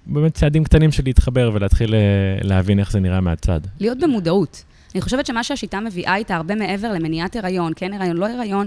באמת 0.06 0.34
צעדים 0.34 0.64
קטנים 0.64 0.92
של 0.92 1.02
להתחבר 1.04 1.50
ולהתחיל 1.54 1.94
אה, 1.94 2.00
להבין 2.42 2.78
איך 2.78 2.92
זה 2.92 3.00
נראה 3.00 3.20
מהצד. 3.20 3.60
להיות 3.80 3.98
במודעות. 3.98 4.64
אני 4.94 5.00
חושבת 5.00 5.26
שמה 5.26 5.44
שהשיטה 5.44 5.80
מביאה 5.80 6.16
איתה 6.16 6.36
הרבה 6.36 6.54
מעבר 6.54 6.92
למניעת 6.92 7.36
הריון, 7.36 7.72
כן 7.76 7.92
הריון, 7.92 8.16
לא 8.16 8.26
הריון, 8.26 8.66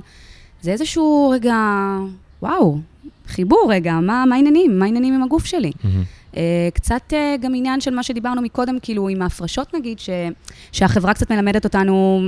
זה 0.62 0.71
איזשהו 0.71 1.29
רגע, 1.36 1.56
וואו, 2.41 2.79
חיבור 3.27 3.67
רגע, 3.69 3.93
מה 3.93 4.25
העניינים? 4.32 4.79
מה 4.79 4.86
העניינים 4.86 5.13
עם 5.13 5.23
הגוף 5.23 5.45
שלי? 5.45 5.71
Mm-hmm. 5.71 6.38
קצת 6.73 7.01
uh, 7.13 7.41
גם 7.41 7.56
עניין 7.56 7.82
של 7.82 7.95
מה 7.95 8.03
שדיברנו 8.03 8.41
מקודם, 8.41 8.77
כאילו 8.82 9.10
עם 9.10 9.21
ההפרשות 9.21 9.73
נגיד, 9.73 9.99
ש, 9.99 10.10
שהחברה 10.71 11.13
קצת 11.13 11.32
מלמדת 11.32 11.63
אותנו 11.63 12.21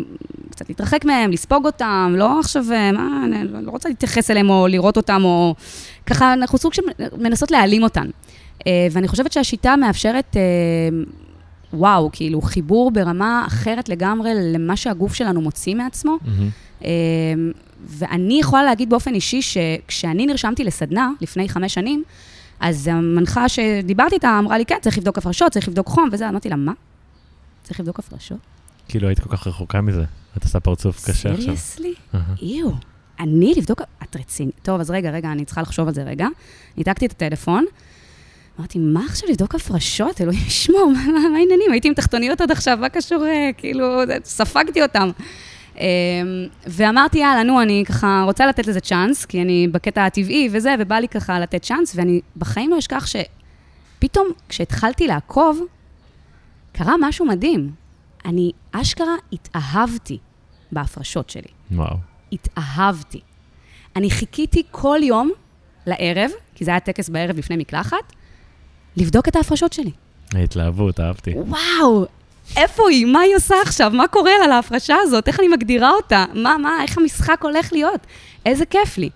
קצת 0.55 0.69
להתרחק 0.69 1.05
מהם, 1.05 1.31
לספוג 1.31 1.65
אותם, 1.65 2.13
לא 2.17 2.39
עכשיו, 2.39 2.63
מה, 2.93 3.21
אני 3.25 3.65
לא 3.65 3.71
רוצה 3.71 3.89
להתייחס 3.89 4.31
אליהם 4.31 4.49
או 4.49 4.67
לראות 4.67 4.97
אותם, 4.97 5.21
או 5.23 5.55
ככה, 6.05 6.33
אנחנו 6.33 6.57
סוג 6.57 6.73
של 6.73 6.81
מנסות 7.17 7.51
להעלים 7.51 7.83
אותן. 7.83 8.07
אה, 8.67 8.87
ואני 8.91 9.07
חושבת 9.07 9.31
שהשיטה 9.31 9.75
מאפשרת, 9.75 10.37
אה, 10.37 10.41
וואו, 11.73 12.09
כאילו, 12.11 12.41
חיבור 12.41 12.91
ברמה 12.91 13.43
אחרת 13.47 13.89
לגמרי 13.89 14.31
למה 14.35 14.75
שהגוף 14.75 15.13
שלנו 15.13 15.41
מוציא 15.41 15.75
מעצמו. 15.75 16.17
Mm-hmm. 16.21 16.85
ואני 17.87 18.39
יכולה 18.39 18.63
להגיד 18.63 18.89
באופן 18.89 19.13
אישי 19.13 19.41
שכשאני 19.41 20.25
נרשמתי 20.25 20.63
לסדנה 20.63 21.09
לפני 21.21 21.49
חמש 21.49 21.73
שנים, 21.73 22.03
אז 22.59 22.87
המנחה 22.87 23.49
שדיברתי 23.49 24.15
איתה 24.15 24.39
אמרה 24.39 24.57
לי, 24.57 24.65
כן, 24.65 24.77
צריך 24.81 24.97
לבדוק 24.97 25.17
הפרשות, 25.17 25.51
צריך 25.51 25.67
לבדוק 25.67 25.87
חום 25.87 26.09
וזה, 26.11 26.29
אמרתי 26.29 26.49
לה, 26.49 26.55
מה? 26.55 26.71
צריך 27.63 27.79
לבדוק 27.79 27.99
הפרשות? 27.99 28.37
כאילו, 28.87 29.07
היית 29.07 29.19
כל 29.19 29.37
כך 29.37 29.47
רחוקה 29.47 29.81
מזה. 29.81 30.03
את 30.37 30.43
עושה 30.43 30.59
פרצוף 30.59 31.09
קשה 31.09 31.11
עכשיו. 31.11 31.37
סיריוסלי? 31.37 31.93
איו. 32.41 32.69
אני 33.19 33.53
לבדוק, 33.57 33.81
את 34.03 34.15
רצינית. 34.15 34.55
טוב, 34.61 34.79
אז 34.79 34.91
רגע, 34.91 35.11
רגע, 35.11 35.31
אני 35.31 35.45
צריכה 35.45 35.61
לחשוב 35.61 35.87
על 35.87 35.93
זה 35.93 36.03
רגע. 36.03 36.27
ניתקתי 36.77 37.05
את 37.05 37.11
הטלפון, 37.11 37.65
אמרתי, 38.59 38.79
מה 38.79 39.05
עכשיו 39.05 39.29
לבדוק 39.29 39.55
הפרשות? 39.55 40.21
אלוהים 40.21 40.39
ישמור, 40.47 40.91
מה 41.13 41.19
העניינים? 41.19 41.71
הייתי 41.71 41.87
עם 41.87 41.93
תחתוניות 41.93 42.41
עד 42.41 42.51
עכשיו, 42.51 42.77
מה 42.81 42.89
קשור, 42.89 43.25
אה, 43.25 43.49
כאילו, 43.57 44.01
ספגתי 44.23 44.81
אותם. 44.81 45.11
אמ, 45.77 45.85
ואמרתי, 46.67 47.17
יאללה, 47.17 47.43
נו, 47.43 47.61
אני 47.61 47.83
ככה 47.87 48.23
רוצה 48.25 48.47
לתת 48.47 48.67
לזה 48.67 48.79
צ'אנס, 48.79 49.25
כי 49.25 49.41
אני 49.41 49.67
בקטע 49.67 50.05
הטבעי 50.05 50.49
וזה, 50.51 50.75
ובא 50.79 50.95
לי 50.95 51.07
ככה 51.07 51.39
לתת 51.39 51.63
צ'אנס, 51.63 51.95
ואני 51.95 52.21
בחיים 52.37 52.69
לא 52.69 52.79
אשכח 52.79 53.05
שפתאום, 53.05 54.27
כשהתחלתי 54.49 55.07
לעקוב, 55.07 55.61
קרה 56.71 56.93
משהו 56.99 57.25
מדהים. 57.25 57.84
אני 58.25 58.51
אשכרה 58.71 59.15
התאהבתי 59.33 60.17
בהפרשות 60.71 61.29
שלי. 61.29 61.47
וואו. 61.71 61.97
התאהבתי. 62.31 63.19
אני 63.95 64.09
חיכיתי 64.11 64.63
כל 64.71 64.99
יום 65.03 65.31
לערב, 65.87 66.31
כי 66.55 66.65
זה 66.65 66.71
היה 66.71 66.79
טקס 66.79 67.09
בערב 67.09 67.37
לפני 67.37 67.57
מקלחת, 67.57 68.13
לבדוק 68.97 69.27
את 69.27 69.35
ההפרשות 69.35 69.73
שלי. 69.73 69.91
ההתלהבות, 70.33 70.99
אהבתי. 70.99 71.33
וואו, 71.37 72.05
איפה 72.57 72.83
היא? 72.89 73.05
מה 73.05 73.19
היא 73.19 73.35
עושה 73.35 73.55
עכשיו? 73.61 73.91
מה 73.93 74.07
קורה 74.07 74.31
לה 74.41 74.47
להפרשה 74.47 74.95
הזאת? 75.01 75.27
איך 75.27 75.39
אני 75.39 75.47
מגדירה 75.47 75.91
אותה? 75.91 76.25
מה, 76.33 76.57
מה, 76.57 76.83
איך 76.83 76.97
המשחק 76.97 77.39
הולך 77.43 77.73
להיות? 77.73 78.07
איזה 78.45 78.65
כיף 78.65 78.97
לי. 78.97 79.09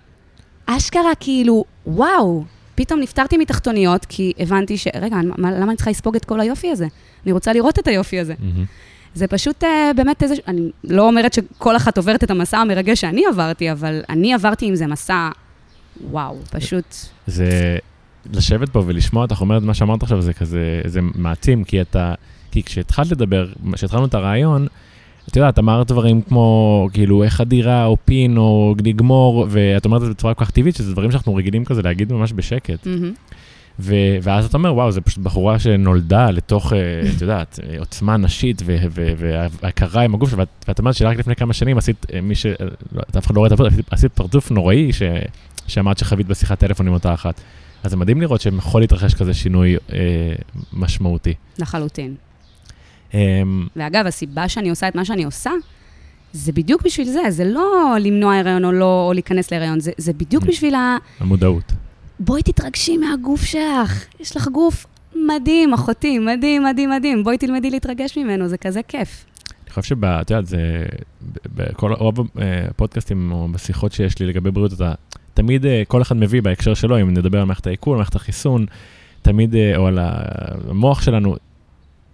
אשכרה, 0.66 1.14
כאילו, 1.20 1.64
וואו, 1.86 2.44
פתאום 2.74 3.00
נפטרתי 3.00 3.36
מתחתוניות, 3.36 4.04
כי 4.04 4.32
הבנתי 4.38 4.78
ש... 4.78 4.86
רגע, 5.00 5.16
מה, 5.38 5.52
למה 5.52 5.66
אני 5.66 5.76
צריכה 5.76 5.90
לספוג 5.90 6.16
את 6.16 6.24
כל 6.24 6.40
היופי 6.40 6.70
הזה? 6.70 6.86
אני 7.24 7.32
רוצה 7.32 7.52
לראות 7.52 7.78
את 7.78 7.88
היופי 7.88 8.20
הזה. 8.20 8.34
Mm-hmm. 8.34 8.89
זה 9.14 9.26
פשוט 9.26 9.64
uh, 9.64 9.66
באמת 9.96 10.22
איזה... 10.22 10.34
אני 10.48 10.70
לא 10.84 11.06
אומרת 11.06 11.32
שכל 11.32 11.76
אחת 11.76 11.96
עוברת 11.98 12.24
את 12.24 12.30
המסע 12.30 12.58
המרגש 12.58 13.00
שאני 13.00 13.22
עברתי, 13.26 13.72
אבל 13.72 14.02
אני 14.08 14.34
עברתי 14.34 14.66
עם 14.66 14.74
זה 14.74 14.86
מסע, 14.86 15.28
וואו, 16.10 16.36
פשוט... 16.50 16.96
זה... 17.26 17.78
לשבת 18.32 18.68
פה 18.68 18.82
ולשמוע 18.86 19.22
אותך 19.22 19.40
אומרת 19.40 19.62
מה 19.62 19.74
שאמרת 19.74 20.02
עכשיו, 20.02 20.22
זה 20.22 20.32
כזה, 20.32 20.80
זה 20.86 21.00
מעצים, 21.14 21.64
כי 21.64 21.80
אתה, 21.80 22.14
כי 22.50 22.62
כשהתחלת 22.62 23.10
לדבר, 23.10 23.48
כשהתחלנו 23.72 24.04
את 24.04 24.14
הרעיון, 24.14 24.66
את 25.28 25.36
יודעת, 25.36 25.58
אמרת 25.58 25.86
דברים 25.86 26.22
כמו, 26.22 26.88
כאילו, 26.92 27.22
איך 27.22 27.40
הדירה, 27.40 27.84
או 27.84 27.96
פין, 28.04 28.36
או 28.36 28.74
לגמור, 28.84 29.46
ואת 29.50 29.84
אומרת 29.84 30.02
את 30.02 30.06
זה 30.06 30.12
בצורה 30.12 30.34
כל 30.34 30.44
כך 30.44 30.50
טבעית, 30.50 30.76
שזה 30.76 30.92
דברים 30.92 31.10
שאנחנו 31.10 31.34
רגילים 31.34 31.64
כזה 31.64 31.82
להגיד 31.82 32.12
ממש 32.12 32.32
בשקט. 32.32 32.86
Mm-hmm. 32.86 33.34
ו- 33.78 34.16
ואז 34.22 34.44
אתה 34.44 34.56
אומר, 34.56 34.74
וואו, 34.74 34.92
זו 34.92 35.00
פשוט 35.04 35.18
בחורה 35.18 35.58
שנולדה 35.58 36.30
לתוך, 36.30 36.72
אה, 36.72 36.78
את 37.16 37.22
יודעת, 37.22 37.60
אה, 37.62 37.78
עוצמה 37.78 38.16
נשית 38.16 38.62
והכרה 39.62 40.02
עם 40.02 40.14
הגוף 40.14 40.30
שלה, 40.30 40.38
ואת, 40.38 40.48
ואת 40.68 40.78
אומרת 40.78 40.94
שרק 40.94 41.18
לפני 41.18 41.36
כמה 41.36 41.52
שנים 41.52 41.78
עשית, 41.78 42.06
אה, 42.14 42.20
מי 42.20 42.34
ש... 42.34 42.46
לא, 42.92 43.02
אף 43.18 43.26
אחד 43.26 43.34
לא 43.34 43.40
רואה 43.40 43.46
את 43.46 43.52
הפרצוף, 43.52 43.78
עשית 43.90 44.12
פרצוף 44.12 44.50
נוראי 44.50 44.92
ש... 44.92 45.02
שאמרת 45.66 45.98
שחווית 45.98 46.26
בשיחת 46.26 46.58
טלפון 46.58 46.86
עם 46.86 46.92
אותה 46.92 47.14
אחת. 47.14 47.40
אז 47.82 47.90
זה 47.90 47.96
מדהים 47.96 48.20
לראות 48.20 48.40
שיכול 48.40 48.80
להתרחש 48.80 49.14
כזה 49.14 49.34
שינוי 49.34 49.76
אה, 49.92 49.98
משמעותי. 50.72 51.34
לחלוטין. 51.58 52.14
אה, 53.14 53.42
ואגב, 53.76 54.06
הסיבה 54.06 54.48
שאני 54.48 54.70
עושה 54.70 54.88
את 54.88 54.94
מה 54.94 55.04
שאני 55.04 55.24
עושה, 55.24 55.50
זה 56.32 56.52
בדיוק 56.52 56.82
בשביל 56.82 57.08
זה, 57.08 57.20
זה 57.28 57.44
לא 57.44 57.96
למנוע 58.00 58.36
הריון 58.36 58.64
או 58.64 58.72
לא, 58.72 59.06
או 59.08 59.12
להיכנס 59.12 59.52
להריון, 59.52 59.80
זה, 59.80 59.92
זה 59.96 60.12
בדיוק 60.12 60.44
בשביל 60.44 60.74
ה... 60.74 60.96
המודעות. 61.20 61.72
בואי 62.20 62.42
תתרגשי 62.42 62.96
מהגוף 62.96 63.44
שלך, 63.44 64.04
יש 64.20 64.36
לך 64.36 64.48
גוף 64.48 64.86
מדהים, 65.26 65.74
אחותי, 65.74 66.18
מדהים, 66.18 66.64
מדהים, 66.64 66.90
מדהים, 66.90 67.24
בואי 67.24 67.38
תלמדי 67.38 67.70
להתרגש 67.70 68.18
ממנו, 68.18 68.48
זה 68.48 68.58
כזה 68.58 68.80
כיף. 68.88 69.24
אני 69.64 69.70
חושב 69.70 69.82
שב... 69.82 70.04
את 70.04 70.30
יודעת, 70.30 70.46
זה... 70.46 70.86
בכל 71.54 71.92
רוב 71.92 72.16
הפודקאסטים 72.68 73.32
או 73.32 73.48
בשיחות 73.48 73.92
שיש 73.92 74.18
לי 74.18 74.26
לגבי 74.26 74.50
בריאות, 74.50 74.72
אתה 74.72 74.94
תמיד, 75.34 75.66
אה, 75.66 75.82
כל 75.88 76.02
אחד 76.02 76.16
מביא 76.16 76.42
בהקשר 76.42 76.74
שלו, 76.74 77.00
אם 77.00 77.10
נדבר 77.10 77.38
על 77.38 77.44
מערכת 77.44 77.66
העיכול, 77.66 77.96
מערכת 77.96 78.14
החיסון, 78.14 78.66
תמיד, 79.22 79.54
אה, 79.54 79.76
או 79.76 79.86
על 79.86 79.98
המוח 80.00 81.02
שלנו, 81.02 81.36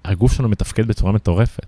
הגוף 0.05 0.33
שלנו 0.33 0.49
מתפקד 0.49 0.87
בצורה 0.87 1.13
מטורפת. 1.13 1.67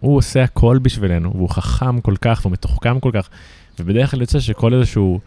הוא 0.00 0.16
עושה 0.16 0.42
הכל 0.42 0.78
בשבילנו, 0.82 1.32
והוא 1.34 1.48
חכם 1.48 2.00
כל 2.00 2.16
כך, 2.20 2.40
והוא 2.42 2.52
מתוחכם 2.52 3.00
כל 3.00 3.10
כך, 3.14 3.28
ובדרך 3.78 4.10
כלל 4.10 4.20
יוצא 4.20 4.40
שכל 4.40 4.74
איזשהו... 4.74 5.20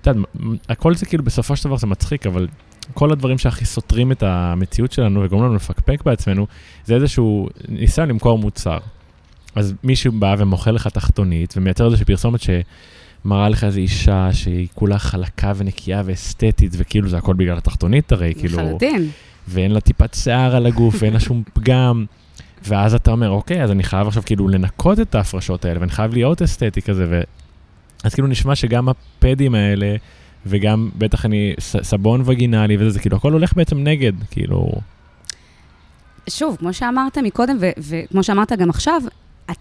את 0.00 0.06
יודעת, 0.06 0.24
הכל 0.68 0.94
זה 0.94 1.06
כאילו 1.06 1.24
בסופו 1.24 1.56
של 1.56 1.64
דבר 1.64 1.76
זה 1.76 1.86
מצחיק, 1.86 2.26
אבל 2.26 2.48
כל 2.94 3.12
הדברים 3.12 3.38
שהכי 3.38 3.64
סותרים 3.64 4.12
את 4.12 4.22
המציאות 4.22 4.92
שלנו 4.92 5.22
וגורמים 5.22 5.46
לנו 5.48 5.56
לפקפק 5.56 6.02
בעצמנו, 6.04 6.46
זה 6.84 6.94
איזשהו 6.94 7.48
ניסיון 7.68 8.08
למכור 8.08 8.38
מוצר. 8.38 8.78
אז 9.54 9.74
מישהו 9.84 10.12
בא 10.12 10.34
ומוכר 10.38 10.70
לך 10.70 10.86
תחתונית 10.86 11.54
ומייצר 11.56 11.86
איזושהי 11.86 12.04
פרסומת 12.04 12.40
שמראה 12.40 13.48
לך 13.48 13.64
איזו 13.64 13.78
אישה 13.78 14.28
שהיא 14.32 14.68
כולה 14.74 14.98
חלקה 14.98 15.52
ונקייה 15.56 16.02
ואסתטית, 16.04 16.72
וכאילו 16.76 17.08
זה 17.08 17.18
הכל 17.18 17.34
בגלל 17.34 17.58
התחתונית 17.58 18.12
הרי, 18.12 18.34
כאילו... 18.38 18.58
לחלוטין. 18.58 19.08
ואין 19.48 19.70
לה 19.70 19.80
טיפת 19.80 20.14
שיער 20.14 20.56
על 20.56 20.66
הגוף 20.66 20.96
ואין 21.00 21.12
לה 21.12 21.20
שום 21.20 21.42
פגם. 21.52 22.04
ואז 22.64 22.94
אתה 22.94 23.10
אומר, 23.10 23.30
אוקיי, 23.30 23.62
אז 23.62 23.70
אני 23.70 23.82
חייב 23.82 24.06
עכשיו 24.06 24.22
כאילו 24.26 24.48
לנקות 24.48 25.00
את 25.00 25.14
ההפרשות 25.14 25.64
האלה, 25.64 25.80
ואני 25.80 25.90
חייב 25.90 26.12
להיות 26.12 26.42
אסתטי 26.42 26.82
כזה, 26.82 27.06
ו... 27.10 27.20
אז 28.04 28.14
כאילו 28.14 28.28
נשמע 28.28 28.54
שגם 28.54 28.88
הפדים 28.88 29.54
האלה, 29.54 29.96
וגם 30.46 30.90
בטח 30.98 31.24
אני 31.24 31.54
סבון 31.58 32.22
וגינלי 32.24 32.76
וזה, 32.76 32.90
זה 32.90 33.00
כאילו 33.00 33.16
הכל 33.16 33.32
הולך 33.32 33.52
בעצם 33.56 33.78
נגד, 33.78 34.12
כאילו... 34.30 34.72
שוב, 36.28 36.56
כמו 36.56 36.72
שאמרת 36.72 37.18
מקודם, 37.18 37.56
וכמו 37.78 38.22
שאמרת 38.22 38.52
גם 38.52 38.70
עכשיו, 38.70 39.02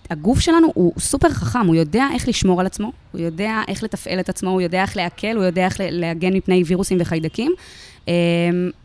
הגוף 0.10 0.40
שלנו 0.40 0.68
הוא 0.74 0.94
סופר 1.00 1.30
חכם, 1.30 1.68
הוא 1.68 1.76
יודע 1.76 2.08
איך 2.14 2.28
לשמור 2.28 2.60
על 2.60 2.66
עצמו, 2.66 2.92
הוא 3.12 3.22
יודע 3.22 3.62
איך 3.68 3.84
לתפעל 3.84 4.20
את 4.20 4.30
עצמו, 4.30 4.50
הוא 4.50 4.62
יודע 4.62 4.82
איך 4.82 4.98
להקל, 4.98 5.36
הוא 5.36 5.44
יודע 5.44 5.66
איך 5.66 5.76
להגן 5.80 6.34
מפני 6.34 6.64
וירוסים 6.66 6.98
וחיידקים, 7.02 7.54
אמ, 8.08 8.14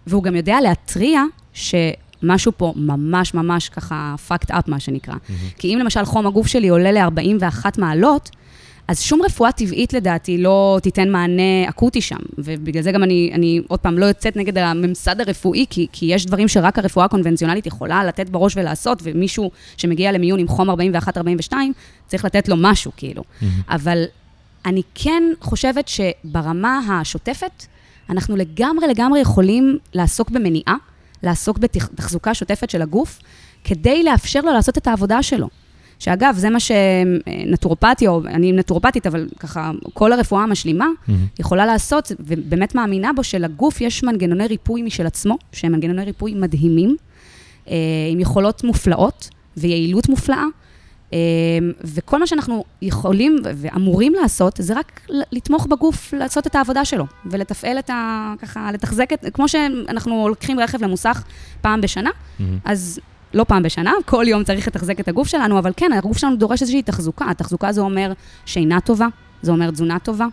והוא 0.07 0.23
גם 0.23 0.37
יודע 0.37 0.61
להתריע 0.61 1.23
שמשהו 1.53 2.53
פה 2.57 2.73
ממש 2.77 3.35
ממש 3.35 3.69
ככה 3.69 4.15
fucked 4.29 4.51
up, 4.51 4.63
מה 4.67 4.81
שנקרא. 4.81 5.15
Mm-hmm. 5.15 5.59
כי 5.59 5.75
אם 5.75 5.79
למשל 5.79 6.05
חום 6.05 6.27
הגוף 6.27 6.47
שלי 6.47 6.69
עולה 6.69 6.93
ל-41 6.93 7.65
מעלות, 7.79 8.31
אז 8.89 9.01
שום 9.01 9.23
רפואה 9.23 9.53
טבעית 9.53 9.93
לדעתי 9.93 10.39
לא 10.39 10.79
תיתן 10.83 11.11
מענה 11.11 11.69
אקוטי 11.69 12.01
שם, 12.01 12.17
ובגלל 12.39 12.83
זה 12.83 12.93
גם 12.93 13.03
אני, 13.03 13.31
אני 13.35 13.61
עוד 13.69 13.81
פעם 13.81 13.99
לא 13.99 14.07
יוצאת 14.07 14.37
נגד 14.37 14.59
הממסד 14.59 15.21
הרפואי, 15.21 15.67
כי, 15.71 15.87
כי 15.93 16.07
יש 16.07 16.27
דברים 16.27 16.49
שרק 16.49 16.79
הרפואה 16.79 17.05
הקונבנציונלית 17.05 17.67
יכולה 17.67 18.05
לתת 18.05 18.31
בראש 18.31 18.57
ולעשות, 18.57 18.99
ומישהו 19.03 19.51
שמגיע 19.77 20.13
למיון 20.13 20.39
עם 20.39 20.49
חום 20.49 20.71
41-42, 20.71 21.53
צריך 22.07 22.25
לתת 22.25 22.49
לו 22.49 22.57
משהו, 22.59 22.93
כאילו. 22.97 23.23
Mm-hmm. 23.23 23.45
אבל 23.69 24.05
אני 24.67 24.83
כן 24.95 25.23
חושבת 25.41 25.89
שברמה 25.89 26.81
השוטפת, 26.91 27.65
אנחנו 28.11 28.37
לגמרי 28.37 28.87
לגמרי 28.87 29.21
יכולים 29.21 29.79
לעסוק 29.95 30.31
במניעה, 30.31 30.77
לעסוק 31.23 31.59
בתחזוקה 31.59 32.35
שוטפת 32.35 32.71
של 32.71 32.83
הגוף, 32.83 33.19
כדי 33.65 34.03
לאפשר 34.03 34.41
לו 34.41 34.53
לעשות 34.53 34.79
את 34.79 34.87
העבודה 34.87 35.23
שלו. 35.23 35.49
שאגב, 36.03 36.35
זה 36.39 36.51
מה 36.51 36.59
שנטורופתיה, 36.61 38.11
או 38.11 38.21
אני 38.27 38.53
נטורופתית, 38.53 39.07
אבל 39.07 39.29
ככה, 39.39 39.71
כל 39.95 40.13
הרפואה 40.13 40.43
המשלימה 40.43 40.87
mm-hmm. 40.87 41.13
יכולה 41.41 41.67
לעשות, 41.67 42.13
ובאמת 42.21 42.75
מאמינה 42.75 43.13
בו, 43.13 43.25
שלגוף 43.25 43.81
יש 43.81 44.05
מנגנוני 44.05 44.47
ריפוי 44.47 44.83
משל 44.83 45.07
עצמו, 45.07 45.39
שהם 45.53 45.73
מנגנוני 45.73 46.05
ריפוי 46.05 46.35
מדהימים, 46.35 46.97
אה, 47.69 47.75
עם 48.11 48.21
יכולות 48.21 48.65
מופלאות 48.65 49.29
ויעילות 49.57 50.09
מופלאה. 50.09 50.45
אה, 51.13 51.19
וכל 51.85 52.21
מה 52.21 52.27
שאנחנו 52.27 52.65
יכולים 52.83 53.37
ואמורים 53.45 54.15
לעשות, 54.23 54.57
זה 54.59 54.75
רק 54.75 55.01
לתמוך 55.33 55.67
בגוף 55.67 56.15
לעשות 56.15 56.47
את 56.47 56.55
העבודה 56.55 56.85
שלו, 56.85 57.05
ולתפעל 57.27 57.79
את 57.79 57.91
ה... 57.91 58.35
ככה, 58.39 58.73
לתחזק 58.73 59.13
את... 59.13 59.27
כמו 59.33 59.49
שאנחנו 59.49 60.29
לוקחים 60.29 60.61
רכב 60.61 60.83
למוסך 60.83 61.23
פעם 61.61 61.81
בשנה, 61.81 62.11
mm-hmm. 62.11 62.43
אז 62.65 63.01
לא 63.35 63.45
פעם 63.45 63.63
בשנה, 63.63 63.93
כל 64.05 64.25
יום 64.29 64.45
צריך 64.45 64.69
לתחזק 64.69 65.01
את 65.01 65.09
הגוף 65.09 65.29
שלנו, 65.29 65.59
אבל 65.59 65.73
כן, 65.77 65.93
הגוף 65.93 66.19
שלנו 66.19 66.37
דורש 66.37 66.63
איזושהי 66.63 66.83
תחזוקה. 66.83 67.31
התחזוקה 67.31 67.73
זה 67.73 67.81
אומר 67.81 68.13
שינה 68.47 68.81
טובה, 68.81 69.07
זה 69.43 69.53
אומר 69.53 69.71
תזונה 69.71 69.99
טובה, 69.99 70.27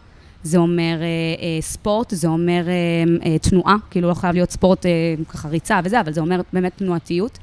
זה 0.44 0.58
אומר 0.58 0.98
אה, 1.02 1.06
אה, 1.42 1.62
ספורט, 1.62 2.10
זה 2.10 2.28
אומר 2.28 2.64
אה, 2.68 3.32
אה, 3.32 3.40
תנועה, 3.40 3.76
כאילו 3.92 4.10
לא 4.10 4.14
חייב 4.14 4.34
להיות 4.34 4.52
ספורט 4.52 4.86
אה, 4.86 4.92
ככה 5.30 5.48
ריצה 5.48 5.80
וזה, 5.84 6.00
אבל 6.00 6.14
זה 6.14 6.22
אומר 6.22 6.42
באמת 6.54 6.78
תנועתיות. 6.78 7.38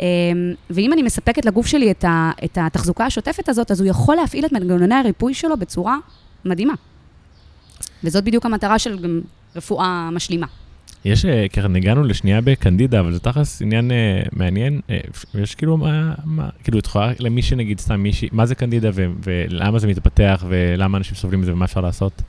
אה, 0.00 0.04
ואם 0.70 0.92
אני 0.92 1.02
מספקת 1.02 1.44
לגוף 1.44 1.66
שלי 1.66 1.90
את, 1.90 2.04
ה, 2.04 2.30
את 2.44 2.58
התחזוקה 2.60 3.06
השוטפת 3.06 3.48
הזאת, 3.48 3.70
אז 3.70 3.80
הוא 3.80 3.88
יכול 3.88 4.16
להפעיל 4.16 4.46
את 4.46 4.52
מנגנוני 4.52 4.94
הריפוי 4.94 5.34
שלו 5.34 5.56
בצורה 5.56 5.96
מדהימה. 6.44 6.74
וזאת 8.04 8.24
בדיוק 8.24 8.46
המטרה 8.46 8.78
של 8.78 8.98
גם 8.98 9.20
רפואה 9.56 10.10
משלימה. 10.10 10.46
יש, 11.04 11.24
אה, 11.24 11.48
ככה 11.48 11.68
הגענו 11.76 12.04
לשנייה 12.04 12.40
בקנדידה, 12.40 13.00
אבל 13.00 13.12
זה 13.12 13.20
תכלס 13.20 13.62
עניין 13.62 13.90
uh, 13.90 14.28
מעניין. 14.32 14.80
Uh, 14.88 15.38
יש 15.38 15.54
כאילו, 15.54 15.76
מה, 15.76 16.14
מה, 16.24 16.48
כאילו, 16.64 16.78
את 16.78 16.86
יכולה 16.86 17.12
למי 17.18 17.42
שנגיד 17.42 17.80
סתם 17.80 18.00
מישהי, 18.00 18.28
מה 18.32 18.46
זה 18.46 18.54
קנדידה 18.54 18.90
ו, 18.94 19.06
ולמה 19.24 19.78
זה 19.78 19.86
מתפתח 19.86 20.44
ולמה 20.48 20.98
אנשים 20.98 21.14
סובלים 21.14 21.40
מזה 21.40 21.52
ומה 21.52 21.64
אפשר 21.64 21.80
לעשות? 21.80 22.22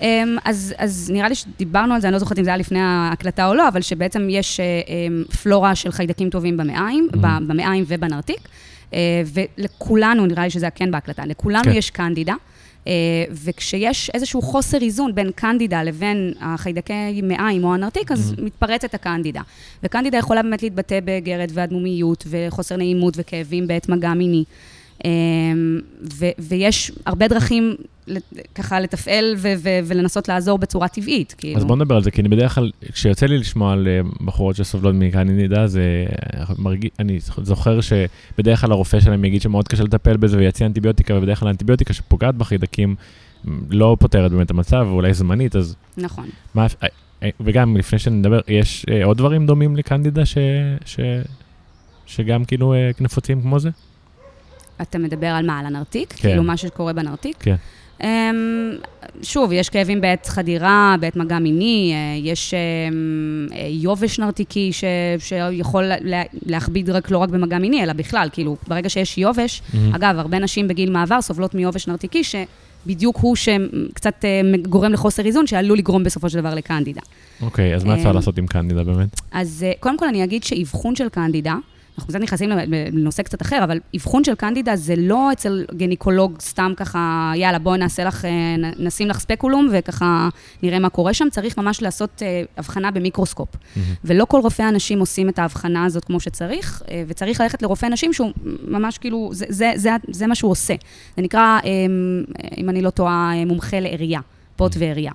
Um, 0.00 0.04
אז, 0.44 0.74
אז 0.78 1.10
נראה 1.14 1.28
לי 1.28 1.34
שדיברנו 1.34 1.94
על 1.94 2.00
זה, 2.00 2.08
אני 2.08 2.12
לא 2.12 2.18
זוכרת 2.18 2.38
אם 2.38 2.44
זה 2.44 2.50
היה 2.50 2.56
לפני 2.56 2.80
ההקלטה 2.80 3.48
או 3.48 3.54
לא, 3.54 3.68
אבל 3.68 3.80
שבעצם 3.80 4.26
יש 4.30 4.60
um, 4.60 5.34
פלורה 5.36 5.74
של 5.74 5.92
חיידקים 5.92 6.30
טובים 6.30 6.56
במעיים, 6.56 7.08
mm-hmm. 7.12 7.18
במעיים 7.46 7.84
ובנרתיק, 7.88 8.40
uh, 8.90 8.94
ולכולנו, 9.34 10.26
נראה 10.26 10.44
לי 10.44 10.50
שזה 10.50 10.66
היה 10.66 10.70
כן 10.70 10.90
בהקלטה, 10.90 11.26
לכולנו 11.26 11.64
כן. 11.64 11.72
יש 11.72 11.90
קנדידה. 11.90 12.34
אה, 12.86 12.92
וכשיש 13.44 14.10
איזשהו 14.14 14.42
חוסר 14.42 14.78
איזון 14.82 15.14
בין 15.14 15.30
קנדידה 15.34 15.82
לבין 15.82 16.32
החיידקי 16.40 17.22
מעיים 17.22 17.64
או 17.64 17.74
הנרתיק, 17.74 18.12
אז 18.12 18.32
mm-hmm. 18.32 18.42
מתפרצת 18.42 18.94
הקנדידה. 18.94 19.40
וקנדידה 19.82 20.18
יכולה 20.18 20.42
באמת 20.42 20.62
להתבטא 20.62 20.98
בגרד 21.04 21.50
ואדמומיות 21.54 22.24
וחוסר 22.30 22.76
נעימות 22.76 23.14
וכאבים 23.16 23.66
בעת 23.66 23.88
מגע 23.88 24.14
מיני. 24.14 24.44
אה, 25.04 25.10
ו- 26.18 26.34
ויש 26.38 26.92
הרבה 27.06 27.28
דרכים 27.28 27.74
ככה 28.54 28.80
לתפעל 28.80 29.34
ו- 29.38 29.54
ו- 29.58 29.78
ולנסות 29.84 30.28
לעזור 30.28 30.58
בצורה 30.58 30.88
טבעית, 30.88 31.34
כאילו. 31.38 31.56
אז 31.56 31.64
בוא 31.64 31.76
נדבר 31.76 31.96
על 31.96 32.02
זה, 32.02 32.10
כי 32.10 32.20
אני 32.20 32.28
בדרך 32.28 32.54
כלל, 32.54 32.70
כשיוצא 32.92 33.26
לי 33.26 33.38
לשמוע 33.38 33.72
על 33.72 33.88
אה, 33.88 34.00
בחורות 34.24 34.56
שסובלות 34.56 34.94
מקנדידה, 34.94 35.66
זה 35.66 36.06
מרגיש, 36.58 36.90
אני 36.98 37.18
זוכר 37.20 37.78
שבדרך 37.80 38.60
כלל 38.60 38.72
הרופא 38.72 39.00
שלהם 39.00 39.24
יגיד 39.24 39.42
שמאוד 39.42 39.68
קשה 39.68 39.82
לטפל 39.82 40.16
בזה 40.16 40.36
ויציע 40.36 40.66
אנטיביוטיקה, 40.66 41.14
ובדרך 41.14 41.40
כלל 41.40 41.48
האנטיביוטיקה 41.48 41.92
שפוגעת 41.92 42.34
בחידקים 42.34 42.94
לא 43.70 43.96
פותרת 44.00 44.30
באמת 44.30 44.46
את 44.46 44.50
המצב, 44.50 44.86
ואולי 44.90 45.14
זמנית, 45.14 45.56
אז... 45.56 45.76
נכון. 45.96 46.28
מה, 46.54 46.66
אה, 46.82 46.88
אה, 47.22 47.28
וגם 47.40 47.76
לפני 47.76 47.98
שנדבר, 47.98 48.40
יש 48.48 48.86
עוד 49.04 49.18
דברים 49.18 49.46
דומים 49.46 49.76
לקנדידה 49.76 50.26
ש, 50.26 50.38
ש, 50.84 51.00
שגם 52.06 52.44
כאילו 52.44 52.74
נפוצים 53.00 53.42
כמו 53.42 53.58
זה? 53.58 53.70
אתה 54.82 54.98
מדבר 54.98 55.26
על 55.26 55.46
מה? 55.46 55.58
על 55.58 55.66
הנרתיק? 55.66 56.12
כן. 56.12 56.28
כאילו 56.28 56.42
מה 56.42 56.56
שקורה 56.56 56.92
בנרתיק? 56.92 57.36
כן. 57.40 57.56
אמ, 58.02 58.06
שוב, 59.22 59.52
יש 59.52 59.68
כאבים 59.68 60.00
בעת 60.00 60.26
חדירה, 60.26 60.96
בעת 61.00 61.16
מגע 61.16 61.38
מיני, 61.38 61.92
אה, 61.94 62.30
יש 62.30 62.54
אה, 62.54 62.58
יובש 63.68 64.18
נרתיקי 64.18 64.72
ש, 64.72 64.84
שיכול 65.18 65.84
להכביד 66.46 66.90
רק, 66.90 67.10
לא 67.10 67.18
רק 67.18 67.28
במגע 67.28 67.58
מיני, 67.58 67.82
אלא 67.82 67.92
בכלל, 67.92 68.28
כאילו, 68.32 68.56
ברגע 68.68 68.88
שיש 68.88 69.18
יובש, 69.18 69.60
mm-hmm. 69.60 69.96
אגב, 69.96 70.18
הרבה 70.18 70.38
נשים 70.38 70.68
בגיל 70.68 70.90
מעבר 70.90 71.22
סובלות 71.22 71.54
מיובש 71.54 71.88
נרתיקי, 71.88 72.24
ש... 72.24 72.34
בדיוק 72.86 73.16
הוא 73.16 73.36
שקצת 73.36 74.24
אה, 74.24 74.40
גורם 74.68 74.92
לחוסר 74.92 75.26
איזון, 75.26 75.46
שעלול 75.46 75.78
לגרום 75.78 76.04
בסופו 76.04 76.30
של 76.30 76.40
דבר 76.40 76.54
לקנדידה. 76.54 77.00
אוקיי, 77.42 77.74
אז 77.74 77.84
מה 77.84 77.94
אפשר 77.94 78.12
לעשות 78.12 78.38
עם 78.38 78.46
קנדידה 78.46 78.84
באמת? 78.84 79.20
אז 79.32 79.66
קודם 79.80 79.98
כל 79.98 80.08
אני 80.08 80.24
אגיד 80.24 80.44
שאבחון 80.44 80.96
של 80.96 81.08
קנדידה, 81.08 81.54
אנחנו 81.98 82.08
קצת 82.08 82.20
נכנסים 82.20 82.50
לנושא 82.92 83.22
קצת 83.22 83.42
אחר, 83.42 83.64
אבל 83.64 83.80
אבחון 83.96 84.24
של 84.24 84.34
קנדידה 84.34 84.76
זה 84.76 84.94
לא 84.96 85.32
אצל 85.32 85.64
גניקולוג 85.76 86.40
סתם 86.40 86.72
ככה, 86.76 87.32
יאללה, 87.36 87.58
בואי 87.58 87.78
נעשה 87.78 88.04
לך, 88.04 88.24
אה, 88.24 88.30
נשים 88.78 89.08
לך 89.08 89.18
ספקולום 89.18 89.68
וככה 89.72 90.28
נראה 90.62 90.78
מה 90.78 90.88
קורה 90.88 91.14
שם. 91.14 91.28
צריך 91.30 91.58
ממש 91.58 91.82
לעשות 91.82 92.22
אה, 92.22 92.42
הבחנה 92.56 92.90
במיקרוסקופ. 92.90 93.48
Mm-hmm. 93.54 93.78
ולא 94.04 94.24
כל 94.24 94.40
רופאי 94.40 94.64
הנשים 94.64 95.00
עושים 95.00 95.28
את 95.28 95.38
ההבחנה 95.38 95.84
הזאת 95.84 96.04
כמו 96.04 96.20
שצריך, 96.20 96.82
אה, 96.90 97.02
וצריך 97.06 97.40
ללכת 97.40 97.62
לרופא 97.62 97.86
נשים 97.86 98.12
שהוא 98.12 98.32
ממש 98.68 98.98
כאילו, 98.98 99.30
זה, 99.32 99.46
זה, 99.48 99.72
זה, 99.76 99.90
זה 100.08 100.26
מה 100.26 100.34
שהוא 100.34 100.50
עושה. 100.50 100.74
זה 101.16 101.22
נקרא, 101.22 101.58
אם 102.56 102.68
אני 102.68 102.82
לא 102.82 102.90
טועה, 102.90 103.32
מומחה 103.46 103.80
לעירייה, 103.80 104.20
פוט 104.56 104.72
ועירייה. 104.78 105.12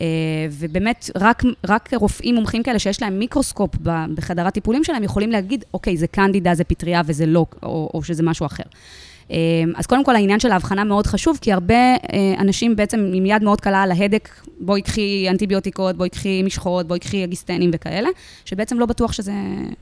אה, 0.00 0.06
ובאמת, 0.50 1.10
רק, 1.16 1.42
רק 1.66 1.94
רופאים 1.94 2.34
מומחים 2.34 2.62
כאלה 2.62 2.78
שיש 2.78 3.02
להם 3.02 3.18
מיקרוסקופ 3.18 3.70
בחדר 4.14 4.46
הטיפולים 4.46 4.84
שלהם, 4.84 5.02
יכולים 5.02 5.30
להגיד, 5.30 5.64
אוקיי, 5.74 5.96
זה 5.96 6.06
קנדידה, 6.06 6.54
זה 6.54 6.64
פטריה 6.64 7.02
וזה 7.06 7.26
לא, 7.26 7.46
או, 7.62 7.90
או 7.94 8.02
שזה 8.02 8.22
משהו 8.22 8.46
אחר. 8.46 8.64
אה, 9.30 9.36
אז 9.74 9.86
קודם 9.86 10.04
כל, 10.04 10.16
העניין 10.16 10.40
של 10.40 10.50
ההבחנה 10.52 10.84
מאוד 10.84 11.06
חשוב, 11.06 11.38
כי 11.40 11.52
הרבה 11.52 11.74
אה, 11.74 12.34
אנשים 12.38 12.76
בעצם 12.76 13.10
עם 13.14 13.26
יד 13.26 13.42
מאוד 13.42 13.60
קלה 13.60 13.82
על 13.82 13.92
ההדק, 13.92 14.28
בואי 14.60 14.82
קחי 14.82 15.26
אנטיביוטיקות, 15.30 15.96
בואי 15.96 16.08
קחי 16.08 16.42
משחות, 16.42 16.88
בואי 16.88 16.98
קחי 16.98 17.24
אגיסטנים 17.24 17.70
וכאלה, 17.72 18.08
שבעצם 18.44 18.78
לא 18.78 18.86
בטוח 18.86 19.12
שזה, 19.12 19.32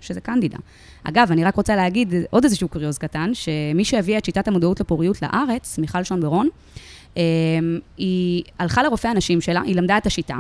שזה 0.01 0.21
קנדידה. 0.21 0.59
אגב, 1.05 1.29
אני 1.33 1.45
רק 1.45 1.57
רוצה 1.57 1.77
להגיד 1.77 2.15
עוד 2.31 2.45
איזשהו 2.45 2.69
קוריוז 2.69 2.99
קטן, 2.99 3.31
שמי 3.35 3.85
שהביאה 3.85 4.19
את 4.19 4.25
שיטת 4.25 4.49
המודעות 4.49 4.81
לפוריות 4.81 5.23
לארץ, 5.23 5.79
מיכל 5.79 6.05
שון 6.05 6.21
ברון, 6.21 6.49
היא 7.97 8.45
הלכה 8.59 8.83
לרופא 8.83 9.09
הנשים 9.09 9.41
שלה, 9.41 9.61
היא 9.61 9.77
למדה 9.77 9.99
את 9.99 10.07
השיטה, 10.07 10.37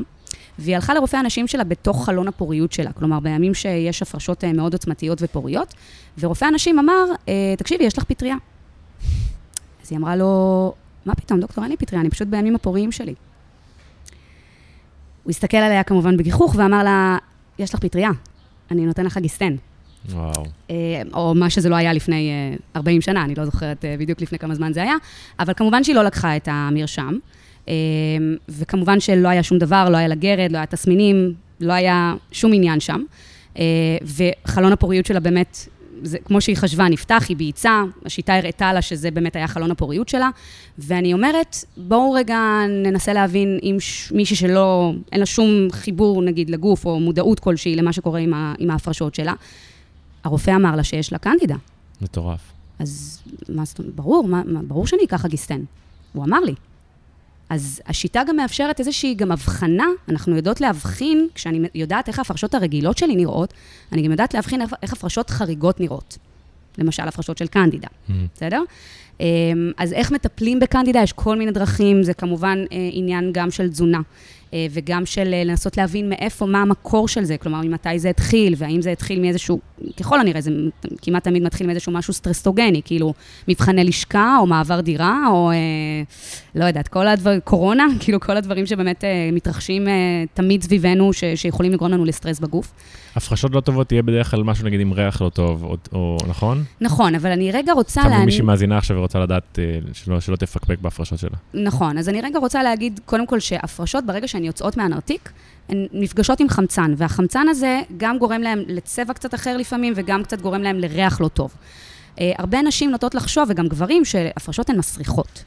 והיא 0.58 0.74
הלכה 0.74 0.94
לרופא 0.94 1.16
הנשים 1.16 1.46
שלה 1.46 1.64
בתוך 1.64 2.04
חלון 2.04 2.28
הפוריות 2.28 2.72
שלה, 2.72 2.92
כלומר, 2.92 3.20
בימים 3.20 3.54
שיש 3.54 4.02
הפרשות 4.02 4.44
אה, 4.44 4.52
מאוד 4.52 4.72
עוצמתיות 4.72 5.18
ופוריות, 5.22 5.74
ורופא 6.18 6.44
הנשים 6.44 6.78
אמר, 6.78 7.04
אה, 7.28 7.54
תקשיבי, 7.58 7.84
יש 7.84 7.98
לך 7.98 8.04
פטריה. 8.04 8.36
אז 9.82 9.90
היא 9.92 9.98
אמרה 9.98 10.16
לו, 10.16 10.72
מה 11.06 11.14
פתאום, 11.14 11.40
דוקטור, 11.40 11.64
אין 11.64 11.70
לי 11.70 11.76
פטריה, 11.76 12.00
אני 12.00 12.10
פשוט 12.10 12.28
בימים 12.28 12.54
הפוריים 12.54 12.92
שלי. 12.92 13.14
הוא 15.22 15.30
הסתכל 15.30 15.56
עליה 15.56 15.82
כמובן 15.82 16.16
בגיחוך 16.16 16.54
ואמר 16.58 16.82
לה, 16.82 17.18
יש 17.58 17.74
לך 17.74 17.80
פטריה, 17.80 18.10
אני 18.70 18.86
נותן 18.86 19.06
לך 19.06 19.18
גיסטן. 19.18 19.56
וואו. 20.10 20.44
אה, 20.70 21.02
או 21.14 21.34
מה 21.34 21.50
שזה 21.50 21.68
לא 21.68 21.76
היה 21.76 21.92
לפני 21.92 22.30
40 22.76 22.96
אה, 22.96 23.02
שנה, 23.02 23.24
אני 23.24 23.34
לא 23.34 23.44
זוכרת 23.44 23.84
אה, 23.84 23.96
בדיוק 23.98 24.20
לפני 24.20 24.38
כמה 24.38 24.54
זמן 24.54 24.72
זה 24.72 24.82
היה, 24.82 24.94
אבל 25.38 25.54
כמובן 25.54 25.84
שהיא 25.84 25.96
לא 25.96 26.02
לקחה 26.02 26.36
את 26.36 26.48
המרשם, 26.52 27.14
וכמובן 28.48 29.00
שלא 29.00 29.28
היה 29.28 29.42
שום 29.42 29.58
דבר, 29.58 29.88
לא 29.90 29.96
היה 29.96 30.08
לה 30.08 30.14
גרד, 30.14 30.52
לא 30.52 30.56
היה 30.56 30.66
תסמינים, 30.66 31.32
לא 31.60 31.72
היה 31.72 32.14
שום 32.32 32.52
עניין 32.54 32.80
שם. 32.80 33.02
וחלון 34.02 34.72
הפוריות 34.72 35.06
שלה 35.06 35.20
באמת, 35.20 35.68
זה, 36.02 36.18
כמו 36.24 36.40
שהיא 36.40 36.56
חשבה, 36.56 36.88
נפתח, 36.88 37.24
היא 37.28 37.36
ביצעה, 37.36 37.84
השיטה 38.04 38.34
הראתה 38.34 38.72
לה 38.72 38.82
שזה 38.82 39.10
באמת 39.10 39.36
היה 39.36 39.48
חלון 39.48 39.70
הפוריות 39.70 40.08
שלה, 40.08 40.30
ואני 40.78 41.12
אומרת, 41.12 41.56
בואו 41.76 42.12
רגע 42.12 42.38
ננסה 42.68 43.12
להבין 43.12 43.58
אם 43.62 43.76
ש... 43.80 44.12
מישהי 44.12 44.36
שלא, 44.36 44.92
אין 45.12 45.20
לה 45.20 45.26
שום 45.26 45.68
חיבור, 45.72 46.22
נגיד, 46.22 46.50
לגוף, 46.50 46.86
או 46.86 47.00
מודעות 47.00 47.40
כלשהי 47.40 47.76
למה 47.76 47.92
שקורה 47.92 48.20
עם, 48.20 48.34
ה... 48.34 48.54
עם 48.58 48.70
ההפרשות 48.70 49.14
שלה, 49.14 49.34
הרופא 50.24 50.50
אמר 50.50 50.76
לה 50.76 50.84
שיש 50.84 51.12
לה 51.12 51.18
קנדידה. 51.18 51.56
מטורף. 52.00 52.40
אז 52.78 53.22
מה 53.48 53.64
זאת 53.64 53.78
אומרת, 53.78 53.94
ברור, 53.94 54.28
מה, 54.28 54.42
מה, 54.46 54.60
ברור 54.62 54.86
שאני 54.86 55.04
אקח 55.04 55.24
אגיסטן. 55.24 55.60
הוא 56.12 56.24
אמר 56.24 56.40
לי. 56.40 56.54
אז 57.50 57.82
השיטה 57.86 58.22
גם 58.28 58.36
מאפשרת 58.36 58.80
איזושהי 58.80 59.14
גם 59.14 59.32
הבחנה, 59.32 59.86
אנחנו 60.08 60.36
יודעות 60.36 60.60
להבחין, 60.60 61.28
כשאני 61.34 61.68
יודעת 61.74 62.08
איך 62.08 62.18
ההפרשות 62.18 62.54
הרגילות 62.54 62.98
שלי 62.98 63.16
נראות, 63.16 63.54
אני 63.92 64.02
גם 64.02 64.10
יודעת 64.10 64.34
להבחין 64.34 64.60
איך 64.82 64.92
הפרשות 64.92 65.30
חריגות 65.30 65.80
נראות. 65.80 66.18
למשל, 66.78 67.02
הפרשות 67.08 67.38
של 67.38 67.46
קנדידה, 67.46 67.88
mm-hmm. 67.88 68.12
בסדר? 68.34 68.62
אמ, 69.20 69.26
אז 69.76 69.92
איך 69.92 70.12
מטפלים 70.12 70.60
בקנדידה? 70.60 71.02
יש 71.02 71.12
כל 71.12 71.36
מיני 71.36 71.52
דרכים, 71.52 72.02
זה 72.02 72.14
כמובן 72.14 72.58
אה, 72.72 72.88
עניין 72.92 73.30
גם 73.32 73.50
של 73.50 73.70
תזונה. 73.70 74.00
אה, 74.54 74.66
וגם 74.70 75.06
של 75.06 75.34
אה, 75.34 75.44
לנסות 75.44 75.76
להבין 75.76 76.08
מאיפה, 76.08 76.46
מה 76.46 76.62
המקור 76.62 77.08
של 77.08 77.24
זה, 77.24 77.36
כלומר, 77.36 77.60
ממתי 77.60 77.98
זה 77.98 78.10
התחיל, 78.10 78.54
והאם 78.56 78.82
זה 78.82 78.90
התחיל 78.90 79.20
מאיזשהו, 79.20 79.60
ככל 80.00 80.20
הנראה, 80.20 80.40
זה 80.40 80.50
כמעט 81.02 81.24
תמיד 81.24 81.42
מתחיל 81.42 81.66
מאיזשהו 81.66 81.92
משהו 81.92 82.12
סטרסטוגני, 82.12 82.80
כאילו, 82.84 83.14
מבחני 83.48 83.84
לשכה, 83.84 84.36
או 84.40 84.46
מעבר 84.46 84.80
דירה, 84.80 85.18
או 85.30 85.50
אה, 85.50 85.56
לא 86.54 86.64
יודעת, 86.64 86.88
כל 86.88 87.08
הדברים, 87.08 87.40
קורונה, 87.40 87.86
כאילו, 88.00 88.20
כל 88.20 88.36
הדברים 88.36 88.66
שבאמת 88.66 89.04
אה, 89.04 89.30
מתרחשים 89.32 89.88
אה, 89.88 89.92
תמיד 90.34 90.62
סביבנו, 90.62 91.12
ש, 91.12 91.24
שיכולים 91.34 91.72
לגרום 91.72 91.90
לנו 91.90 92.04
לסטרס 92.04 92.40
בגוף. 92.40 92.72
הפרשות 93.16 93.54
לא 93.54 93.60
טובות 93.60 93.88
תהיה 93.88 94.02
בדרך 94.02 94.30
כלל 94.30 94.42
משהו, 94.42 94.66
נגיד, 94.66 94.80
עם 94.80 94.92
ריח 94.92 95.22
לא 95.22 95.28
טוב, 95.28 95.64
או, 95.64 95.76
או 95.92 96.16
נכון? 96.28 96.64
נכון, 96.80 97.14
אבל 97.14 97.30
אני 97.30 97.52
רגע 97.52 97.72
רוצה 97.72 98.00
להגיד... 98.00 98.14
תמיד 98.14 98.26
מישהי 98.26 98.42
מאזינה 98.42 98.78
עכשיו 98.78 98.96
ורוצה 98.96 99.18
לדעת 99.18 99.58
שלא, 99.92 100.20
שלא 100.20 100.36
תפקפק 100.36 100.78
בהפרשות 100.78 101.18
שלה. 101.18 101.36
נכון, 101.54 101.98
אז 101.98 102.08
אני 102.08 102.20
רגע 102.20 102.38
רוצה 102.38 102.62
להגיד, 102.62 103.00
קודם 103.04 103.26
כל, 103.26 103.40
שהפרשות, 103.40 104.06
ברגע 104.06 104.28
שהן 104.44 104.46
יוצאות 104.46 104.76
מהנרתיק, 104.76 105.32
הן 105.68 105.86
נפגשות 105.92 106.40
עם 106.40 106.48
חמצן, 106.48 106.94
והחמצן 106.96 107.48
הזה 107.48 107.80
גם 107.96 108.18
גורם 108.18 108.42
להם 108.42 108.62
לצבע 108.68 109.12
קצת 109.12 109.34
אחר 109.34 109.56
לפעמים, 109.56 109.92
וגם 109.96 110.22
קצת 110.22 110.40
גורם 110.40 110.62
להם 110.62 110.78
לריח 110.78 111.20
לא 111.20 111.28
טוב. 111.28 111.54
Uh, 111.54 112.20
הרבה 112.38 112.62
נשים 112.62 112.90
נוטות 112.90 113.14
לחשוב, 113.14 113.44
וגם 113.48 113.68
גברים, 113.68 114.04
שהפרשות 114.04 114.70
הן 114.70 114.78
מסריחות. 114.78 115.44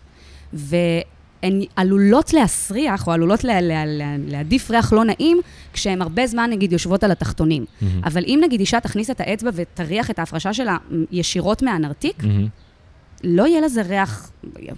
והן 0.53 1.61
עלולות 1.75 2.33
להסריח, 2.33 3.07
או 3.07 3.11
עלולות 3.11 3.43
לה, 3.43 3.61
לה, 3.61 3.85
לה, 3.85 4.15
להעדיף 4.27 4.71
ריח 4.71 4.93
לא 4.93 5.03
נעים, 5.03 5.41
כשהן 5.73 6.01
הרבה 6.01 6.27
זמן, 6.27 6.49
נגיד, 6.49 6.71
יושבות 6.71 7.03
על 7.03 7.11
התחתונים. 7.11 7.65
Mm-hmm. 7.65 7.85
אבל 8.03 8.23
אם 8.27 8.39
נגיד 8.43 8.59
אישה 8.59 8.79
תכניס 8.79 9.09
את 9.09 9.21
האצבע 9.21 9.49
ותריח 9.53 10.11
את 10.11 10.19
ההפרשה 10.19 10.53
שלה 10.53 10.77
ישירות 11.11 11.61
מהנרתיק, 11.61 12.23
mm-hmm. 12.23 12.66
לא 13.23 13.47
יהיה 13.47 13.61
לזה 13.61 13.81
ריח, 13.81 14.31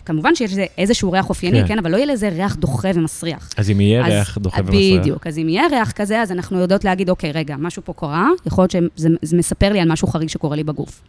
כמובן 0.06 0.36
שיש 0.36 0.52
לזה 0.52 0.66
איזשהו 0.78 1.12
ריח 1.12 1.30
אופייני, 1.30 1.62
כן. 1.62 1.68
כן, 1.68 1.78
אבל 1.78 1.92
לא 1.92 1.98
יהיה 1.98 2.06
לזה 2.06 2.30
ריח 2.30 2.56
דוחה 2.56 2.90
ומסריח. 2.96 3.50
אז 3.58 3.72
אם 3.72 3.82
יהיה 3.82 4.06
אז, 4.06 4.12
ריח 4.12 4.38
דוחה 4.38 4.62
ומסריח. 4.62 5.02
בדיוק, 5.02 5.28
אז 5.28 5.38
אם 5.38 5.50
יהיה 5.50 5.68
ריח 5.72 5.92
כזה, 5.92 6.22
אז 6.22 6.32
אנחנו 6.32 6.60
יודעות 6.60 6.84
להגיד, 6.84 7.10
אוקיי, 7.10 7.32
רגע, 7.32 7.56
משהו 7.60 7.82
פה 7.86 7.94
קרה, 7.94 8.28
יכול 8.46 8.62
להיות 8.62 8.72
שזה 8.72 9.38
מספר 9.38 9.74
לי 9.74 9.80
על 9.80 9.92
משהו 9.92 10.08
חריג 10.08 10.30
שקורה 10.30 10.56
לי 10.56 10.64
בגוף. 10.64 11.02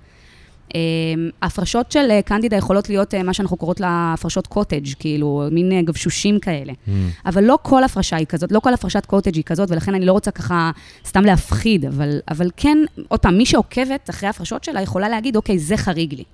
אמ, 0.74 1.30
ההפרשות 1.42 1.92
של 1.92 2.10
אה, 2.10 2.22
קנדידה 2.22 2.56
יכולות 2.56 2.88
להיות 2.88 3.14
אה, 3.14 3.22
מה 3.22 3.34
שאנחנו 3.34 3.56
קוראות 3.56 3.80
לה 3.80 4.14
הפרשות 4.14 4.46
קוטג', 4.46 4.86
כאילו, 4.98 5.44
מין 5.52 5.72
אה, 5.72 5.82
גבשושים 5.82 6.38
כאלה. 6.38 6.72
Mm. 6.72 6.90
אבל 7.26 7.44
לא 7.44 7.58
כל 7.62 7.84
הפרשה 7.84 8.16
היא 8.16 8.26
כזאת, 8.26 8.52
לא 8.52 8.60
כל 8.60 8.74
הפרשת 8.74 9.06
קוטג' 9.06 9.34
היא 9.34 9.44
כזאת, 9.44 9.70
ולכן 9.70 9.94
אני 9.94 10.06
לא 10.06 10.12
רוצה 10.12 10.30
ככה 10.30 10.70
סתם 11.06 11.24
להפחיד, 11.24 11.84
אבל, 11.84 12.18
אבל 12.30 12.50
כן, 12.56 12.78
עוד 13.08 13.20
פעם, 13.20 13.38
מי 13.38 13.46
שעוקבת 13.46 14.10
אחרי 14.10 14.26
ההפרשות 14.26 14.64
שלה 14.64 14.82
יכולה 14.82 15.08
להגיד, 15.08 15.36
אוקיי, 15.36 15.58
זה 15.58 15.76
חריג 15.76 16.14
לי. 16.14 16.24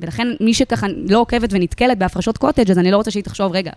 ולכן 0.00 0.28
מי 0.40 0.54
שככה 0.54 0.86
לא 1.08 1.18
עוקבת 1.18 1.52
ונתקלת 1.52 1.98
בהפרשות 1.98 2.38
קוטג', 2.38 2.70
אז 2.70 2.78
אני 2.78 2.90
לא 2.90 2.96
רוצה 2.96 3.10
שהיא 3.10 3.22
תחשוב, 3.22 3.52
רגע, 3.52 3.72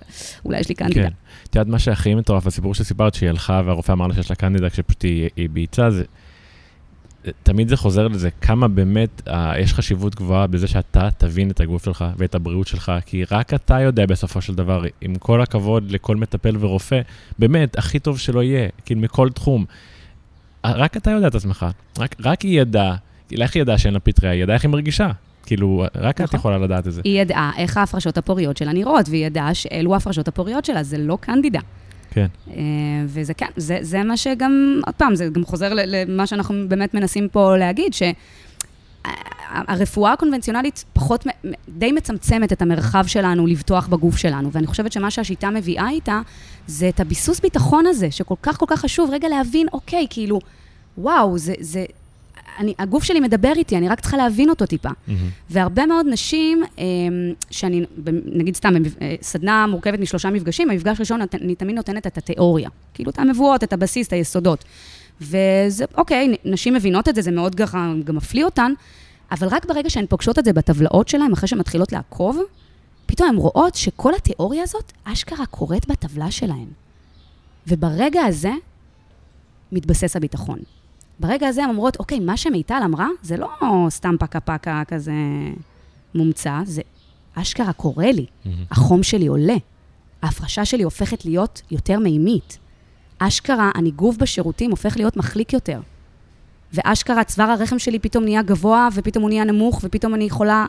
אולי 0.45 0.59
יש 0.59 0.69
לי 0.69 0.75
קנדידה. 0.75 1.07
כן. 1.07 1.13
את 1.49 1.55
יודעת 1.55 1.67
מה 1.67 1.79
שהכי 1.79 2.15
מטורף, 2.15 2.47
הסיפור 2.47 2.73
שסיפרת, 2.73 3.13
שהיא 3.13 3.29
הלכה 3.29 3.61
והרופא 3.65 3.91
אמר 3.91 4.07
לה 4.07 4.13
שיש 4.13 4.29
לה 4.29 4.35
קנדידה 4.35 4.69
כשפשוט 4.69 5.01
היא, 5.01 5.29
היא 5.35 5.49
ביצעה, 5.49 5.91
זה... 5.91 6.03
תמיד 7.43 7.69
זה 7.69 7.77
חוזר 7.77 8.07
לזה, 8.07 8.29
כמה 8.41 8.67
באמת 8.67 9.21
אה, 9.27 9.59
יש 9.59 9.73
חשיבות 9.73 10.15
גבוהה 10.15 10.47
בזה 10.47 10.67
שאתה 10.67 11.09
תבין 11.17 11.51
את 11.51 11.59
הגוף 11.59 11.85
שלך 11.85 12.05
ואת 12.17 12.35
הבריאות 12.35 12.67
שלך, 12.67 12.91
כי 13.05 13.23
רק 13.31 13.53
אתה 13.53 13.81
יודע 13.81 14.05
בסופו 14.05 14.41
של 14.41 14.55
דבר, 14.55 14.83
עם 15.01 15.15
כל 15.15 15.41
הכבוד 15.41 15.91
לכל 15.91 16.15
מטפל 16.15 16.57
ורופא, 16.59 17.01
באמת, 17.39 17.77
הכי 17.77 17.99
טוב 17.99 18.19
שלא 18.19 18.43
יהיה, 18.43 18.69
כאילו 18.85 19.01
מכל 19.01 19.29
תחום. 19.29 19.65
רק 20.65 20.97
אתה 20.97 21.11
יודע 21.11 21.27
את 21.27 21.35
עצמך, 21.35 21.65
רק, 21.99 22.15
רק 22.19 22.41
היא 22.41 22.61
ידעה, 22.61 22.95
איך 23.31 23.55
היא 23.55 23.61
ידעה 23.61 23.77
שאין 23.77 23.93
לה 23.93 23.99
פטריה? 23.99 24.31
היא 24.31 24.43
ידעה 24.43 24.55
איך 24.55 24.63
היא 24.63 24.71
מרגישה. 24.71 25.11
כאילו, 25.47 25.85
רק 25.95 26.15
את 26.15 26.21
נכון. 26.21 26.39
יכולה 26.39 26.57
לדעת 26.57 26.87
את 26.87 26.93
זה. 26.93 27.01
היא 27.03 27.21
ידעה 27.21 27.51
איך 27.57 27.77
ההפרשות 27.77 28.17
הפוריות 28.17 28.57
שלה 28.57 28.73
נראות, 28.73 29.09
והיא 29.09 29.25
ידעה 29.25 29.53
שאלו 29.53 29.93
ההפרשות 29.93 30.27
הפוריות 30.27 30.65
שלה, 30.65 30.83
זה 30.83 30.97
לא 30.97 31.17
קנדידה. 31.21 31.59
כן. 32.11 32.27
אה, 32.49 32.55
וזה 33.05 33.33
כן, 33.33 33.47
זה, 33.55 33.77
זה 33.81 34.03
מה 34.03 34.17
שגם, 34.17 34.81
עוד 34.85 34.95
פעם, 34.95 35.15
זה 35.15 35.29
גם 35.29 35.45
חוזר 35.45 35.69
למה 35.73 36.27
שאנחנו 36.27 36.55
באמת 36.67 36.93
מנסים 36.93 37.27
פה 37.31 37.57
להגיד, 37.57 37.93
שהרפואה 39.03 40.13
הקונבנציונלית 40.13 40.85
פחות, 40.93 41.27
די 41.69 41.91
מצמצמת 41.91 42.53
את 42.53 42.61
המרחב 42.61 43.03
שלנו 43.07 43.47
לבטוח 43.47 43.87
בגוף 43.87 44.17
שלנו, 44.17 44.51
ואני 44.51 44.67
חושבת 44.67 44.91
שמה 44.91 45.11
שהשיטה 45.11 45.49
מביאה 45.49 45.89
איתה, 45.89 46.21
זה 46.67 46.89
את 46.89 46.99
הביסוס 46.99 47.39
ביטחון 47.39 47.85
הזה, 47.85 48.11
שכל 48.11 48.35
כך 48.41 48.57
כל 48.57 48.65
כך 48.69 48.79
חשוב 48.79 49.09
רגע 49.13 49.27
להבין, 49.27 49.67
אוקיי, 49.73 50.07
כאילו, 50.09 50.39
וואו, 50.97 51.37
זה, 51.37 51.53
זה, 51.59 51.85
אני, 52.57 52.73
הגוף 52.79 53.03
שלי 53.03 53.19
מדבר 53.19 53.53
איתי, 53.55 53.77
אני 53.77 53.89
רק 53.89 53.99
צריכה 53.99 54.17
להבין 54.17 54.49
אותו 54.49 54.65
טיפה. 54.65 54.89
Mm-hmm. 54.89 55.11
והרבה 55.49 55.85
מאוד 55.85 56.05
נשים, 56.09 56.63
אמ, 56.77 56.83
שאני, 57.51 57.85
נגיד 58.25 58.55
סתם, 58.55 58.73
אה, 59.01 59.15
סדנה 59.21 59.67
מורכבת 59.67 59.99
משלושה 59.99 60.29
מפגשים, 60.29 60.69
המפגש 60.69 60.97
הראשון, 60.97 61.21
אני 61.33 61.55
תמיד 61.55 61.75
נותנת 61.75 62.07
את 62.07 62.17
התיאוריה. 62.17 62.69
כאילו 62.93 63.11
את 63.11 63.19
המבואות, 63.19 63.63
את 63.63 63.73
הבסיס, 63.73 64.07
את 64.07 64.13
היסודות. 64.13 64.63
וזה, 65.21 65.85
אוקיי, 65.97 66.35
נשים 66.45 66.73
מבינות 66.73 67.09
את 67.09 67.15
זה, 67.15 67.21
זה 67.21 67.31
מאוד 67.31 67.55
ככה, 67.55 67.93
גם 68.03 68.15
מפליא 68.15 68.45
אותן, 68.45 68.71
אבל 69.31 69.47
רק 69.47 69.65
ברגע 69.65 69.89
שהן 69.89 70.05
פוגשות 70.09 70.39
את 70.39 70.45
זה 70.45 70.53
בטבלאות 70.53 71.07
שלהן, 71.07 71.31
אחרי 71.31 71.47
שהן 71.47 71.59
מתחילות 71.59 71.91
לעקוב, 71.91 72.39
פתאום 73.05 73.29
הן 73.29 73.35
רואות 73.35 73.75
שכל 73.75 74.15
התיאוריה 74.15 74.63
הזאת 74.63 74.91
אשכרה 75.03 75.45
קורית 75.45 75.87
בטבלה 75.87 76.31
שלהן. 76.31 76.67
וברגע 77.67 78.23
הזה 78.23 78.51
מתבסס 79.71 80.15
הביטחון. 80.15 80.59
ברגע 81.19 81.47
הזה 81.47 81.63
הן 81.63 81.69
אומרות, 81.69 81.99
אוקיי, 81.99 82.19
מה 82.19 82.37
שמיטל 82.37 82.81
אמרה, 82.85 83.07
זה 83.21 83.37
לא 83.37 83.47
סתם 83.89 84.15
פקה 84.19 84.39
פקה 84.39 84.83
כזה 84.87 85.13
מומצא, 86.15 86.59
זה 86.65 86.81
אשכרה 87.35 87.73
קורה 87.73 88.11
לי. 88.11 88.25
Mm-hmm. 88.25 88.49
החום 88.71 89.03
שלי 89.03 89.27
עולה. 89.27 89.55
ההפרשה 90.21 90.65
שלי 90.65 90.83
הופכת 90.83 91.25
להיות 91.25 91.61
יותר 91.71 91.99
מימית. 91.99 92.57
אשכרה, 93.19 93.71
הניגוב 93.75 94.17
בשירותים 94.19 94.71
הופך 94.71 94.97
להיות 94.97 95.17
מחליק 95.17 95.53
יותר. 95.53 95.79
ואשכרה, 96.73 97.23
צוואר 97.23 97.49
הרחם 97.49 97.79
שלי 97.79 97.99
פתאום 97.99 98.23
נהיה 98.23 98.41
גבוה, 98.41 98.87
ופתאום 98.93 99.21
הוא 99.21 99.29
נהיה 99.29 99.43
נמוך, 99.43 99.81
ופתאום 99.83 100.15
אני 100.15 100.23
יכולה 100.23 100.65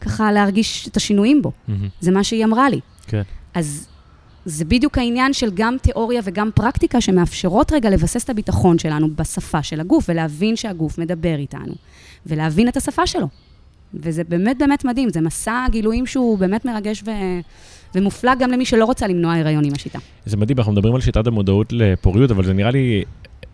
ככה 0.00 0.32
להרגיש 0.32 0.88
את 0.88 0.96
השינויים 0.96 1.42
בו. 1.42 1.52
מהמם. 1.68 1.88
זה 2.00 2.10
מה 2.10 2.24
שהיא 2.24 2.44
אמרה 2.44 2.70
לי. 2.70 2.80
כן. 3.06 3.22
אז 3.54 3.88
זה 4.48 4.64
בדיוק 4.64 4.98
העניין 4.98 5.32
של 5.32 5.50
גם 5.54 5.76
תיאוריה 5.82 6.20
וגם 6.24 6.50
פרקטיקה 6.54 7.00
שמאפשרות 7.00 7.72
רגע 7.72 7.90
לבסס 7.90 8.24
את 8.24 8.30
הביטחון 8.30 8.78
שלנו 8.78 9.08
בשפה 9.16 9.62
של 9.62 9.80
הגוף, 9.80 10.06
ולהבין 10.08 10.56
שהגוף 10.56 10.98
מדבר 10.98 11.34
איתנו, 11.38 11.74
ולהבין 12.26 12.68
את 12.68 12.76
השפה 12.76 13.06
שלו. 13.06 13.28
וזה 13.94 14.24
באמת 14.24 14.58
באמת 14.58 14.84
מדהים, 14.84 15.10
זה 15.10 15.20
מסע 15.20 15.66
גילויים 15.70 16.06
שהוא 16.06 16.38
באמת 16.38 16.64
מרגש 16.64 17.02
ו... 17.06 17.10
ומופלא 17.94 18.34
גם 18.34 18.50
למי 18.50 18.64
שלא 18.64 18.84
רוצה 18.84 19.06
למנוע 19.06 19.34
הריון 19.34 19.64
עם 19.64 19.72
השיטה. 19.74 19.98
זה 20.26 20.36
מדהים, 20.36 20.58
אנחנו 20.58 20.72
מדברים 20.72 20.94
על 20.94 21.00
שיטת 21.00 21.26
המודעות 21.26 21.72
לפוריות, 21.72 22.30
אבל 22.30 22.44
זה 22.44 22.52
נראה 22.52 22.70
לי, 22.70 23.02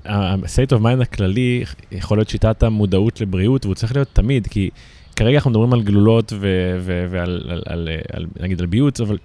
ה-state 0.05 0.77
of 0.77 0.83
mind 0.83 1.03
הכללי 1.03 1.65
יכול 1.93 2.19
להיות 2.19 2.29
שיטת 2.29 2.63
המודעות 2.63 3.21
לבריאות, 3.21 3.65
והוא 3.65 3.75
צריך 3.75 3.95
להיות 3.97 4.09
תמיד, 4.13 4.47
כי 4.47 4.71
כרגע 5.17 5.37
אנחנו 5.37 5.51
מדברים 5.51 5.73
על 5.73 5.83
גלולות 5.83 6.33
ו- 6.33 6.79
ו- 6.81 7.07
ועל, 7.11 7.43
על, 7.49 7.63
על, 7.67 7.89
על, 8.13 8.27
נגיד, 8.41 8.61
על 8.61 8.67
ביוץ, 8.67 9.01
אבל 9.01 9.19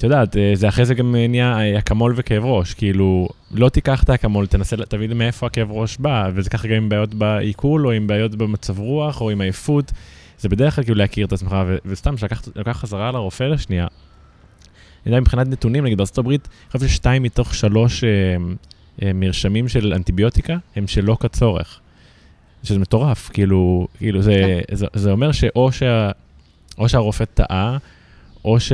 את 0.00 0.04
יודעת, 0.04 0.36
אה, 0.36 0.52
זה 0.54 0.68
אחרי 0.68 0.84
זה 0.84 0.94
גם 0.94 1.14
נהיה 1.16 1.58
אה, 1.58 1.78
אקמול 1.78 2.14
וכאב 2.16 2.44
ראש, 2.44 2.74
כאילו, 2.74 3.28
לא 3.50 3.68
תיקח 3.68 4.02
את 4.02 4.10
האקמול, 4.10 4.46
תנסה, 4.46 4.76
תבין 4.76 5.18
מאיפה 5.18 5.46
הכאב 5.46 5.70
ראש 5.70 5.96
בא, 5.96 6.30
וזה 6.34 6.50
ככה 6.50 6.68
גם 6.68 6.74
עם 6.74 6.88
בעיות 6.88 7.14
בעיכול, 7.14 7.86
או 7.86 7.92
עם 7.92 8.06
בעיות 8.06 8.34
במצב 8.34 8.78
רוח, 8.78 9.20
או 9.20 9.30
עם 9.30 9.40
עייפות. 9.40 9.92
זה 10.38 10.48
בדרך 10.48 10.74
כלל 10.74 10.84
כאילו 10.84 10.98
להכיר 10.98 11.26
את 11.26 11.32
עצמך, 11.32 11.56
ו- 11.66 11.76
וסתם, 11.84 12.16
שלקח 12.16 12.72
חזרה 12.72 13.12
לרופא 13.12 13.44
לשנייה, 13.44 13.86
אני 13.86 15.12
יודע, 15.12 15.20
מבחינת 15.20 15.48
נתונים, 15.48 15.84
נגיד 15.84 16.00
הברית, 16.16 16.48
אני 16.48 16.78
חושב 16.78 16.88
ששתיים 16.88 17.22
מתוך 17.22 17.54
שלוש 17.54 18.04
אה, 18.04 18.08
אה, 19.02 19.12
מרשמים 19.12 19.68
של 19.68 19.92
אנטיביוטיקה 19.94 20.56
הם 20.76 20.86
שלא 20.86 21.16
כצורך. 21.20 21.80
שזה 22.62 22.78
מטורף, 22.78 23.30
כאילו, 23.32 23.88
כאילו 23.98 24.22
זה, 24.22 24.60
זה, 24.72 24.86
זה 24.94 25.10
אומר 25.10 25.32
שאו 25.32 25.72
שה, 25.72 26.10
או 26.78 26.88
שהרופא 26.88 27.24
טעה, 27.24 27.78
או, 28.44 28.60
ש, 28.60 28.72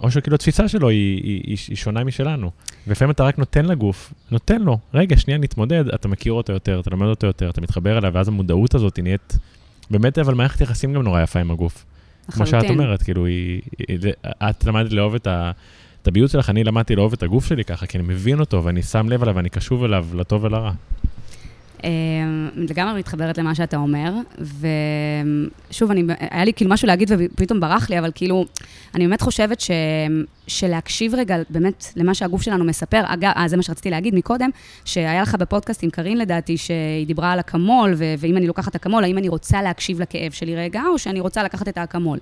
או 0.00 0.10
שכאילו 0.10 0.34
התפיסה 0.34 0.68
שלו 0.68 0.88
היא, 0.88 1.22
היא, 1.24 1.42
היא, 1.46 1.56
היא 1.68 1.76
שונה 1.76 2.04
משלנו. 2.04 2.50
ולפעמים 2.86 3.10
אתה 3.10 3.24
רק 3.24 3.38
נותן 3.38 3.64
לגוף, 3.64 4.12
נותן 4.30 4.62
לו, 4.62 4.78
רגע, 4.94 5.16
שנייה, 5.16 5.38
נתמודד, 5.38 5.88
אתה 5.88 6.08
מכיר 6.08 6.32
אותו 6.32 6.52
יותר, 6.52 6.80
אתה 6.80 6.90
לומד 6.90 7.06
אותו 7.06 7.26
יותר, 7.26 7.50
אתה 7.50 7.60
מתחבר 7.60 7.98
אליו, 7.98 8.10
ואז 8.14 8.28
המודעות 8.28 8.74
הזאת 8.74 8.96
היא 8.96 9.02
נהיית, 9.02 9.38
באמת, 9.90 10.18
אבל 10.18 10.34
מערכת 10.34 10.60
יחסים 10.60 10.92
גם 10.92 11.02
נורא 11.02 11.22
יפה 11.22 11.40
עם 11.40 11.50
הגוף. 11.50 11.84
כמו 12.30 12.46
שאת. 12.46 12.70
אומרת, 12.70 13.02
כאילו, 13.02 13.26
היא, 13.26 13.60
היא, 13.88 13.98
את 14.26 14.64
למדת 14.64 14.92
לאהוב 14.92 15.14
את, 15.14 15.26
ה, 15.26 15.50
את 16.02 16.08
הביוט 16.08 16.30
שלך, 16.30 16.50
אני 16.50 16.64
למדתי 16.64 16.96
לאהוב 16.96 17.12
את 17.12 17.22
הגוף 17.22 17.46
שלי 17.46 17.64
ככה, 17.64 17.86
כי 17.86 17.98
אני 17.98 18.06
מבין 18.08 18.40
אותו, 18.40 18.64
ואני 18.64 18.82
שם 18.82 19.08
לב 19.08 19.22
אליו, 19.22 19.34
ואני 19.36 19.48
קשוב 19.48 19.84
אליו, 19.84 20.06
לטוב 20.14 20.44
ולרע. 20.44 20.72
אה, 21.84 21.90
לגמרי 22.56 22.98
מתחברת 22.98 23.38
למה 23.38 23.54
שאתה 23.54 23.76
אומר, 23.76 24.12
ושוב, 25.70 25.90
אני, 25.90 26.02
היה 26.30 26.44
לי 26.44 26.52
כאילו 26.52 26.70
משהו 26.70 26.88
להגיד 26.88 27.10
ופתאום 27.18 27.60
ברח 27.60 27.90
לי, 27.90 27.98
אבל 27.98 28.10
כאילו, 28.14 28.44
אני 28.94 29.06
באמת 29.06 29.20
חושבת 29.20 29.60
ש, 29.60 29.70
שלהקשיב 30.46 31.14
רגע 31.14 31.36
באמת 31.50 31.84
למה 31.96 32.14
שהגוף 32.14 32.42
שלנו 32.42 32.64
מספר, 32.64 33.02
אגב, 33.06 33.32
אה, 33.36 33.48
זה 33.48 33.56
מה 33.56 33.62
שרציתי 33.62 33.90
להגיד 33.90 34.14
מקודם, 34.14 34.50
שהיה 34.84 35.22
לך 35.22 35.34
בפודקאסט 35.34 35.82
עם 35.82 35.90
קארין 35.90 36.18
לדעתי, 36.18 36.56
שהיא 36.56 37.06
דיברה 37.06 37.32
על 37.32 37.40
אקמול, 37.40 37.94
ואם 38.18 38.36
אני 38.36 38.46
לוקחת 38.46 38.74
אקמול, 38.74 39.04
האם 39.04 39.18
אני 39.18 39.28
רוצה 39.28 39.62
להקשיב 39.62 40.00
לכאב 40.00 40.32
שלי 40.32 40.56
רגע, 40.56 40.82
או 40.92 40.98
שאני 40.98 41.20
רוצה 41.20 41.42
לקחת 41.42 41.68
את 41.68 41.78
האקמול. 41.78 42.18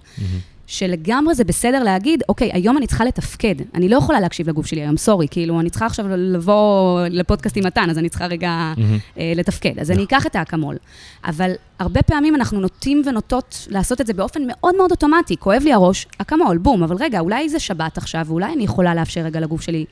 שלגמרי 0.70 1.34
זה 1.34 1.44
בסדר 1.44 1.82
להגיד, 1.82 2.22
אוקיי, 2.28 2.50
היום 2.52 2.76
אני 2.76 2.86
צריכה 2.86 3.04
לתפקד. 3.04 3.54
אני 3.74 3.88
לא 3.88 3.96
יכולה 3.96 4.20
להקשיב 4.20 4.48
לגוף 4.48 4.66
שלי 4.66 4.80
היום, 4.80 4.96
סורי, 4.96 5.26
כאילו, 5.30 5.60
אני 5.60 5.70
צריכה 5.70 5.86
עכשיו 5.86 6.06
לבוא 6.16 7.00
לפודקאסט 7.10 7.56
עם 7.56 7.66
מתן, 7.66 7.90
אז 7.90 7.98
אני 7.98 8.08
צריכה 8.08 8.26
רגע 8.26 8.72
אה, 9.18 9.32
לתפקד. 9.36 9.78
אז 9.78 9.90
אני 9.90 10.04
אקח 10.04 10.26
את 10.26 10.36
האקמול. 10.36 10.76
אבל 11.24 11.52
הרבה 11.78 12.02
פעמים 12.02 12.34
אנחנו 12.34 12.60
נוטים 12.60 13.02
ונוטות 13.06 13.66
לעשות 13.70 14.00
את 14.00 14.06
זה 14.06 14.12
באופן 14.12 14.42
מאוד 14.46 14.76
מאוד 14.76 14.90
אוטומטי. 14.90 15.36
כואב 15.36 15.62
לי 15.64 15.72
הראש, 15.72 16.06
אקמול, 16.18 16.58
בום. 16.58 16.82
אבל 16.82 16.96
רגע, 17.00 17.20
אולי 17.20 17.48
זה 17.48 17.58
שבת 17.58 17.98
עכשיו, 17.98 18.24
ואולי 18.26 18.52
אני 18.52 18.64
יכולה 18.64 18.94
לאפשר 18.94 19.20
רגע 19.20 19.40
לגוף 19.40 19.60
שלי 19.60 19.84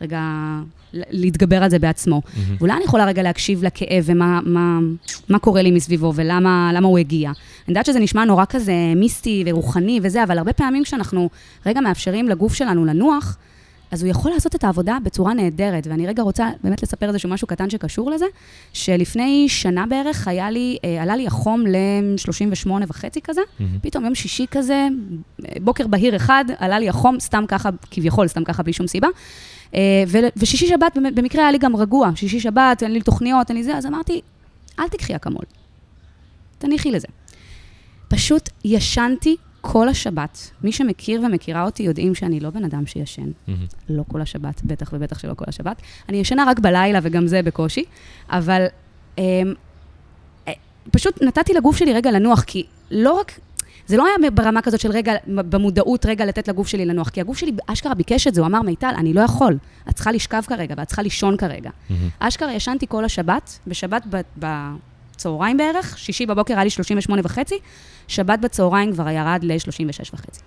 רגע 0.00 0.20
להתגבר 0.92 1.62
על 1.62 1.70
זה 1.70 1.78
בעצמו. 1.78 2.22
ואולי 2.58 2.72
אני 2.72 2.84
יכולה 2.84 3.04
רגע 3.04 3.22
להקשיב 3.22 3.64
לכאב 3.64 4.04
ומה 4.04 4.40
מה, 4.44 4.78
מה 5.28 5.38
קורה 5.38 5.62
לי 5.62 5.70
מסביבו 5.70 6.12
ולמה 6.14 6.70
למה 6.74 6.88
הוא 6.88 6.98
הגיע. 6.98 7.28
אני 7.30 7.36
יודעת 7.68 7.86
שזה 7.86 8.00
נשמע 8.00 8.24
נורא 8.24 8.44
כזה 8.48 8.72
מיסטי 8.96 9.44
ורוחני 9.46 10.00
וזה, 10.02 10.24
אבל 10.24 10.38
הרבה 10.38 10.52
פעמים 10.52 10.84
כשאנחנו 10.84 11.30
רגע 11.66 11.80
מאפשרים 11.80 12.28
לגוף 12.28 12.54
שלנו 12.54 12.84
לנוח, 12.84 13.36
אז 13.90 14.02
הוא 14.02 14.10
יכול 14.10 14.30
לעשות 14.30 14.54
את 14.54 14.64
העבודה 14.64 14.98
בצורה 15.02 15.34
נהדרת. 15.34 15.86
ואני 15.86 16.06
רגע 16.06 16.22
רוצה 16.22 16.48
באמת 16.64 16.82
לספר 16.82 17.08
איזשהו 17.08 17.28
משהו 17.28 17.46
קטן 17.48 17.70
שקשור 17.70 18.10
לזה, 18.10 18.24
שלפני 18.72 19.48
שנה 19.48 19.86
בערך 19.86 20.28
היה 20.28 20.50
לי, 20.50 20.78
אה, 20.84 21.02
עלה 21.02 21.16
לי 21.16 21.26
החום 21.26 21.64
ל-38 21.66 22.70
וחצי 22.88 23.20
כזה, 23.20 23.40
פתאום 23.82 24.04
יום 24.04 24.14
שישי 24.14 24.46
כזה, 24.50 24.86
בוקר 25.62 25.86
בהיר 25.86 26.16
אחד, 26.16 26.44
עלה 26.58 26.78
לי 26.78 26.88
החום, 26.88 27.20
סתם 27.20 27.44
ככה, 27.48 27.68
כביכול, 27.90 28.28
סתם 28.28 28.44
ככה, 28.44 28.62
בלי 28.62 28.72
שום 28.72 28.86
סיבה. 28.86 29.08
אה, 29.74 30.04
ושישי 30.36 30.66
שבת, 30.66 30.98
במקרה 31.14 31.42
היה 31.42 31.52
לי 31.52 31.58
גם 31.58 31.76
רגוע, 31.76 32.10
שישי 32.14 32.40
שבת, 32.40 32.82
אין 32.82 32.92
לי 32.92 33.00
תוכניות, 33.00 33.48
אין 33.48 33.56
לי 33.56 33.64
זה, 33.64 33.76
אז 33.76 33.86
אמרתי, 33.86 34.20
אל 34.78 34.88
תקחי 34.88 35.16
אקמול, 35.16 35.44
תניחי 36.58 36.90
לזה. 36.90 37.08
פשוט 38.08 38.48
ישנתי 38.64 39.36
כל 39.60 39.88
השבת. 39.88 40.50
מי 40.62 40.72
שמכיר 40.72 41.20
ומכירה 41.26 41.64
אותי 41.64 41.82
יודעים 41.82 42.14
שאני 42.14 42.40
לא 42.40 42.50
בן 42.50 42.64
אדם 42.64 42.86
שישן. 42.86 43.30
לא 43.88 44.02
כל 44.08 44.20
השבת, 44.20 44.62
בטח 44.64 44.90
ובטח 44.92 45.18
שלא 45.18 45.34
כל 45.34 45.44
השבת. 45.48 45.82
אני 46.08 46.16
ישנה 46.16 46.44
רק 46.48 46.58
בלילה, 46.58 46.98
וגם 47.02 47.26
זה 47.26 47.42
בקושי, 47.42 47.84
אבל 48.30 48.66
אמ, 49.18 49.22
אה, 50.48 50.52
פשוט 50.90 51.22
נתתי 51.22 51.54
לגוף 51.54 51.76
שלי 51.76 51.92
רגע 51.92 52.10
לנוח, 52.10 52.42
כי 52.42 52.66
לא 52.90 53.12
רק... 53.12 53.38
זה 53.86 53.96
לא 53.96 54.06
היה 54.06 54.30
ברמה 54.30 54.62
כזאת 54.62 54.80
של 54.80 54.90
רגע, 54.90 55.12
במודעות 55.26 56.06
רגע 56.06 56.24
לתת 56.24 56.48
לגוף 56.48 56.68
שלי 56.68 56.84
לנוח, 56.84 57.08
כי 57.08 57.20
הגוף 57.20 57.38
שלי 57.38 57.52
אשכרה 57.66 57.94
ביקש 57.94 58.26
את 58.26 58.34
זה, 58.34 58.40
הוא 58.40 58.46
אמר, 58.46 58.62
מיטל, 58.62 58.94
אני 58.96 59.14
לא 59.14 59.20
יכול, 59.20 59.58
את 59.88 59.94
צריכה 59.94 60.12
לשכב 60.12 60.42
כרגע, 60.46 60.74
ואת 60.78 60.86
צריכה 60.86 61.02
לישון 61.02 61.36
כרגע. 61.36 61.70
אשכרה 62.18 62.52
ישנתי 62.52 62.86
כל 62.88 63.04
השבת, 63.04 63.58
בשבת 63.66 64.02
בצהריים 64.36 65.56
בערך, 65.56 65.98
שישי 65.98 66.26
בבוקר 66.26 66.54
היה 66.54 66.64
לי 66.64 66.70
38 66.70 67.22
וחצי, 67.24 67.58
שבת 68.08 68.38
בצהריים 68.38 68.92
כבר 68.92 69.08
ירד 69.08 69.40
ל-36 69.42 70.14
וחצי. 70.14 70.40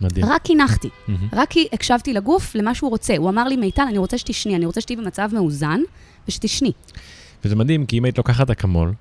מדהים. 0.00 0.26
רק 0.26 0.50
הנחתי. 0.50 0.88
מהמם. 1.08 1.28
רק 1.32 1.50
כי 1.50 1.68
הקשבתי 1.72 2.12
לגוף 2.12 2.54
למה 2.54 2.74
שהוא 2.74 2.90
רוצה. 2.90 3.16
הוא 3.16 3.28
אמר 3.28 3.44
לי, 3.44 3.56
מיטל, 3.56 3.82
אני 3.88 3.98
רוצה 3.98 4.18
שתשני, 4.18 4.56
אני 4.56 4.66
רוצה 4.66 4.80
שתהיי 4.80 4.96
במצב 4.96 5.30
מאוזן 5.32 5.80
ושתשני. 6.28 6.72
וזה 7.44 7.56
מדהים, 7.56 7.86
כי 7.86 7.98
אם 7.98 8.04
היית 8.04 8.18
לוקחת 8.18 8.50
אקמול, 8.50 8.92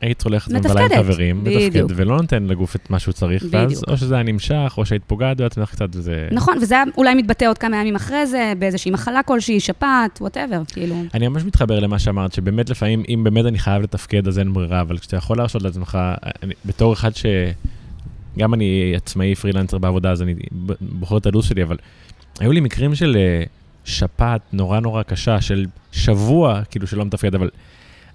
היית 0.00 0.22
הולכת 0.22 0.50
מתפקדת. 0.50 0.70
מבלה 0.70 0.84
עם 0.84 1.02
חברים, 1.02 1.44
בדיוק. 1.44 1.76
מתפקד, 1.76 2.00
ולא 2.00 2.16
נותן 2.16 2.42
לגוף 2.42 2.76
את 2.76 2.90
מה 2.90 2.98
שהוא 2.98 3.12
צריך, 3.12 3.44
ואז. 3.50 3.84
או 3.88 3.96
שזה 3.96 4.14
היה 4.14 4.22
נמשך, 4.22 4.74
או 4.76 4.86
שהיית 4.86 5.02
פוגעת 5.06 5.36
בעצמך 5.36 5.70
קצת, 5.70 5.88
וזה... 5.96 6.28
נכון, 6.32 6.58
וזה 6.62 6.74
היה 6.74 6.84
אולי 6.96 7.14
מתבטא 7.14 7.44
עוד 7.44 7.58
כמה 7.58 7.76
ימים 7.76 7.96
אחרי 7.96 8.26
זה, 8.26 8.52
באיזושהי 8.58 8.90
מחלה 8.90 9.22
כלשהי, 9.22 9.60
שפעת, 9.60 10.18
whatever, 10.20 10.62
כאילו. 10.72 11.02
אני 11.14 11.28
ממש 11.28 11.44
מתחבר 11.44 11.80
למה 11.80 11.98
שאמרת, 11.98 12.32
שבאמת 12.32 12.70
לפעמים, 12.70 13.02
אם 13.08 13.24
באמת 13.24 13.44
אני 13.46 13.58
חייב 13.58 13.82
לתפקד, 13.82 14.28
אז 14.28 14.38
אין 14.38 14.52
ברירה, 14.52 14.80
אבל 14.80 14.98
כשאתה 14.98 15.16
יכול 15.16 15.36
להרשות 15.36 15.62
לעצמך, 15.62 15.98
אני, 16.42 16.54
בתור 16.64 16.92
אחד 16.92 17.14
ש... 17.14 17.26
גם 18.38 18.54
אני 18.54 18.92
עצמאי 18.96 19.34
פרילנסר 19.34 19.78
בעבודה, 19.78 20.10
אז 20.10 20.22
אני 20.22 20.34
בוחר 20.80 21.16
את 21.16 21.26
הלו"ז 21.26 21.44
שלי, 21.44 21.62
אבל 21.62 21.76
היו 22.40 22.52
לי 22.52 22.60
מקרים 22.60 22.94
של 22.94 23.16
אה, 23.16 23.42
שפעת 23.84 24.40
נורא 24.52 24.80
נורא 24.80 25.02
קשה, 25.02 25.40
של 25.40 25.66
שבוע, 25.92 26.60
כאילו, 26.70 26.86
שלא 26.86 27.04
מתפקד, 27.04 27.34
אבל... 27.34 27.50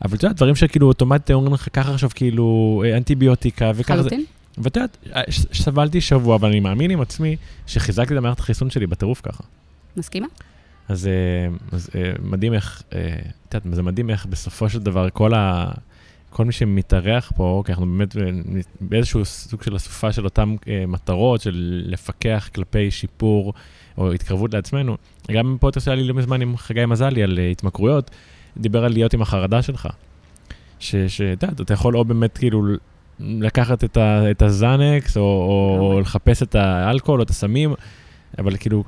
אבל 0.02 0.18
אתה 0.18 0.26
יודע, 0.26 0.34
דברים 0.34 0.56
שכאילו 0.56 0.88
אוטומטית 0.88 1.32
אומרים 1.32 1.54
לך, 1.54 1.68
קח 1.70 1.90
עכשיו 1.90 2.10
כאילו 2.16 2.84
אה, 2.86 2.98
אנטיביוטיקה, 2.98 3.72
וככה 3.76 3.96
זה... 4.04 4.10
חלוטין. 4.10 4.26
ואתה 4.58 4.80
יודע, 4.80 5.22
ש- 5.30 5.62
סבלתי 5.64 6.02
שבוע, 6.02 6.36
אבל 6.36 6.50
אני 6.50 6.60
מאמין 6.60 6.92
עם 6.92 7.02
עצמי 7.02 7.36
שחיזקתי 7.68 8.14
את 8.14 8.18
המערכת 8.18 8.40
החיסון 8.40 8.70
שלי 8.70 8.88
בטירוף 8.88 9.22
ככה. 9.24 9.44
מסכימה? 9.98 10.28
אז, 10.90 11.08
אה, 11.08 11.12
אז 11.72 11.90
אה, 11.96 12.12
מדהים 12.24 12.54
איך, 12.54 12.84
אה, 12.96 13.16
את 13.50 13.54
יודעת, 13.54 13.76
זה 13.76 13.84
מדהים 13.84 14.10
איך 14.10 14.26
בסופו 14.26 14.70
של 14.70 14.80
דבר 14.80 15.10
כל, 15.10 15.34
ה, 15.34 15.72
כל 16.30 16.46
מי 16.46 16.52
שמתארח 16.52 17.32
פה, 17.36 17.64
כי 17.66 17.72
אנחנו 17.72 17.86
באמת 17.86 18.18
אה, 18.18 18.22
באיזשהו 18.82 19.26
סוג 19.26 19.64
של 19.64 19.76
אסופה 19.76 20.12
של 20.12 20.26
אותן 20.26 20.56
אה, 20.68 20.84
מטרות, 20.88 21.42
של 21.42 21.84
לפקח 21.86 22.50
כלפי 22.56 22.92
שיפור 22.92 23.54
או 23.98 24.12
התקרבות 24.12 24.54
לעצמנו. 24.54 24.98
גם 25.32 25.56
בפודקאסט 25.56 25.88
היה 25.88 25.96
לי 25.96 26.04
לא 26.04 26.14
מזמן 26.14 26.42
עם 26.42 26.58
חגי 26.58 26.86
מזלי 26.86 27.24
על 27.24 27.40
אה, 27.40 27.50
התמכרויות, 27.52 28.12
דיבר 28.58 28.86
על 28.86 28.94
להיות 28.94 29.14
עם 29.14 29.22
החרדה 29.22 29.62
שלך. 29.62 29.88
שאתה 30.80 31.46
יודע, 31.46 31.64
אתה 31.64 31.74
יכול 31.74 31.98
או 31.98 32.06
באמת 32.06 32.38
כאילו 32.38 32.64
לקחת 33.20 33.84
את, 33.84 33.98
ה, 33.98 34.32
את 34.32 34.42
הזאנקס, 34.42 35.18
או, 35.18 35.22
או 35.22 35.84
לגמרי. 35.88 36.02
לחפש 36.02 36.44
את 36.44 36.56
האלכוהול 36.56 37.20
או 37.20 37.24
את 37.24 37.30
הסמים, 37.30 37.74
אבל 38.38 38.58
כאילו, 38.58 38.84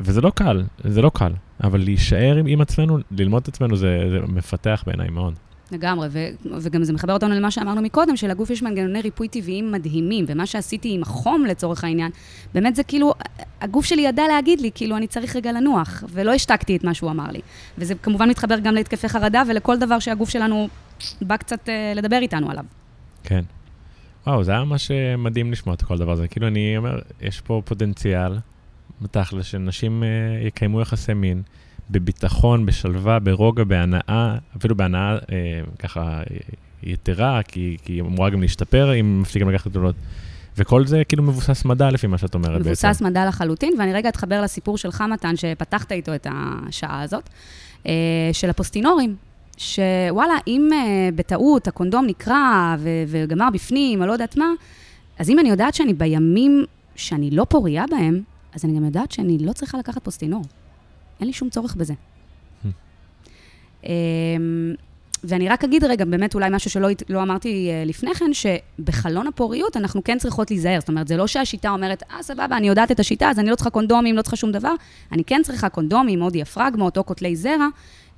וזה 0.00 0.20
לא 0.20 0.30
קל, 0.30 0.62
זה 0.84 1.02
לא 1.02 1.10
קל, 1.14 1.32
אבל 1.64 1.80
להישאר 1.80 2.36
עם, 2.36 2.46
עם 2.46 2.60
עצמנו, 2.60 2.98
ללמוד 3.10 3.42
את 3.42 3.48
עצמנו, 3.48 3.76
זה, 3.76 4.06
זה 4.10 4.18
מפתח 4.28 4.84
בעיניי 4.86 5.08
מאוד. 5.08 5.34
לגמרי, 5.72 6.08
ו- 6.10 6.28
וגם 6.60 6.84
זה 6.84 6.92
מחבר 6.92 7.12
אותנו 7.12 7.34
למה 7.34 7.50
שאמרנו 7.50 7.82
מקודם, 7.82 8.16
שלגוף 8.16 8.50
יש 8.50 8.62
מנגנוני 8.62 9.00
ריפוי 9.00 9.28
טבעיים 9.28 9.72
מדהימים, 9.72 10.24
ומה 10.28 10.46
שעשיתי 10.46 10.94
עם 10.94 11.02
החום 11.02 11.44
לצורך 11.44 11.84
העניין, 11.84 12.10
באמת 12.54 12.76
זה 12.76 12.82
כאילו, 12.82 13.14
הגוף 13.60 13.84
שלי 13.84 14.02
ידע 14.02 14.22
להגיד 14.28 14.60
לי, 14.60 14.70
כאילו, 14.74 14.96
אני 14.96 15.06
צריך 15.06 15.36
רגע 15.36 15.52
לנוח, 15.52 16.04
ולא 16.10 16.32
השתקתי 16.32 16.76
את 16.76 16.84
מה 16.84 16.94
שהוא 16.94 17.10
אמר 17.10 17.30
לי. 17.30 17.40
וזה 17.78 17.94
כמובן 17.94 18.28
מתחבר 18.28 18.58
גם 18.58 18.74
להתקפי 18.74 19.08
חרדה 19.08 19.42
ולכל 19.48 19.78
דבר 19.78 19.98
שהגוף 19.98 20.28
שלנו 20.28 20.68
בא 21.22 21.36
קצת 21.36 21.68
אה, 21.68 21.92
לדבר 21.96 22.18
איתנו 22.22 22.50
עליו. 22.50 22.64
כן. 23.22 23.44
וואו, 24.26 24.44
זה 24.44 24.52
היה 24.52 24.64
ממש 24.64 24.90
אה, 24.90 25.16
מדהים 25.16 25.52
לשמוע 25.52 25.74
את 25.74 25.82
כל 25.82 25.94
הדבר 25.94 26.12
הזה. 26.12 26.28
כאילו, 26.28 26.46
אני 26.46 26.76
אומר, 26.76 26.98
יש 27.20 27.40
פה 27.40 27.62
פוטנציאל, 27.64 28.32
בתכל'ס, 29.02 29.46
שנשים 29.46 30.02
אה, 30.02 30.08
יקיימו 30.46 30.80
יחסי 30.80 31.14
מין, 31.14 31.42
בביטחון, 31.90 32.66
בשלווה, 32.66 33.18
ברוגע, 33.18 33.64
בהנאה, 33.64 34.36
אפילו 34.56 34.76
בהנאה 34.76 35.12
אה, 35.12 35.18
ככה 35.78 36.22
יתרה, 36.82 37.40
כי, 37.42 37.76
כי 37.84 37.92
היא 37.92 38.02
אמורה 38.02 38.30
גם 38.30 38.42
להשתפר 38.42 38.94
אם 39.00 39.20
מפסיקים 39.20 39.50
לקחת 39.50 39.70
גדולות. 39.70 39.94
וכל 40.58 40.86
זה 40.86 41.02
כאילו 41.04 41.22
מבוסס 41.22 41.64
מדע 41.64 41.90
לפי 41.90 42.06
מה 42.06 42.18
שאת 42.18 42.34
אומרת 42.34 42.62
בעצם. 42.62 42.86
מבוסס 42.88 43.02
מדע 43.02 43.26
לחלוטין, 43.26 43.74
ואני 43.78 43.92
רגע 43.92 44.08
אתחבר 44.08 44.42
לסיפור 44.42 44.78
שלך, 44.78 45.04
מתן, 45.12 45.36
שפתחת 45.36 45.92
איתו 45.92 46.14
את 46.14 46.26
השעה 46.30 47.02
הזאת, 47.02 47.28
אה, 47.86 47.92
של 48.32 48.50
הפוסטינורים. 48.50 49.16
שוואלה, 49.56 50.34
אם 50.46 50.70
אה, 50.72 51.08
בטעות 51.14 51.68
הקונדום 51.68 52.06
נקרע 52.06 52.76
ו- 52.78 53.04
וגמר 53.08 53.48
בפנים, 53.52 54.02
או 54.02 54.06
לא 54.06 54.12
יודעת 54.12 54.36
מה, 54.36 54.50
אז 55.18 55.30
אם 55.30 55.38
אני 55.38 55.48
יודעת 55.48 55.74
שאני 55.74 55.94
בימים 55.94 56.64
שאני 56.96 57.30
לא 57.30 57.46
פוריה 57.48 57.84
בהם, 57.90 58.22
אז 58.54 58.64
אני 58.64 58.76
גם 58.76 58.84
יודעת 58.84 59.12
שאני 59.12 59.38
לא 59.38 59.52
צריכה 59.52 59.78
לקחת 59.78 60.04
פוסטינור. 60.04 60.42
אין 61.20 61.26
לי 61.26 61.32
שום 61.32 61.50
צורך 61.50 61.74
בזה. 61.74 61.94
אמ, 63.84 64.74
ואני 65.24 65.48
רק 65.48 65.64
אגיד 65.64 65.84
רגע, 65.84 66.04
באמת 66.04 66.34
אולי 66.34 66.48
משהו 66.52 66.70
שלא 66.70 66.88
לא 67.08 67.22
אמרתי 67.22 67.70
אה, 67.70 67.84
לפני 67.86 68.14
כן, 68.14 68.30
שבחלון 68.32 69.26
הפוריות 69.26 69.76
אנחנו 69.76 70.04
כן 70.04 70.18
צריכות 70.18 70.50
להיזהר. 70.50 70.80
זאת 70.80 70.88
אומרת, 70.88 71.08
זה 71.08 71.16
לא 71.16 71.26
שהשיטה 71.26 71.70
אומרת, 71.70 72.02
אה, 72.10 72.22
סבבה, 72.22 72.56
אני 72.56 72.68
יודעת 72.68 72.90
את 72.90 73.00
השיטה, 73.00 73.30
אז 73.30 73.38
אני 73.38 73.50
לא 73.50 73.54
צריכה 73.54 73.70
קונדומים, 73.70 74.16
לא 74.16 74.22
צריכה 74.22 74.36
שום 74.36 74.52
דבר. 74.52 74.74
אני 75.12 75.24
כן 75.24 75.40
צריכה 75.44 75.68
קונדומים, 75.68 76.22
או 76.22 76.30
דיאפרגמות, 76.30 76.98
או 76.98 77.04
קוטלי 77.04 77.36
זרע, 77.36 77.66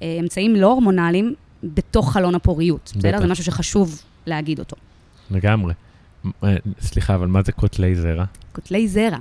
אה, 0.03 0.17
אמצעים 0.21 0.57
לא 0.57 0.67
הורמונליים, 0.67 1.35
בתוך 1.65 2.13
חלון 2.13 2.35
הפוריות. 2.35 2.93
בסדר? 2.97 3.21
זה 3.21 3.27
משהו 3.27 3.45
שחשוב 3.45 4.03
להגיד 4.27 4.59
אותו. 4.59 4.77
לגמרי. 5.31 5.75
אה, 6.45 6.57
סליחה, 6.81 7.15
אבל 7.15 7.27
מה 7.27 7.43
זה 7.43 7.53
קוטלי 7.53 7.95
זרע? 7.95 8.25
קוטלי 8.53 8.89
זרע. 8.89 9.19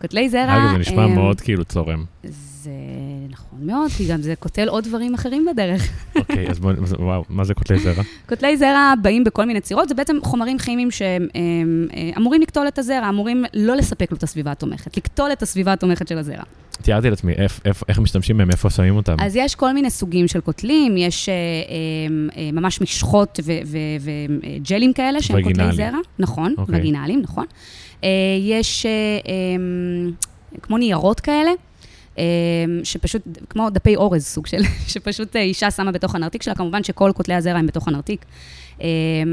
קוטלי 0.00 0.28
זרע... 0.28 0.56
אגב, 0.56 0.72
זה 0.72 0.78
נשמע 0.78 1.06
מאוד 1.06 1.40
כאילו 1.40 1.64
צורם. 1.64 2.04
זה 2.62 2.70
נכון 3.32 3.58
מאוד, 3.62 3.90
כי 3.90 4.06
גם 4.06 4.22
זה 4.22 4.34
קוטל 4.38 4.68
עוד 4.68 4.84
דברים 4.84 5.14
אחרים 5.14 5.46
בדרך. 5.52 5.88
אוקיי, 6.16 6.48
אז 6.50 6.58
בואי, 6.58 6.74
אז 6.82 6.92
וואו, 6.92 7.24
מה 7.28 7.44
זה 7.44 7.54
קוטלי 7.54 7.78
זרע? 7.78 8.02
קוטלי 8.28 8.56
זרע 8.56 8.94
באים 9.02 9.24
בכל 9.24 9.44
מיני 9.44 9.60
צורות, 9.60 9.88
זה 9.88 9.94
בעצם 9.94 10.16
חומרים 10.22 10.58
כימיים 10.58 10.88
שאמורים 10.90 12.42
לקטול 12.42 12.68
את 12.68 12.78
הזרע, 12.78 13.08
אמורים 13.08 13.44
לא 13.54 13.76
לספק 13.76 14.10
לו 14.10 14.16
את 14.16 14.22
הסביבה 14.22 14.52
התומכת, 14.52 14.96
לקטול 14.96 15.32
את 15.32 15.42
הסביבה 15.42 15.72
התומכת 15.72 16.08
של 16.08 16.18
הזרע. 16.18 16.42
תיארתי 16.82 17.10
לעצמי, 17.10 17.32
איך 17.88 17.98
משתמשים 17.98 18.38
בהם, 18.38 18.50
איפה 18.50 18.70
שמים 18.70 18.96
אותם? 18.96 19.16
אז 19.20 19.36
יש 19.36 19.54
כל 19.54 19.72
מיני 19.72 19.90
סוגים 19.90 20.28
של 20.28 20.40
קוטלים, 20.40 20.96
יש 20.96 21.28
אה, 21.28 21.34
אה, 21.34 22.42
אה, 22.42 22.50
ממש 22.52 22.80
משחות 22.80 23.40
וג'לים 24.00 24.92
כאלה 24.92 25.22
שהם 25.22 25.42
קוטלי. 25.42 25.72
זרע. 25.72 25.98
נכון, 26.18 26.54
אוקיי. 26.58 26.80
וגינליים, 26.80 27.20
נכון. 27.20 27.46
אה, 28.04 28.08
יש 28.40 28.86
אה, 28.86 28.90
אה, 29.26 30.60
כמו 30.62 30.78
ניירות 30.78 31.20
כאלה. 31.20 31.50
אה, 32.18 32.24
שפשוט, 32.84 33.22
כמו 33.50 33.70
דפי 33.70 33.96
אורז 33.96 34.24
סוג 34.24 34.46
של, 34.46 34.62
שפשוט 34.92 35.36
אה, 35.36 35.40
אישה 35.40 35.70
שמה 35.70 35.92
בתוך 35.92 36.14
הנרתיק 36.14 36.42
שלה, 36.42 36.54
כמובן 36.54 36.84
שכל 36.84 37.12
קוטלי 37.14 37.34
הזרע 37.34 37.58
הם 37.58 37.66
בתוך 37.66 37.88
הנרתיק. 37.88 38.24
אה, 38.82 38.88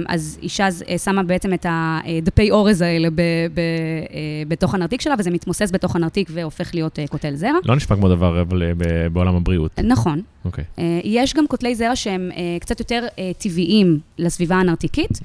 אז 0.08 0.40
אישה 0.42 0.68
אה, 0.90 0.98
שמה 0.98 1.24
בעצם 1.24 1.54
את 1.54 1.66
הדפי 1.70 2.52
אורז 2.52 2.82
האלה 2.82 3.10
ב, 3.10 3.16
ב, 3.54 3.60
אה, 3.60 4.44
בתוך 4.48 4.76
הנרתיק 4.76 5.02
שלה, 5.02 5.16
וזה 5.20 5.32
מתמוסס 5.32 5.72
בתוך 5.72 5.96
הנרתיק 5.96 6.30
והופך 6.34 6.72
להיות 6.74 7.00
אה, 7.00 7.08
קוטל 7.08 7.36
זרע. 7.36 7.58
לא 7.66 7.76
נשמע 7.76 7.96
כמו 7.96 8.10
דבר 8.10 8.40
אה, 8.40 9.10
בעולם 9.10 9.36
הבריאות. 9.36 9.80
נכון. 9.80 10.22
אוקיי. 10.46 10.64
אה, 10.80 11.00
יש 11.04 11.34
גם 11.34 11.48
קוטלי 11.48 11.76
זרע 11.76 11.96
שהם 11.96 12.30
אה, 12.36 12.58
קצת 12.60 12.80
יותר 12.80 13.06
אה, 13.20 13.32
טבעיים 13.38 14.00
לסביבה 14.18 14.56
הנרתיקית. 14.56 15.20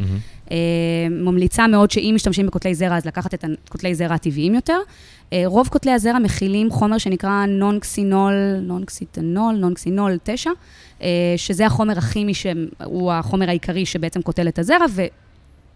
אה, 0.51 0.57
ממליצה 1.11 1.67
מאוד 1.67 1.91
שאם 1.91 2.13
משתמשים 2.15 2.47
בקוטלי 2.47 2.75
זרע, 2.75 2.97
אז 2.97 3.07
לקחת 3.07 3.35
את 3.35 3.45
הקוטלי 3.69 3.95
זרע 3.95 4.15
הטבעיים 4.15 4.55
יותר. 4.55 4.79
אה, 5.33 5.43
רוב 5.47 5.69
קוטלי 5.69 5.93
הזרע 5.93 6.19
מכילים 6.19 6.71
חומר 6.71 6.99
שנקרא 6.99 7.47
נונקסינול, 7.47 8.35
נונקסיטנול, 8.63 9.55
נונקסינול 9.55 10.19
9, 10.23 10.51
אה, 10.51 10.55
שזה 11.37 11.67
החומר 11.67 11.99
הכימי 11.99 12.35
שהוא 12.35 13.13
החומר 13.13 13.49
העיקרי 13.49 13.87
שבעצם 13.87 14.23
קוטל 14.23 14.49
את 14.49 14.59
הזרע, 14.59 14.87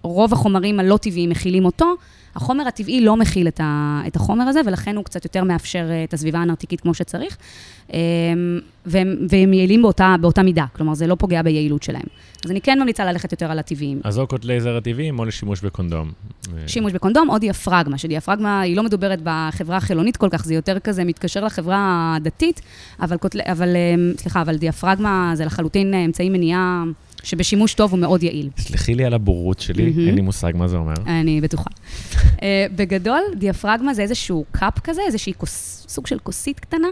ורוב 0.04 0.32
החומרים 0.32 0.80
הלא 0.80 0.96
טבעיים 0.96 1.30
מכילים 1.30 1.64
אותו. 1.64 1.94
החומר 2.38 2.68
הטבעי 2.68 3.00
לא 3.00 3.16
מכיל 3.16 3.48
את, 3.48 3.60
ה, 3.60 4.00
את 4.06 4.16
החומר 4.16 4.44
הזה, 4.44 4.60
ולכן 4.66 4.96
הוא 4.96 5.04
קצת 5.04 5.24
יותר 5.24 5.44
מאפשר 5.44 5.86
אה, 5.90 6.04
את 6.04 6.14
הסביבה 6.14 6.38
הנרתיקית 6.38 6.80
כמו 6.80 6.94
שצריך. 6.94 7.36
אה, 7.92 7.98
והם, 8.86 9.16
והם 9.28 9.52
יעילים 9.52 9.82
באותה, 9.82 10.14
באותה 10.20 10.42
מידה, 10.42 10.64
כלומר, 10.72 10.94
זה 10.94 11.06
לא 11.06 11.14
פוגע 11.14 11.42
ביעילות 11.42 11.82
שלהם. 11.82 12.06
אז 12.44 12.50
אני 12.50 12.60
כן 12.60 12.78
ממליצה 12.80 13.04
ללכת 13.04 13.32
יותר 13.32 13.50
על 13.50 13.58
הטבעיים. 13.58 14.00
אז 14.04 14.18
או 14.18 14.26
קוטלי 14.26 14.60
זרע 14.60 14.80
טבעיים 14.80 15.18
או 15.18 15.24
לשימוש 15.24 15.60
בקונדום. 15.60 16.10
שימוש 16.66 16.92
בקונדום 16.92 17.30
או 17.30 17.38
דיאפרגמה, 17.38 17.98
שדיאפרגמה 17.98 18.60
היא 18.60 18.76
לא 18.76 18.82
מדוברת 18.82 19.18
בחברה 19.22 19.76
החילונית 19.76 20.16
כל 20.16 20.28
כך, 20.30 20.44
זה 20.44 20.54
יותר 20.54 20.78
כזה 20.78 21.04
מתקשר 21.04 21.44
לחברה 21.44 22.12
הדתית, 22.16 22.60
אבל, 23.00 23.16
קוטל, 23.16 23.40
אבל 23.40 23.76
אה, 23.76 23.94
סליחה, 24.18 24.42
אבל 24.42 24.56
דיאפרגמה 24.56 25.32
זה 25.34 25.44
לחלוטין 25.44 25.94
אה, 25.94 26.04
אמצעי 26.04 26.28
מניעה 26.28 26.84
שבשימוש 27.28 27.74
טוב 27.74 27.90
הוא 27.90 27.98
מאוד 27.98 28.22
יעיל. 28.22 28.50
סלחי 28.58 28.94
לי 28.94 29.04
על 29.04 29.14
הבורות 29.14 29.60
שלי, 29.60 29.90
מהמם. 29.90 30.06
אין 30.06 30.14
לי 30.14 30.20
מושג 30.20 30.52
מה 30.54 30.68
זה 30.68 30.76
אומר. 30.76 30.94
אני 31.06 31.40
בטוחה. 31.40 31.70
אה, 32.42 32.66
בגדול, 32.76 33.20
דיאפרגמה 33.38 33.94
זה 33.94 34.02
איזשהו 34.02 34.44
קאפ 34.52 34.78
כזה, 34.78 35.00
איזושהי 35.06 35.32
כוס, 35.36 35.84
סוג 35.88 36.06
של 36.06 36.18
כוסית 36.18 36.60
קטנה, 36.60 36.88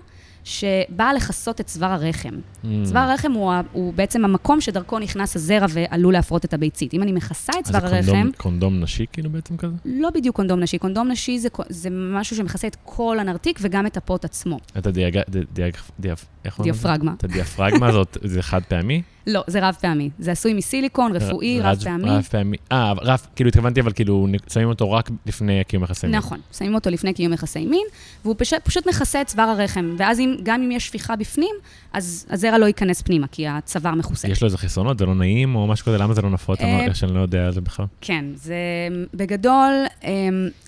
שבאה 0.51 1.15
לכסות 1.15 1.61
את 1.61 1.67
צוואר 1.67 1.91
הרחם. 1.93 2.29
Mm. 2.29 2.67
צוואר 2.85 3.03
הרחם 3.03 3.33
הוא, 3.33 3.53
הוא 3.73 3.95
בעצם 3.95 4.25
המקום 4.25 4.61
שדרכו 4.61 4.99
נכנס 4.99 5.37
הזרע 5.37 5.67
ועלול 5.71 6.13
להפרות 6.13 6.45
את 6.45 6.55
הביצית. 6.55 6.95
אם 6.95 7.03
אני 7.03 7.13
מכסה 7.13 7.53
את 7.53 7.67
אז 7.67 7.71
צוואר 7.73 7.81
זה 7.89 7.97
קונדום- 7.97 8.17
הרחם, 8.17 8.31
קונדום 8.37 8.81
נשי 8.81 9.05
כאילו 9.13 9.31
בעצם 9.31 9.57
כזה? 9.57 9.75
לא 9.85 10.11
בדיוק 10.11 10.37
קונדום 10.37 10.61
נשי. 10.61 10.79
קונדום 10.79 11.09
נשי 11.09 11.39
זה, 11.39 11.49
זה 11.69 11.89
משהו 11.93 12.37
שמכסה 12.37 12.67
את 12.67 12.77
כל 12.85 13.19
הנרתיק 13.21 13.59
וגם 13.63 13.87
את 13.87 13.97
הפוט 13.97 14.25
עצמו. 14.25 14.59
את 14.79 14.87
הדיאג... 14.87 15.19
דיאג... 15.53 15.73
דיאפ... 16.01 16.25
איך? 16.45 16.61
דיאפרגמה. 16.61 17.13
את 17.19 17.25
הדיאפרגמה 17.25 17.87
הזאת, 17.89 18.19
זה 18.25 18.43
חד 18.43 18.61
פעמי? 18.69 19.03
לא, 19.27 19.45
זה 19.47 19.69
רב 19.69 19.75
פעמי. 19.81 20.11
זה 20.19 20.33
עשוי 20.33 20.55
מסיליקון, 20.55 21.13
רפואי, 21.17 21.61
ר- 21.61 21.67
רב 21.67 21.79
פעמי. 21.85 22.11
רב 22.11 22.23
פעמי. 22.31 22.57
אה, 22.73 22.93
רב, 22.93 23.27
כאילו 23.37 23.49
התכוונתי, 23.49 23.81
אבל 23.81 23.93
כאילו 23.93 24.27
שמים 24.53 24.69
אותו 24.69 24.93
רק 24.93 25.11
לפני 25.27 25.63
קיום 25.69 25.83
יחסי 25.85 26.07
מין. 26.07 26.17
נכון, 26.17 26.41
שמים 26.59 26.75
אותו 26.75 26.91
לפני 26.91 27.13
קיום 27.15 27.33
יחסי 27.33 27.67
מין, 27.67 27.87
והוא 28.25 28.35
פשוט, 28.39 28.59
פשוט 28.65 28.87
מכסה 28.89 29.21
את 29.21 29.27
צוואר 29.27 29.45
הרחם, 29.49 29.95
ואז 29.99 30.21
אם, 30.21 30.36
גם 30.43 30.63
אם 30.63 30.71
יש 30.71 30.87
שפיכה 30.87 31.17
בפנים, 31.17 31.55
אז 31.93 32.27
הזרע 32.31 32.59
לא 32.59 32.67
ייכנס 32.67 33.03
פנימה, 33.03 33.27
כי 33.27 33.49
הצוואר 33.49 33.95
מכוסה. 33.95 34.29
יש 34.29 34.41
לו 34.43 34.47
איזה 34.47 34.59
חסרונות, 34.59 34.99
זה 34.99 35.07
לא 35.07 35.15
נעים 35.15 35.55
או 35.57 35.67
משהו 35.67 35.87
כזה, 35.87 35.99
למה 35.99 36.15
זה 36.15 36.23
לא 36.23 36.31
נפוץ? 36.31 36.61
אני 36.61 36.81
אה, 36.81 36.87
לא- 36.87 36.95
שאני 36.95 37.15
לא 37.15 37.21
יודע 37.21 37.47
על 37.47 37.53
זה 37.53 37.61
בכלל. 37.61 37.87
כן, 38.01 38.25
זה 38.35 38.57
בגדול, 39.15 39.73
אמ, 40.05 40.09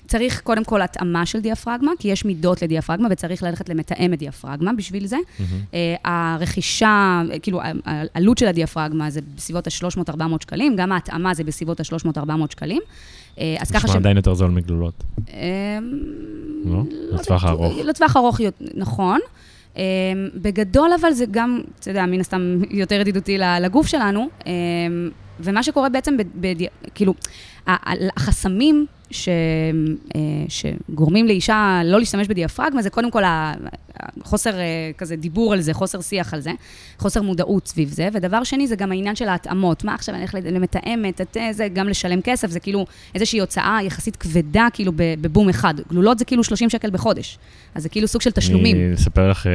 צריך 0.07 0.41
קודם 0.41 0.63
כל 0.63 0.81
התאמה 0.81 1.25
של 1.25 1.39
דיאפרגמה, 1.39 1.91
כי 1.99 2.07
יש 2.07 2.25
מידות 2.25 2.61
לדיאפרגמה, 2.61 3.07
וצריך 3.11 3.43
ללכת 3.43 3.69
למתאמת 3.69 4.19
דיאפרגמה 4.19 4.73
בשביל 4.73 5.07
זה. 5.07 5.17
מהמם. 5.39 5.61
אה, 5.73 5.95
הרכישה, 6.35 7.21
כאילו, 7.41 7.61
העלות 7.85 8.37
של 8.37 8.47
הדיאפרגמה 8.47 9.09
זה 9.09 9.19
בסביבות 9.35 9.67
ה-300-400 9.67 10.23
שקלים, 10.41 10.75
גם 10.75 10.91
ההתאמה 10.91 11.33
זה 11.33 11.43
בסביבות 11.43 11.79
ה-300-400 11.79 12.21
שקלים. 12.51 12.81
אה, 13.39 13.55
אז 13.59 13.71
ככה 13.71 13.87
נשמע 13.87 13.99
עדיין 13.99 14.17
יותר 14.17 14.33
זול 14.33 14.51
מגלולות. 14.51 15.03
אמ, 15.17 15.33
לא? 16.65 16.81
לטווח 17.11 17.21
בטוח- 17.21 17.43
הארוך. 17.43 17.73
לטווח 17.85 18.17
ארוך, 18.17 18.39
יות- 18.39 18.61
נכון. 18.75 19.19
אמ, 19.79 19.83
בגדול, 20.35 20.89
אבל 21.01 21.11
זה 21.11 21.25
גם, 21.31 21.61
אתה 21.79 21.89
יודע, 21.89 22.05
מן 22.05 22.19
הסתם 22.19 22.41
יותר 22.69 22.95
ידידותי 23.01 23.37
לגוף 23.61 23.87
שלנו. 23.87 24.29
אמ, 24.45 24.51
ומה 25.39 25.63
שקורה 25.63 25.89
בעצם, 25.89 26.17
בדי- 26.35 26.67
כאילו, 26.95 27.13
החסמים 28.17 28.85
ש, 29.11 29.29
אה, 30.15 30.21
שגורמים 30.49 31.27
לאישה 31.27 31.81
לא 31.85 31.99
להשתמש 31.99 32.27
בדיאפרגמה, 32.27 32.81
זה 32.81 32.89
קודם 32.89 33.11
כל 33.11 33.23
חוסר 34.23 34.53
כזה 34.97 35.15
דיבור 35.15 35.53
על 35.53 35.61
זה, 35.61 35.73
חוסר 35.73 36.01
שיח 36.01 36.33
על 36.33 36.39
זה, 36.39 36.51
חוסר 36.97 37.21
מודעות 37.21 37.67
סביב 37.67 37.89
זה. 37.89 38.07
ודבר 38.13 38.43
שני, 38.43 38.67
זה 38.67 38.75
גם 38.75 38.91
העניין 38.91 39.15
של 39.15 39.27
ההתאמות. 39.27 39.83
מה 39.83 39.93
עכשיו, 39.93 40.15
אני 40.15 40.21
הולכת 40.21 40.39
למתאמת, 40.51 41.21
את 41.21 41.37
זה, 41.51 41.67
גם 41.73 41.89
לשלם 41.89 42.21
כסף, 42.21 42.49
זה 42.49 42.59
כאילו 42.59 42.85
איזושהי 43.15 43.39
הוצאה 43.39 43.79
יחסית 43.83 44.15
כבדה, 44.15 44.67
כאילו 44.73 44.91
בבום 44.95 45.49
אחד. 45.49 45.73
גלולות 45.89 46.19
זה 46.19 46.25
כאילו 46.25 46.43
30 46.43 46.69
שקל 46.69 46.89
בחודש. 46.89 47.37
אז 47.75 47.83
זה 47.83 47.89
כאילו 47.89 48.07
סוג 48.07 48.21
של 48.21 48.31
תשלומים. 48.31 48.75
אני 48.75 48.93
אספר 48.93 49.29
לך, 49.29 49.45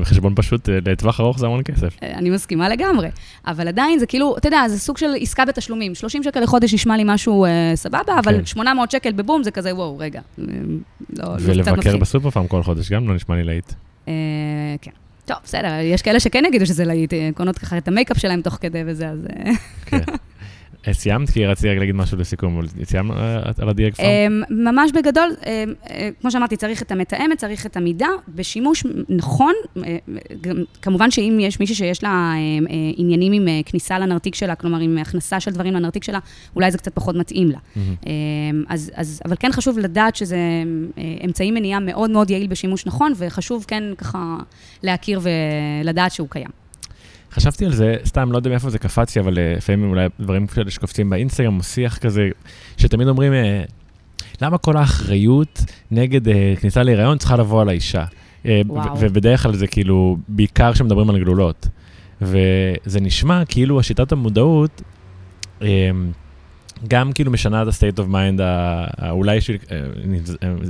בחשבון 0.00 0.32
פשוט, 0.36 0.68
לטווח 0.68 1.20
ארוך 1.20 1.38
זה 1.38 1.46
המון 1.46 1.62
כסף. 1.62 1.96
אני 2.02 2.30
מסכימה 2.30 2.68
לגמרי. 2.68 3.08
אבל 3.46 3.68
עדיין 3.68 3.98
זה 3.98 4.06
כאילו, 4.06 4.36
אתה 4.38 4.48
יודע, 4.48 4.68
זה 4.68 4.78
סוג 4.78 4.98
של 4.98 5.06
עסקה 5.20 5.44
בתשלומים. 5.44 5.94
30 5.94 6.22
שקל 6.22 6.40
לחודש 6.40 6.74
נשמע 6.74 6.96
לי 6.96 7.02
משהו 7.06 7.44
אה, 7.44 7.72
סבבה, 7.74 8.18
אבל 8.24 8.38
כן. 8.38 8.46
800 8.46 8.90
שקל 8.90 9.12
בבום 9.12 9.42
זה 9.42 9.50
כזה, 9.50 9.74
וואו, 9.74 9.98
רגע. 9.98 10.20
אה, 10.38 10.44
לא, 11.18 11.24
לא 11.24 11.36
ולבקר 11.40 11.96
בסופר 11.96 12.30
פארם 12.30 12.46
כל 12.46 12.62
חודש 12.62 12.90
גם 12.90 13.08
לא 13.08 13.14
נשמע 13.14 13.36
לי 13.36 13.44
להיט. 13.44 13.72
אה, 14.08 14.12
כן. 14.80 14.90
טוב, 15.24 15.36
בסדר, 15.44 15.68
יש 15.82 16.02
כאלה 16.02 16.20
שכן 16.20 16.44
יגידו 16.44 16.66
שזה 16.66 16.84
להיט, 16.84 17.12
קונות 17.34 17.58
ככה 17.58 17.78
את 17.78 17.88
המייקאפ 17.88 18.18
שלהם 18.18 18.42
תוך 18.42 18.58
כדי 18.60 18.82
וזה, 18.86 19.08
אז... 19.08 19.26
אה. 19.26 19.52
כן. 19.86 20.04
אה, 20.88 20.94
סיימת? 20.94 21.30
כי 21.30 21.46
רציתי 21.46 21.68
רק 21.68 21.78
להגיד 21.78 21.94
משהו 21.94 22.18
לסיכום, 22.18 22.58
אבל 22.58 22.66
סיימת 22.84 23.16
אה, 23.16 23.52
על 23.58 23.68
הדיאג 23.68 23.94
פארם? 23.94 24.08
אמ, 24.08 24.64
ממש 24.64 24.90
בגדול, 24.94 25.30
אה, 25.46 25.64
כמו 26.20 26.30
שאמרתי, 26.30 26.56
צריך 26.56 26.82
את 26.82 26.92
המתאמת, 26.92 27.38
צריך 27.38 27.66
את 27.66 27.76
המידה, 27.76 28.08
בשימוש 28.28 28.84
נכון, 29.08 29.54
כמובן 30.82 31.10
שאם 31.10 31.38
יש 31.40 31.60
מישהי 31.60 31.74
שיש 31.74 32.02
לה 32.02 32.32
עניינים 32.96 33.32
עם 33.32 33.48
כניסה 33.66 33.98
לנרתיק 33.98 34.34
שלה, 34.34 34.54
כלומר 34.54 34.78
עם 34.78 34.98
הכנסה 34.98 35.40
של 35.40 35.50
דברים 35.50 35.74
לנרתיק 35.74 36.04
שלה, 36.04 36.18
אולי 36.56 36.70
זה 36.70 36.78
קצת 36.78 36.94
פחות 36.94 37.16
מתאים 37.16 37.50
לה. 37.50 37.58
אז, 38.68 38.90
אז, 38.94 39.22
אבל 39.24 39.36
כן 39.40 39.52
חשוב 39.52 39.78
לדעת 39.78 40.16
שזה 40.16 40.38
אמצעי 41.24 41.50
מניעה 41.50 41.80
מאוד 41.80 42.10
מאוד 42.10 42.30
יעיל 42.30 42.46
בשימוש 42.46 42.86
נכון, 42.86 43.12
וחשוב 43.16 43.64
כן 43.68 43.82
ככה 43.98 44.36
להכיר 44.82 45.20
ולדעת 45.22 46.12
שהוא 46.12 46.28
קיים. 46.30 46.69
חשבתי 47.32 47.64
על 47.64 47.72
זה, 47.72 47.96
סתם, 48.04 48.32
לא 48.32 48.36
יודע 48.36 48.50
מאיפה 48.50 48.70
זה 48.70 48.78
קפץ 48.78 49.16
לי, 49.16 49.22
אבל 49.22 49.38
אה, 49.38 49.54
לפעמים 49.56 49.90
אולי 49.90 50.08
דברים 50.20 50.46
כאלה 50.46 50.70
שקופצים 50.70 51.10
באינסטגרם, 51.10 51.58
או 51.58 51.62
שיח 51.62 51.98
כזה, 51.98 52.28
שתמיד 52.76 53.08
אומרים, 53.08 53.32
אה, 53.32 53.64
למה 54.42 54.58
כל 54.58 54.76
האחריות 54.76 55.64
נגד 55.90 56.28
אה, 56.28 56.54
כניסה 56.60 56.82
להיריון 56.82 57.18
צריכה 57.18 57.36
לבוא 57.36 57.62
על 57.62 57.68
האישה? 57.68 58.04
ובדרך 59.00 59.42
כלל 59.42 59.54
זה 59.54 59.66
כאילו, 59.66 60.16
בעיקר 60.28 60.72
כשמדברים 60.72 61.10
על 61.10 61.18
גלולות. 61.18 61.68
וזה 62.22 63.00
נשמע 63.00 63.44
כאילו 63.44 63.80
השיטת 63.80 64.12
המודעות, 64.12 64.82
גם 66.88 67.12
כאילו 67.12 67.30
משנה 67.30 67.62
את 67.62 67.66
ה-state 67.66 67.98
of 67.98 68.12
mind, 68.12 68.40
אולי 69.10 69.38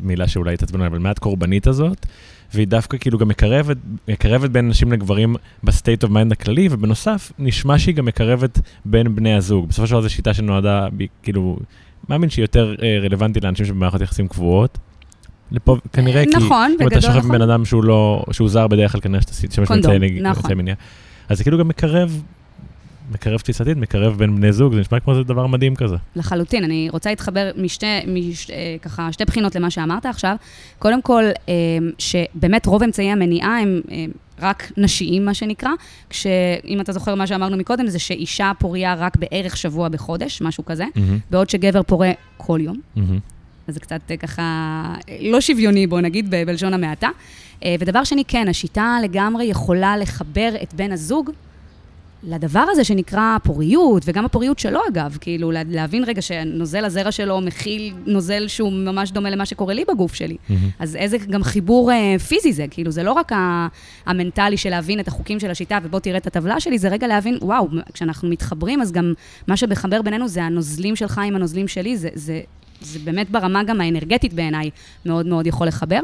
מילה 0.02 0.28
שאולי 0.28 0.56
תעצבנו, 0.56 0.86
אבל 0.86 0.98
מעט 0.98 1.18
קורבנית 1.18 1.66
הזאת. 1.66 2.06
והיא 2.54 2.66
דווקא 2.66 2.98
כאילו 2.98 3.18
גם 3.18 3.28
מקרבת, 3.28 3.76
מקרבת 4.08 4.50
בין 4.50 4.68
נשים 4.68 4.92
לגברים 4.92 5.36
ב 5.64 5.71
state 5.71 6.02
of 6.02 6.12
mind 6.12 6.32
הכללי, 6.32 6.68
ובנוסף, 6.70 7.32
נשמע 7.38 7.78
שהיא 7.78 7.94
גם 7.94 8.04
מקרבת 8.04 8.60
בין 8.84 9.14
בני 9.14 9.34
הזוג. 9.34 9.68
בסופו 9.68 9.86
של 9.86 9.92
דבר 9.92 10.02
זו 10.02 10.10
שיטה 10.10 10.34
שנועדה, 10.34 10.88
כאילו, 11.22 11.58
מאמין 12.08 12.30
שהיא 12.30 12.42
יותר 12.42 12.74
אה, 12.82 12.98
רלוונטית 13.02 13.44
לאנשים 13.44 13.66
שבמערכות 13.66 14.00
יחסים 14.00 14.28
קבועות. 14.28 14.78
לפה, 15.52 15.76
כנראה, 15.92 16.24
כי 16.24 16.30
נכון, 16.36 16.76
אם 16.80 16.86
אתה 16.86 17.00
שוכב 17.00 17.24
עם 17.24 17.28
בן 17.28 17.42
אדם 17.42 17.64
שהוא 17.64 17.84
לא, 17.84 18.24
שהוא 18.32 18.48
זר 18.48 18.66
בדרך 18.66 18.92
כלל, 18.92 19.00
כנראה 19.00 19.22
שאתה 19.22 19.32
משתמש 19.32 19.68
באמצעי 19.68 20.20
נכון. 20.20 20.54
מניעה. 20.54 20.76
אז 21.28 21.38
זה 21.38 21.44
כאילו 21.44 21.58
גם 21.58 21.68
מקרב 21.68 22.22
מקרב 23.10 23.40
תפיסתית, 23.40 23.76
מקרב 23.76 24.18
בין 24.18 24.36
בני 24.36 24.52
זוג, 24.52 24.74
זה 24.74 24.80
נשמע 24.80 25.00
כמו 25.00 25.12
איזה 25.12 25.24
דבר 25.24 25.46
מדהים 25.46 25.76
כזה. 25.76 25.96
לחלוטין, 26.16 26.64
אני 26.64 26.88
רוצה 26.90 27.10
להתחבר 27.10 27.50
משתי, 27.56 27.86
מש, 28.06 28.50
אה, 28.50 28.76
ככה, 28.82 29.12
שתי 29.12 29.24
בחינות 29.24 29.54
למה 29.54 29.70
שאמרת 29.70 30.06
עכשיו. 30.06 30.36
קודם 30.78 31.02
כל, 31.02 31.24
אה, 31.48 31.54
שבאמת 31.98 32.66
רוב 32.66 32.82
אמצעי 32.82 33.10
המניעה 33.10 33.58
הם 33.58 33.80
אה, 33.90 34.04
רק 34.38 34.72
נשיים, 34.76 35.24
מה 35.24 35.34
שנקרא, 35.34 35.70
כשאם 36.10 36.80
אתה 36.80 36.92
זוכר 36.92 37.14
מה 37.14 37.26
שאמרנו 37.26 37.56
מקודם, 37.56 37.86
זה 37.86 37.98
שאישה 37.98 38.52
פוריה 38.58 38.94
רק 38.94 39.16
בערך 39.16 39.56
שבוע 39.56 39.88
בחודש, 39.88 40.42
משהו 40.42 40.64
כזה, 40.64 40.84
mm-hmm. 40.84 41.30
בעוד 41.30 41.50
שגבר 41.50 41.82
פורה 41.82 42.12
כל 42.36 42.60
יום. 42.62 42.76
Mm-hmm. 42.96 43.00
אז 43.68 43.74
זה 43.74 43.80
קצת 43.80 44.00
ככה 44.20 44.94
לא 45.20 45.40
שוויוני, 45.40 45.86
בוא 45.86 46.00
נגיד, 46.00 46.30
בלשון 46.30 46.74
המעטה. 46.74 47.08
ודבר 47.80 48.04
שני, 48.04 48.24
כן, 48.28 48.48
השיטה 48.48 48.98
לגמרי 49.04 49.44
יכולה 49.44 49.96
לחבר 49.96 50.52
את 50.62 50.74
בן 50.74 50.92
הזוג 50.92 51.30
לדבר 52.22 52.64
הזה 52.70 52.84
שנקרא 52.84 53.36
פוריות, 53.42 54.02
וגם 54.06 54.24
הפוריות 54.24 54.58
שלו 54.58 54.80
אגב, 54.88 55.18
כאילו 55.20 55.50
להבין 55.52 56.04
רגע 56.04 56.22
שנוזל 56.22 56.84
הזרע 56.84 57.12
שלו 57.12 57.40
מכיל 57.40 57.94
נוזל 58.06 58.48
שהוא 58.48 58.72
ממש 58.72 59.10
דומה 59.10 59.30
למה 59.30 59.46
שקורה 59.46 59.74
לי 59.74 59.84
בגוף 59.84 60.14
שלי. 60.14 60.36
Mm-hmm. 60.36 60.54
אז 60.78 60.96
איזה 60.96 61.18
גם 61.18 61.42
חיבור 61.42 61.92
אה, 61.92 62.18
פיזי 62.18 62.52
זה, 62.52 62.66
כאילו 62.70 62.90
זה 62.90 63.02
לא 63.02 63.12
רק 63.12 63.32
המנטלי 64.06 64.56
של 64.56 64.70
להבין 64.70 65.00
את 65.00 65.08
החוקים 65.08 65.40
של 65.40 65.50
השיטה 65.50 65.78
ובוא 65.82 66.00
תראה 66.00 66.16
את 66.16 66.26
הטבלה 66.26 66.60
שלי, 66.60 66.78
זה 66.78 66.88
רגע 66.88 67.06
להבין, 67.06 67.38
וואו, 67.42 67.68
כשאנחנו 67.92 68.28
מתחברים, 68.28 68.82
אז 68.82 68.92
גם 68.92 69.12
מה 69.46 69.56
שמחבר 69.56 70.02
בינינו 70.02 70.28
זה 70.28 70.44
הנוזלים 70.44 70.96
שלך 70.96 71.20
עם 71.24 71.36
הנוזלים 71.36 71.68
שלי, 71.68 71.96
זה, 71.96 72.08
זה, 72.14 72.40
זה 72.80 72.98
באמת 73.04 73.30
ברמה 73.30 73.64
גם 73.64 73.80
האנרגטית 73.80 74.32
בעיניי 74.32 74.70
מאוד 75.06 75.26
מאוד 75.26 75.46
יכול 75.46 75.66
לחבר. 75.66 76.00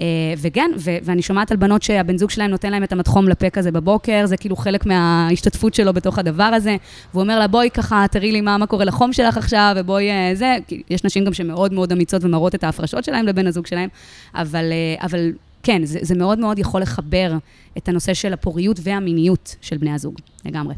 אה, 0.00 0.06
וכן, 0.38 0.70
ואני 0.78 1.22
שומעת 1.22 1.50
על 1.50 1.56
בנות 1.56 1.82
שהבן 1.82 2.18
זוג 2.18 2.30
שלהם 2.30 2.50
נותן 2.50 2.70
להם 2.70 2.84
את 2.84 2.92
המתחום 2.92 3.28
לפה 3.28 3.50
כזה 3.50 3.70
בבוקר, 3.70 4.26
זה 4.26 4.36
כאילו 4.36 4.56
חלק 4.56 4.86
מההשתתפות 4.86 5.74
שלו 5.74 5.92
בתוך 5.92 6.18
הדבר 6.18 6.42
הזה. 6.42 6.76
והוא 7.12 7.22
אומר 7.22 7.38
לה, 7.38 7.48
בואי 7.48 7.70
ככה, 7.70 8.04
תראי 8.10 8.32
לי 8.32 8.40
מה, 8.40 8.58
מה 8.58 8.66
קורה 8.66 8.84
לחום 8.84 9.12
שלך 9.12 9.36
עכשיו, 9.36 9.72
ובואי 9.76 10.10
אה, 10.10 10.30
זה. 10.34 10.56
יש 10.90 11.04
נשים 11.04 11.24
גם 11.24 11.34
שמאוד 11.34 11.72
מאוד 11.72 11.92
אמיצות 11.92 12.24
ומראות 12.24 12.54
את 12.54 12.64
ההפרשות 12.64 13.04
שלהם 13.04 13.26
לבן 13.26 13.46
הזוג 13.46 13.66
שלהם, 13.66 13.88
אבל, 14.34 14.64
אה, 14.72 15.04
אבל 15.04 15.32
כן, 15.62 15.84
זה, 15.84 15.98
זה 16.02 16.14
מאוד 16.14 16.38
מאוד 16.38 16.58
יכול 16.58 16.82
לחבר 16.82 17.32
את 17.78 17.88
הנושא 17.88 18.14
של 18.14 18.32
הפוריות 18.32 18.80
והמיניות 18.82 19.56
של 19.60 19.76
בני 19.76 19.92
הזוג, 19.92 20.14
לגמרי. 20.44 20.74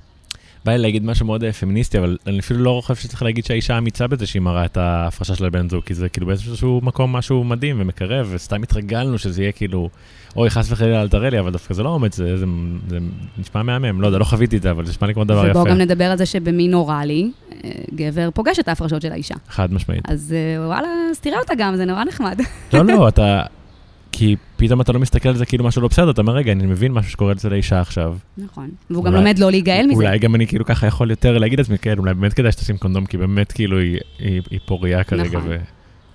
בא 0.64 0.72
לי 0.72 0.78
להגיד 0.78 1.04
משהו 1.04 1.26
מאוד 1.26 1.44
אה, 1.44 1.52
פמיניסטי, 1.52 1.98
אבל 1.98 2.16
אני 2.26 2.38
אפילו 2.38 2.60
לא 2.60 2.80
חושב 2.84 3.02
שצריך 3.02 3.22
להגיד 3.22 3.44
שהאישה 3.44 3.78
אמיצה 3.78 4.06
בזה 4.06 4.26
שהיא 4.26 4.42
מראה 4.42 4.64
את 4.64 4.76
ההפרשה 4.76 5.34
של 5.34 5.44
הבן 5.44 5.68
זוג, 5.68 5.84
כי 5.84 5.94
זה 5.94 6.08
כאילו 6.08 6.26
באיזשהו 6.26 6.80
מקום 6.82 7.12
משהו 7.12 7.44
מדהים 7.44 7.76
ומקרב, 7.80 8.28
וסתם 8.30 8.62
התרגלנו 8.62 9.18
שזה 9.18 9.42
יהיה 9.42 9.52
כאילו, 9.52 9.88
אוי, 10.36 10.50
חס 10.50 10.72
וחלילה 10.72 11.02
אל 11.02 11.08
תראה 11.08 11.30
לי, 11.30 11.40
אבל 11.40 11.52
דווקא 11.52 11.74
זה 11.74 11.82
לא 11.82 11.88
אומץ, 11.88 12.16
זה, 12.16 12.36
זה, 12.36 12.46
זה 12.88 12.98
נשמע 13.38 13.62
מהמם, 13.62 14.00
לא 14.00 14.06
יודע, 14.06 14.18
לא 14.18 14.24
חוויתי 14.24 14.56
את 14.56 14.62
זה, 14.62 14.70
אבל 14.70 14.84
זה 14.84 14.90
נשמע 14.90 15.06
לי 15.06 15.14
כמו 15.14 15.24
דבר 15.24 15.48
יפה. 15.48 15.50
ובואו 15.50 15.64
גם 15.74 15.80
נדבר 15.80 16.04
על 16.04 16.18
זה 16.18 16.26
שבמין 16.26 16.74
אוראלי, 16.74 17.30
אה, 17.64 17.70
גבר 17.94 18.28
פוגש 18.34 18.58
את 18.58 18.68
ההפרשות 18.68 19.02
של 19.02 19.12
האישה. 19.12 19.34
חד 19.48 19.72
משמעית. 19.72 20.02
אז 20.08 20.34
אה, 20.36 20.66
וואלה, 20.66 20.88
אז 21.10 21.20
תראה 21.20 21.38
אותה 21.38 21.54
גם, 21.58 21.76
זה 21.76 21.84
נורא 21.84 22.04
נחמד. 22.04 22.40
לא, 22.72 22.84
לא, 22.84 23.08
אתה... 23.08 23.42
כי 24.12 24.36
פתאום 24.56 24.80
אתה 24.80 24.92
לא 24.92 25.00
מסתכל 25.00 25.28
על 25.28 25.36
זה 25.36 25.46
כאילו 25.46 25.64
משהו 25.64 25.82
לא 25.82 25.88
בסדר, 25.88 26.10
אתה 26.10 26.20
אומר, 26.20 26.32
רגע, 26.32 26.52
אני 26.52 26.66
מבין 26.66 26.92
משהו 26.92 27.10
שקורה 27.10 27.32
אצל 27.32 27.52
האישה 27.52 27.80
עכשיו. 27.80 28.16
נכון, 28.38 28.70
והוא 28.90 29.04
גם 29.04 29.14
לומד 29.14 29.38
לא 29.38 29.50
להיגאל 29.50 29.86
מזה. 29.86 29.94
אולי 29.94 30.18
גם 30.18 30.34
אני 30.34 30.46
כאילו 30.46 30.64
ככה 30.64 30.86
יכול 30.86 31.10
יותר 31.10 31.38
להגיד 31.38 31.58
לעצמי, 31.58 31.78
כן, 31.78 31.98
אולי 31.98 32.14
באמת 32.14 32.32
כדאי 32.32 32.52
שתשים 32.52 32.78
קונדום, 32.78 33.06
כי 33.06 33.16
באמת 33.16 33.52
כאילו 33.52 33.78
היא, 33.78 33.98
היא, 34.18 34.42
היא 34.50 34.60
פוריה 34.66 35.04
כרגע. 35.04 35.38
נכון. 35.38 35.50
ו... 35.50 35.56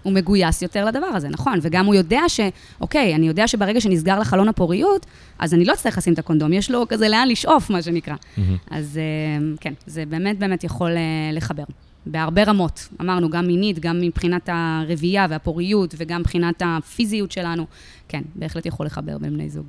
הוא 0.03 0.13
מגויס 0.13 0.61
יותר 0.61 0.85
לדבר 0.85 1.05
הזה, 1.05 1.29
נכון. 1.29 1.59
וגם 1.61 1.85
הוא 1.85 1.95
יודע 1.95 2.21
ש, 2.27 2.39
אוקיי, 2.81 3.15
אני 3.15 3.27
יודע 3.27 3.47
שברגע 3.47 3.81
שנסגר 3.81 4.19
לחלון 4.19 4.47
הפוריות, 4.47 5.05
אז 5.39 5.53
אני 5.53 5.65
לא 5.65 5.73
אצטרך 5.73 5.97
לשים 5.97 6.13
את 6.13 6.19
הקונדום, 6.19 6.53
יש 6.53 6.71
לו 6.71 6.85
כזה 6.89 7.09
לאן 7.09 7.27
לשאוף, 7.27 7.69
מה 7.69 7.81
שנקרא. 7.81 8.13
Mm-hmm. 8.13 8.41
אז 8.71 8.97
אה, 8.97 9.45
כן, 9.59 9.73
זה 9.85 10.03
באמת 10.05 10.39
באמת 10.39 10.63
יכול 10.63 10.91
אה, 10.91 11.31
לחבר. 11.33 11.63
בהרבה 12.05 12.43
רמות. 12.43 12.87
אמרנו, 13.01 13.29
גם 13.29 13.47
מינית, 13.47 13.79
גם 13.79 14.01
מבחינת 14.01 14.49
הרבייה 14.51 15.25
והפוריות, 15.29 15.95
וגם 15.97 16.19
מבחינת 16.19 16.61
הפיזיות 16.65 17.31
שלנו. 17.31 17.65
כן, 18.07 18.21
בהחלט 18.35 18.65
יכול 18.65 18.85
לחבר 18.85 19.17
בין 19.17 19.33
בני 19.33 19.49
זוג. 19.49 19.65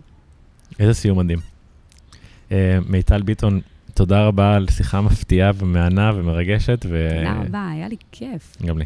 איזה 0.79 0.95
סיום 0.95 1.19
מדהים. 1.19 1.39
Uh, 2.49 2.53
מיטל 2.89 3.23
ביטון, 3.23 3.61
תודה 3.95 4.27
רבה 4.27 4.57
על 4.57 4.67
שיחה 4.71 5.01
מפתיעה 5.01 5.51
ומהנה 5.59 6.13
ומרגשת. 6.15 6.87
ו... 6.89 7.09
תודה 7.17 7.43
רבה, 7.47 7.69
היה 7.71 7.89
לי 7.89 7.97
כיף. 8.13 8.57
גם 8.67 8.79
לי. 8.79 8.85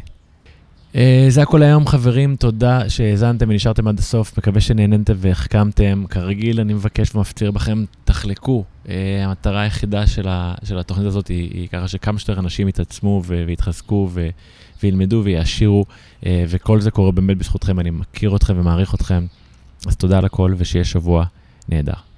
Uh, 0.93 0.97
זה 1.29 1.41
הכל 1.41 1.63
היום, 1.63 1.87
חברים. 1.87 2.35
תודה 2.35 2.89
שהאזנתם 2.89 3.45
ונשארתם 3.49 3.87
עד 3.87 3.99
הסוף. 3.99 4.37
מקווה 4.37 4.61
שנהנתם 4.61 5.13
והחכמתם. 5.17 6.03
כרגיל, 6.09 6.59
אני 6.59 6.73
מבקש 6.73 7.15
ומפציר 7.15 7.51
בכם, 7.51 7.85
תחלקו. 8.05 8.63
Uh, 8.85 8.89
המטרה 9.23 9.61
היחידה 9.61 10.07
של, 10.07 10.27
ה, 10.27 10.53
של 10.63 10.77
התוכנית 10.77 11.07
הזאת 11.07 11.27
היא, 11.27 11.49
היא 11.53 11.67
ככה 11.69 11.87
שכמה 11.87 12.19
שיותר 12.19 12.39
אנשים 12.39 12.67
יתעצמו 12.67 13.21
ויתחזקו 13.25 14.09
ו, 14.11 14.29
וילמדו 14.83 15.21
ויעשירו, 15.23 15.85
uh, 16.21 16.25
וכל 16.47 16.81
זה 16.81 16.91
קורה 16.91 17.11
באמת 17.11 17.37
בזכותכם. 17.37 17.79
אני 17.79 17.89
מכיר 17.89 18.35
אתכם 18.35 18.53
ומעריך 18.57 18.95
אתכם. 18.95 19.25
אז 19.87 19.95
תודה 19.95 20.17
על 20.17 20.25
הכל, 20.25 20.53
ושיהיה 20.57 20.85
שבוע 20.85 21.25
נהדר. 21.69 22.10